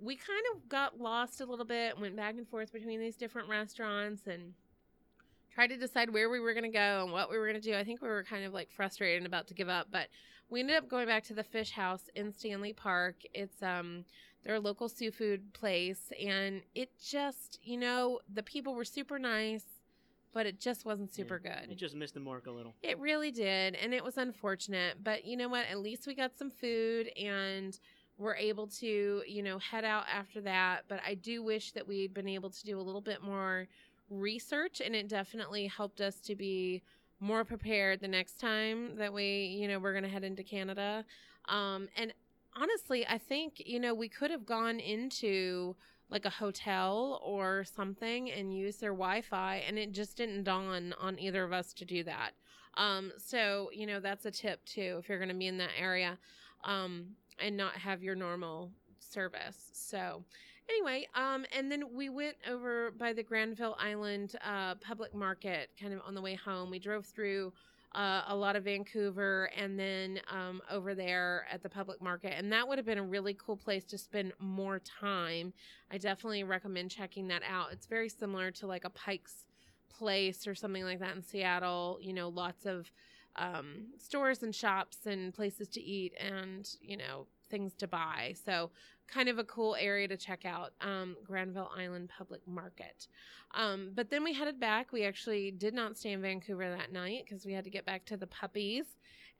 we 0.03 0.15
kind 0.15 0.43
of 0.53 0.67
got 0.67 0.99
lost 0.99 1.39
a 1.39 1.45
little 1.45 1.65
bit, 1.65 1.99
went 1.99 2.15
back 2.15 2.35
and 2.37 2.47
forth 2.47 2.73
between 2.73 2.99
these 2.99 3.15
different 3.15 3.47
restaurants 3.47 4.27
and 4.27 4.53
tried 5.53 5.67
to 5.67 5.77
decide 5.77 6.11
where 6.11 6.29
we 6.29 6.39
were 6.39 6.53
going 6.53 6.63
to 6.63 6.69
go 6.69 7.03
and 7.03 7.11
what 7.11 7.29
we 7.29 7.37
were 7.37 7.47
going 7.47 7.61
to 7.61 7.67
do. 7.67 7.75
I 7.75 7.83
think 7.83 8.01
we 8.01 8.09
were 8.09 8.23
kind 8.23 8.43
of 8.43 8.53
like 8.53 8.69
frustrated 8.71 9.17
and 9.17 9.25
about 9.25 9.47
to 9.47 9.53
give 9.53 9.69
up, 9.69 9.87
but 9.91 10.07
we 10.49 10.59
ended 10.59 10.75
up 10.75 10.89
going 10.89 11.07
back 11.07 11.23
to 11.25 11.33
the 11.33 11.43
fish 11.43 11.71
house 11.71 12.09
in 12.15 12.33
Stanley 12.33 12.73
Park. 12.73 13.15
It's 13.33 13.63
um 13.63 14.03
their 14.43 14.59
local 14.59 14.89
seafood 14.89 15.53
place 15.53 16.11
and 16.21 16.61
it 16.75 16.89
just, 17.01 17.59
you 17.63 17.77
know, 17.77 18.19
the 18.33 18.43
people 18.43 18.75
were 18.75 18.83
super 18.83 19.17
nice, 19.17 19.63
but 20.33 20.45
it 20.45 20.59
just 20.59 20.83
wasn't 20.83 21.13
super 21.13 21.39
yeah, 21.41 21.61
good. 21.61 21.71
It 21.71 21.77
just 21.77 21.95
missed 21.95 22.13
the 22.13 22.19
mark 22.19 22.47
a 22.47 22.51
little. 22.51 22.73
It 22.83 22.99
really 22.99 23.31
did, 23.31 23.75
and 23.75 23.93
it 23.93 24.03
was 24.03 24.17
unfortunate, 24.17 24.97
but 25.01 25.23
you 25.23 25.37
know 25.37 25.47
what? 25.47 25.67
At 25.71 25.79
least 25.79 26.07
we 26.07 26.13
got 26.13 26.37
some 26.37 26.49
food 26.49 27.07
and 27.17 27.79
we're 28.17 28.35
able 28.35 28.67
to, 28.67 29.23
you 29.27 29.43
know, 29.43 29.57
head 29.57 29.83
out 29.83 30.05
after 30.13 30.41
that, 30.41 30.83
but 30.87 30.99
I 31.05 31.15
do 31.15 31.43
wish 31.43 31.71
that 31.71 31.87
we'd 31.87 32.13
been 32.13 32.27
able 32.27 32.49
to 32.49 32.63
do 32.63 32.79
a 32.79 32.81
little 32.81 33.01
bit 33.01 33.23
more 33.23 33.67
research 34.09 34.81
and 34.81 34.95
it 34.95 35.07
definitely 35.07 35.67
helped 35.67 35.99
us 35.99 36.19
to 36.21 36.35
be 36.35 36.83
more 37.19 37.43
prepared 37.43 38.01
the 38.01 38.07
next 38.07 38.39
time 38.39 38.95
that 38.97 39.11
we, 39.11 39.57
you 39.59 39.67
know, 39.67 39.79
we're 39.79 39.93
going 39.93 40.03
to 40.03 40.09
head 40.09 40.23
into 40.23 40.43
Canada. 40.43 41.05
Um, 41.49 41.87
and 41.97 42.13
honestly, 42.55 43.05
I 43.07 43.17
think, 43.17 43.63
you 43.65 43.79
know, 43.79 43.93
we 43.93 44.09
could 44.09 44.29
have 44.29 44.45
gone 44.45 44.79
into 44.79 45.75
like 46.09 46.25
a 46.25 46.29
hotel 46.29 47.19
or 47.23 47.63
something 47.63 48.29
and 48.29 48.55
used 48.55 48.79
their 48.79 48.91
Wi 48.91 49.21
Fi, 49.21 49.63
and 49.67 49.79
it 49.79 49.93
just 49.93 50.17
didn't 50.17 50.43
dawn 50.43 50.93
on 50.99 51.17
either 51.17 51.43
of 51.43 51.53
us 51.53 51.73
to 51.73 51.85
do 51.85 52.03
that. 52.03 52.31
Um, 52.75 53.11
so, 53.17 53.69
you 53.73 53.87
know, 53.87 53.99
that's 53.99 54.25
a 54.25 54.31
tip 54.31 54.63
too 54.65 54.97
if 54.99 55.09
you're 55.09 55.17
going 55.17 55.29
to 55.29 55.35
be 55.35 55.47
in 55.47 55.57
that 55.57 55.71
area 55.79 56.19
um, 56.63 57.07
and 57.39 57.55
not 57.57 57.73
have 57.73 58.03
your 58.03 58.15
normal 58.15 58.71
service. 58.99 59.69
So, 59.73 60.23
anyway, 60.69 61.07
um, 61.15 61.45
and 61.55 61.71
then 61.71 61.93
we 61.93 62.09
went 62.09 62.37
over 62.49 62.91
by 62.91 63.13
the 63.13 63.23
Granville 63.23 63.75
Island 63.79 64.35
uh, 64.45 64.75
public 64.75 65.13
market 65.13 65.69
kind 65.79 65.93
of 65.93 66.01
on 66.05 66.15
the 66.15 66.21
way 66.21 66.35
home. 66.35 66.69
We 66.69 66.79
drove 66.79 67.05
through 67.05 67.53
uh, 67.95 68.23
a 68.27 68.35
lot 68.35 68.55
of 68.55 68.63
Vancouver 68.63 69.51
and 69.55 69.79
then 69.79 70.19
um, 70.31 70.61
over 70.71 70.95
there 70.95 71.45
at 71.51 71.61
the 71.61 71.69
public 71.69 72.01
market. 72.01 72.33
And 72.35 72.51
that 72.51 72.67
would 72.67 72.77
have 72.79 72.85
been 72.85 72.97
a 72.97 73.03
really 73.03 73.35
cool 73.35 73.55
place 73.55 73.83
to 73.85 73.97
spend 73.97 74.33
more 74.39 74.79
time. 74.79 75.53
I 75.91 75.97
definitely 75.99 76.43
recommend 76.43 76.89
checking 76.89 77.27
that 77.27 77.43
out. 77.47 77.67
It's 77.71 77.85
very 77.85 78.09
similar 78.09 78.49
to 78.51 78.67
like 78.67 78.83
a 78.85 78.89
Pike's 78.89 79.45
Place 79.95 80.47
or 80.47 80.55
something 80.55 80.83
like 80.83 80.99
that 80.99 81.15
in 81.15 81.21
Seattle. 81.21 81.99
You 82.01 82.13
know, 82.13 82.29
lots 82.29 82.65
of 82.65 82.89
um, 83.35 83.87
stores 83.97 84.43
and 84.43 84.53
shops 84.53 85.05
and 85.05 85.33
places 85.33 85.67
to 85.69 85.81
eat 85.81 86.13
and, 86.19 86.69
you 86.81 86.97
know, 86.97 87.27
things 87.49 87.73
to 87.75 87.87
buy. 87.87 88.33
So 88.45 88.71
kind 89.07 89.29
of 89.29 89.37
a 89.37 89.43
cool 89.43 89.75
area 89.79 90.07
to 90.07 90.17
check 90.17 90.45
out, 90.45 90.73
um, 90.81 91.15
Granville 91.23 91.71
Island 91.75 92.09
Public 92.09 92.41
Market. 92.47 93.07
Um, 93.53 93.91
but 93.93 94.09
then 94.09 94.23
we 94.23 94.33
headed 94.33 94.59
back. 94.59 94.91
We 94.91 95.05
actually 95.05 95.51
did 95.51 95.73
not 95.73 95.97
stay 95.97 96.13
in 96.13 96.21
Vancouver 96.21 96.69
that 96.69 96.91
night 96.91 97.25
because 97.25 97.45
we 97.45 97.53
had 97.53 97.63
to 97.65 97.69
get 97.69 97.85
back 97.85 98.05
to 98.05 98.17
the 98.17 98.27
puppies 98.27 98.85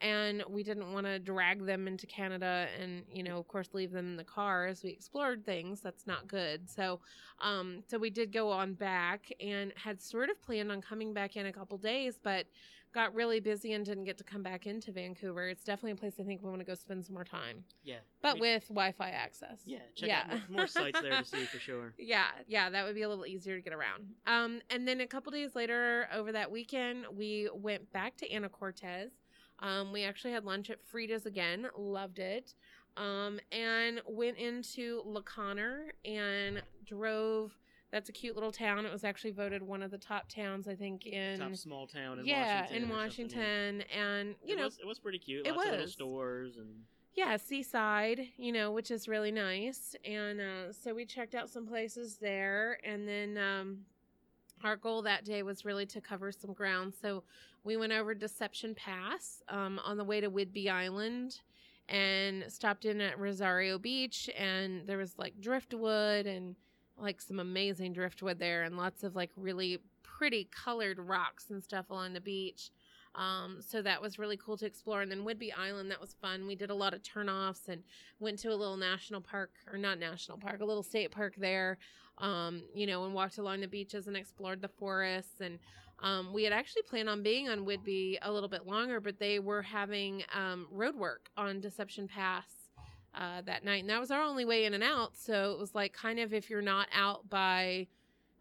and 0.02 0.44
we 0.50 0.64
didn't 0.64 0.92
want 0.92 1.06
to 1.06 1.18
drag 1.18 1.66
them 1.66 1.88
into 1.88 2.06
Canada 2.06 2.68
and 2.80 3.04
you 3.12 3.24
know 3.24 3.38
of 3.38 3.48
course 3.48 3.70
leave 3.74 3.92
them 3.92 4.08
in 4.08 4.18
the 4.18 4.24
car 4.24 4.66
as 4.66 4.84
we 4.84 4.90
explored 4.90 5.46
things 5.46 5.82
that's 5.82 6.06
not 6.06 6.28
good 6.28 6.70
so 6.70 7.00
um 7.42 7.84
so 7.88 7.98
we 7.98 8.10
did 8.10 8.32
go 8.32 8.52
on 8.52 8.74
back 8.74 9.32
and 9.40 9.72
had 9.76 10.02
sort 10.02 10.30
of 10.30 10.42
planned 10.42 10.72
on 10.72 10.82
coming 10.82 11.14
back 11.14 11.36
in 11.36 11.46
a 11.46 11.54
couple 11.54 11.78
days 11.78 12.20
but 12.22 12.46
got 12.94 13.14
really 13.16 13.40
busy 13.40 13.74
and 13.74 13.86
didn't 13.86 14.04
get 14.04 14.18
to 14.20 14.24
come 14.24 14.44
back 14.44 14.68
into 14.68 14.92
Vancouver. 14.92 15.48
It's 15.48 15.64
definitely 15.64 15.92
a 15.92 15.96
place 15.96 16.14
I 16.20 16.24
think 16.24 16.44
we 16.44 16.50
want 16.50 16.62
to 16.62 16.66
go 16.66 16.76
spend 16.76 17.06
some 17.06 17.16
more 17.16 17.24
time. 17.24 17.64
Yeah. 17.84 17.98
But 18.22 18.36
we, 18.36 18.42
with 18.42 18.68
Wi-Fi 18.70 19.10
access. 19.10 19.62
Yeah. 19.66 19.80
Check 19.96 20.10
yeah. 20.10 20.24
out 20.30 20.50
more, 20.50 20.58
more 20.58 20.68
sites 20.68 21.02
there 21.02 21.12
to 21.12 21.26
see 21.26 21.46
for 21.46 21.60
sure. 21.60 21.94
Yeah. 21.98 22.28
Yeah. 22.48 22.70
That 22.70 22.86
would 22.86 22.96
be 22.96 23.02
a 23.02 23.10
little 23.10 23.26
easier 23.26 23.56
to 23.56 23.62
get 23.62 23.74
around. 23.74 24.06
Um, 24.28 24.62
and 24.70 24.88
then 24.88 25.02
a 25.02 25.08
couple 25.08 25.32
days 25.32 25.56
later 25.56 26.08
over 26.14 26.32
that 26.32 26.52
weekend, 26.52 27.06
we 27.12 27.50
went 27.54 27.92
back 27.92 28.16
to 28.18 28.30
Anacortes. 28.30 29.10
Um, 29.60 29.92
we 29.92 30.04
actually 30.04 30.34
had 30.34 30.46
lunch 30.46 30.70
at 30.70 30.84
Frida's 30.86 31.26
again. 31.26 31.68
Loved 31.78 32.20
it. 32.20 32.54
Um, 32.96 33.40
and 33.52 34.02
went 34.08 34.38
into 34.38 35.02
La 35.06 35.22
Conner 35.22 35.94
and 36.06 36.62
drove 36.86 37.58
that's 37.94 38.10
a 38.10 38.12
cute 38.12 38.34
little 38.34 38.52
town. 38.52 38.88
It 38.88 38.92
was 38.92 39.04
actually 39.04 39.32
voted 39.32 39.62
one 39.62 39.84
of 39.84 39.92
the 39.92 40.00
top 40.00 40.28
towns, 40.28 40.68
I 40.68 40.74
think, 40.74 41.06
in 41.06 41.38
top 41.38 41.56
small 41.56 41.86
town 41.86 42.18
in 42.18 42.26
Washington. 42.26 42.28
yeah, 42.28 42.62
Washington. 42.62 42.84
in 42.84 42.90
Washington, 42.90 43.84
and 43.96 44.36
you 44.44 44.56
it 44.56 44.58
know, 44.58 44.66
was, 44.66 44.80
it 44.80 44.88
was 44.88 44.98
pretty 44.98 45.20
cute. 45.20 45.46
It 45.46 45.52
Lots 45.52 45.58
was 45.58 45.66
of 45.68 45.72
little 45.74 45.88
stores 45.88 46.58
and 46.58 46.70
yeah, 47.14 47.38
seaside, 47.38 48.22
you 48.38 48.52
know, 48.52 48.72
which 48.72 48.90
is 48.90 49.08
really 49.08 49.32
nice. 49.32 49.96
And 50.04 50.42
uh, 50.42 50.74
so 50.74 50.96
we 50.96 51.06
checked 51.06 51.36
out 51.36 51.52
some 51.52 51.68
places 51.68 52.18
there, 52.20 52.80
and 52.84 53.08
then 53.08 53.38
um, 53.38 53.78
our 54.64 54.76
goal 54.76 55.04
that 55.04 55.24
day 55.24 55.44
was 55.44 55.64
really 55.64 55.86
to 55.86 56.02
cover 56.02 56.32
some 56.32 56.52
ground. 56.52 56.96
So 57.00 57.22
we 57.64 57.78
went 57.78 57.94
over 57.94 58.16
Deception 58.16 58.74
Pass 58.74 59.44
um, 59.50 59.80
on 59.86 59.98
the 59.98 60.04
way 60.04 60.20
to 60.20 60.32
Whidbey 60.32 60.68
Island 60.68 61.42
and 61.90 62.44
stopped 62.48 62.86
in 62.86 63.02
at 63.02 63.20
Rosario 63.20 63.78
Beach, 63.78 64.32
and 64.36 64.88
there 64.88 64.98
was 64.98 65.14
like 65.20 65.40
driftwood 65.40 66.26
and 66.26 66.56
like 66.98 67.22
some 67.22 67.40
amazing 67.40 67.94
driftwood 67.94 68.40
there 68.40 68.64
and 68.64 68.78
lots 68.78 69.04
of 69.04 69.16
like 69.16 69.32
really 69.36 69.80
pretty 70.04 70.48
colored 70.52 71.00
rocks 71.00 71.50
and 71.50 71.64
stuff 71.64 71.90
along 71.90 72.14
the 72.14 72.22
beach. 72.22 72.72
Um, 73.16 73.58
so 73.60 73.82
that 73.82 74.02
was 74.02 74.18
really 74.18 74.38
cool 74.38 74.58
to 74.58 74.66
explore. 74.66 75.02
And 75.02 75.12
then 75.12 75.24
Whidbey 75.24 75.52
Island, 75.56 75.92
that 75.92 76.02
was 76.02 76.16
fun. 76.20 76.48
We 76.48 76.56
did 76.56 76.70
a 76.70 76.76
lot 76.76 76.94
of 76.94 77.04
turnoffs 77.04 77.68
and 77.68 77.84
went 78.20 78.40
to 78.40 78.50
a 78.50 78.56
little 78.56 78.78
national 78.78 79.22
park, 79.22 79.52
or 79.72 79.78
not 79.78 80.00
national 80.00 80.40
park, 80.40 80.62
a 80.62 80.66
little 80.66 80.84
state 80.84 81.12
park 81.12 81.34
there. 81.38 81.78
Um, 82.20 82.62
you 82.76 82.86
know, 82.86 83.06
and 83.06 83.14
walked 83.14 83.40
along 83.40 83.62
the 83.62 83.68
beaches 83.68 84.08
and 84.08 84.16
explored 84.16 84.62
the 84.62 84.68
forests. 84.68 85.42
And 85.42 85.58
um, 86.00 86.32
we 86.32 86.44
had 86.44 86.54
actually 86.54 86.84
planned 86.84 87.10
on 87.10 87.24
being 87.24 87.50
on 87.50 87.66
Whidbey 87.66 88.18
a 88.22 88.32
little 88.32 88.50
bit 88.50 88.68
longer, 88.68 89.00
but 89.00 89.18
they 89.18 89.40
were 89.40 89.64
having 89.64 90.24
um, 90.34 90.68
road 90.72 90.96
work 90.96 91.30
on 91.38 91.60
Deception 91.60 92.08
Pass 92.08 92.63
uh, 93.16 93.42
that 93.46 93.64
night, 93.64 93.82
and 93.82 93.90
that 93.90 94.00
was 94.00 94.12
our 94.12 94.22
only 94.22 94.46
way 94.46 94.66
in 94.66 94.74
and 94.74 94.84
out. 94.84 95.16
So 95.16 95.52
it 95.52 95.60
was 95.60 95.76
like 95.76 95.94
kind 95.94 96.20
of 96.20 96.34
if 96.34 96.50
you're 96.50 96.62
not 96.62 96.88
out 96.94 97.30
by, 97.30 97.88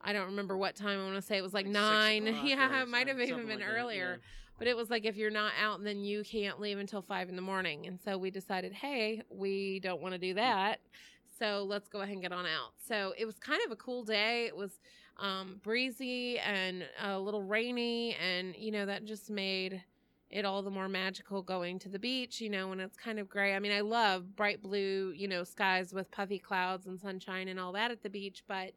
I 0.01 0.13
don't 0.13 0.27
remember 0.27 0.57
what 0.57 0.77
time. 0.77 0.99
I 1.01 1.05
want 1.05 1.17
to 1.17 1.23
say 1.23 1.37
it 1.37 1.43
was 1.43 1.55
like, 1.55 1.67
Like 1.67 1.73
nine. 1.73 2.27
Yeah, 2.45 2.83
it 2.83 2.89
might 2.89 3.09
have 3.09 3.21
even 3.21 3.47
been 3.47 3.59
like 3.61 3.67
that, 3.67 3.75
earlier. 3.75 4.21
But 4.59 4.69
it 4.69 4.77
was 4.77 4.91
like 4.91 5.05
if 5.05 5.17
you're 5.17 5.31
not 5.31 5.53
out, 5.61 5.83
then 5.83 6.05
you 6.05 6.23
can't 6.23 6.61
leave 6.61 6.79
until 6.79 7.03
five 7.03 7.29
in 7.29 7.37
the 7.37 7.43
morning. 7.43 7.87
And 7.87 7.99
so 8.05 8.17
we 8.17 8.31
decided, 8.31 8.73
hey, 8.73 9.23
we 9.29 9.81
don't 9.81 10.01
want 10.01 10.13
to 10.13 10.19
do 10.19 10.35
that. 10.35 10.81
So 11.39 11.65
let's 11.69 11.89
go 11.89 12.01
ahead 12.01 12.13
and 12.13 12.23
get 12.23 12.33
on 12.33 12.47
out. 12.47 12.73
So 12.87 13.13
it 13.19 13.25
was 13.25 13.39
kind 13.39 13.61
of 13.67 13.73
a 13.73 13.77
cool 13.77 14.05
day. 14.05 14.47
It 14.47 14.57
was 14.57 14.79
um, 15.19 15.61
breezy 15.63 16.39
and 16.39 16.85
a 17.03 17.19
little 17.19 17.43
rainy, 17.43 18.15
and 18.15 18.55
you 18.57 18.71
know 18.71 18.87
that 18.87 19.05
just 19.05 19.31
made 19.31 19.83
it 20.33 20.45
all 20.45 20.63
the 20.63 20.71
more 20.71 20.89
magical 20.89 21.43
going 21.43 21.79
to 21.81 21.89
the 21.89 21.99
beach. 21.99 22.41
You 22.41 22.51
know 22.51 22.69
when 22.69 22.81
it's 22.81 22.97
kind 22.97 23.19
of 23.19 23.29
gray. 23.29 23.55
I 23.55 23.59
mean, 23.59 23.73
I 23.73 23.81
love 23.81 24.35
bright 24.35 24.63
blue, 24.63 25.13
you 25.15 25.29
know, 25.29 25.45
skies 25.45 25.93
with 25.93 26.11
puffy 26.11 26.39
clouds 26.39 26.87
and 26.87 26.99
sunshine 27.01 27.49
and 27.49 27.61
all 27.61 27.73
that 27.73 27.91
at 27.91 28.03
the 28.03 28.11
beach, 28.11 28.43
but 28.49 28.73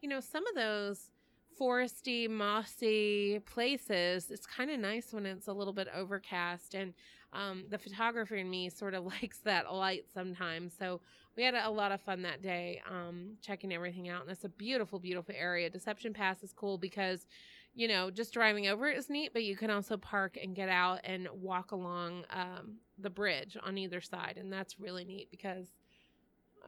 you 0.00 0.08
know 0.08 0.20
some 0.20 0.46
of 0.46 0.54
those 0.54 1.10
foresty, 1.58 2.28
mossy 2.28 3.40
places, 3.40 4.30
it's 4.30 4.46
kind 4.46 4.70
of 4.70 4.78
nice 4.78 5.12
when 5.12 5.26
it's 5.26 5.48
a 5.48 5.52
little 5.52 5.72
bit 5.72 5.88
overcast. 5.94 6.74
And 6.74 6.94
um, 7.32 7.64
the 7.68 7.78
photographer 7.78 8.36
in 8.36 8.48
me 8.48 8.70
sort 8.70 8.94
of 8.94 9.04
likes 9.22 9.38
that 9.38 9.72
light 9.72 10.04
sometimes. 10.12 10.74
So 10.78 11.00
we 11.38 11.44
had 11.44 11.54
a, 11.54 11.70
lot 11.70 11.92
of 11.92 12.00
fun 12.00 12.22
that 12.22 12.42
day 12.42 12.82
um, 12.90 13.36
checking 13.40 13.72
everything 13.72 14.08
out. 14.08 14.22
And 14.22 14.30
it's 14.32 14.42
a 14.42 14.48
beautiful, 14.48 14.98
beautiful 14.98 15.32
area. 15.38 15.70
Deception 15.70 16.12
Pass 16.12 16.42
is 16.42 16.52
cool 16.52 16.78
because, 16.78 17.28
you 17.76 17.86
know, 17.86 18.10
just 18.10 18.32
driving 18.32 18.66
over 18.66 18.88
it 18.88 18.98
is 18.98 19.08
neat, 19.08 19.32
but 19.32 19.44
you 19.44 19.56
can 19.56 19.70
also 19.70 19.96
park 19.96 20.36
and 20.42 20.56
get 20.56 20.68
out 20.68 20.98
and 21.04 21.28
walk 21.32 21.70
along 21.70 22.24
um, 22.30 22.78
the 22.98 23.08
bridge 23.08 23.56
on 23.62 23.78
either 23.78 24.00
side. 24.00 24.34
And 24.36 24.52
that's 24.52 24.80
really 24.80 25.04
neat 25.04 25.30
because 25.30 25.68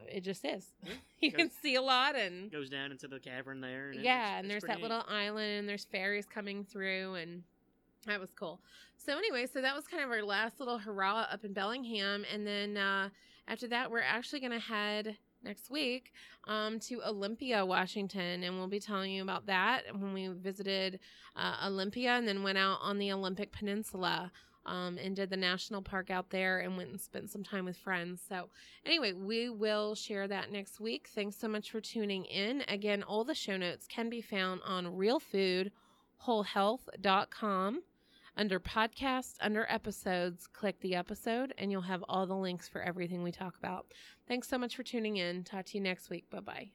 it 0.06 0.20
just 0.20 0.44
is. 0.44 0.68
Yeah. 0.84 0.92
you 1.20 1.32
can 1.32 1.50
see 1.50 1.74
a 1.74 1.82
lot 1.82 2.14
and 2.14 2.52
Goes 2.52 2.70
down 2.70 2.92
into 2.92 3.08
the 3.08 3.18
cavern 3.18 3.60
there. 3.60 3.90
And 3.90 4.04
yeah, 4.04 4.12
it's- 4.12 4.38
and 4.38 4.46
it's 4.46 4.52
there's 4.52 4.62
that 4.70 4.76
neat. 4.76 4.82
little 4.82 5.04
island, 5.08 5.50
and 5.58 5.68
there's 5.68 5.84
ferries 5.84 6.26
coming 6.32 6.64
through, 6.64 7.14
and 7.14 7.42
that 8.06 8.20
was 8.20 8.30
cool. 8.38 8.60
So 8.96 9.18
anyway, 9.18 9.46
so 9.52 9.60
that 9.62 9.74
was 9.74 9.88
kind 9.88 10.04
of 10.04 10.10
our 10.10 10.22
last 10.22 10.60
little 10.60 10.78
hurrah 10.78 11.26
up 11.28 11.44
in 11.44 11.52
Bellingham, 11.52 12.24
and 12.32 12.46
then 12.46 12.76
uh, 12.76 13.08
after 13.50 13.68
that, 13.68 13.90
we're 13.90 14.00
actually 14.00 14.38
going 14.38 14.52
to 14.52 14.60
head 14.60 15.16
next 15.42 15.70
week 15.70 16.12
um, 16.46 16.78
to 16.78 17.02
Olympia, 17.02 17.66
Washington, 17.66 18.44
and 18.44 18.56
we'll 18.56 18.68
be 18.68 18.78
telling 18.78 19.10
you 19.10 19.22
about 19.22 19.46
that 19.46 19.82
when 19.92 20.14
we 20.14 20.28
visited 20.28 21.00
uh, 21.34 21.56
Olympia, 21.66 22.10
and 22.10 22.28
then 22.28 22.44
went 22.44 22.58
out 22.58 22.78
on 22.80 22.98
the 22.98 23.10
Olympic 23.12 23.50
Peninsula. 23.50 24.30
Um, 24.66 24.98
and 24.98 25.16
did 25.16 25.30
the 25.30 25.38
national 25.38 25.80
park 25.80 26.10
out 26.10 26.28
there 26.28 26.58
and 26.58 26.76
went 26.76 26.90
and 26.90 27.00
spent 27.00 27.30
some 27.30 27.42
time 27.42 27.64
with 27.64 27.78
friends. 27.78 28.20
So, 28.28 28.50
anyway, 28.84 29.14
we 29.14 29.48
will 29.48 29.94
share 29.94 30.28
that 30.28 30.52
next 30.52 30.78
week. 30.78 31.08
Thanks 31.14 31.36
so 31.36 31.48
much 31.48 31.70
for 31.70 31.80
tuning 31.80 32.26
in. 32.26 32.62
Again, 32.68 33.02
all 33.02 33.24
the 33.24 33.34
show 33.34 33.56
notes 33.56 33.86
can 33.88 34.10
be 34.10 34.20
found 34.20 34.60
on 34.66 34.84
realfoodwholehealth.com. 34.84 37.82
Under 38.40 38.58
podcast, 38.58 39.34
under 39.42 39.66
episodes, 39.68 40.46
click 40.46 40.80
the 40.80 40.94
episode 40.94 41.52
and 41.58 41.70
you'll 41.70 41.82
have 41.82 42.02
all 42.08 42.26
the 42.26 42.34
links 42.34 42.66
for 42.66 42.80
everything 42.80 43.22
we 43.22 43.30
talk 43.30 43.54
about. 43.58 43.92
Thanks 44.26 44.48
so 44.48 44.56
much 44.56 44.74
for 44.74 44.82
tuning 44.82 45.18
in. 45.18 45.44
Talk 45.44 45.66
to 45.66 45.76
you 45.76 45.84
next 45.84 46.08
week. 46.08 46.30
Bye 46.30 46.40
bye. 46.40 46.70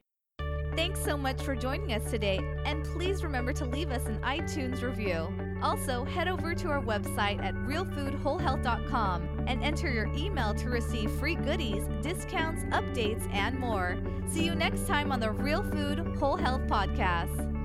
Thanks 0.76 1.02
so 1.02 1.16
much 1.16 1.42
for 1.42 1.56
joining 1.56 1.92
us 1.92 2.08
today, 2.08 2.38
and 2.64 2.84
please 2.84 3.24
remember 3.24 3.52
to 3.54 3.64
leave 3.64 3.90
us 3.90 4.06
an 4.06 4.20
iTunes 4.20 4.82
review. 4.82 5.26
Also, 5.60 6.04
head 6.04 6.28
over 6.28 6.54
to 6.54 6.68
our 6.68 6.80
website 6.80 7.42
at 7.42 7.54
realfoodwholehealth.com 7.54 9.46
and 9.48 9.64
enter 9.64 9.90
your 9.90 10.06
email 10.14 10.54
to 10.54 10.68
receive 10.68 11.10
free 11.12 11.34
goodies, 11.34 11.82
discounts, 12.00 12.62
updates, 12.66 13.28
and 13.32 13.58
more. 13.58 13.96
See 14.28 14.44
you 14.44 14.54
next 14.54 14.86
time 14.86 15.10
on 15.10 15.18
the 15.18 15.32
Real 15.32 15.64
Food 15.64 16.16
Whole 16.18 16.36
Health 16.36 16.62
Podcast. 16.68 17.55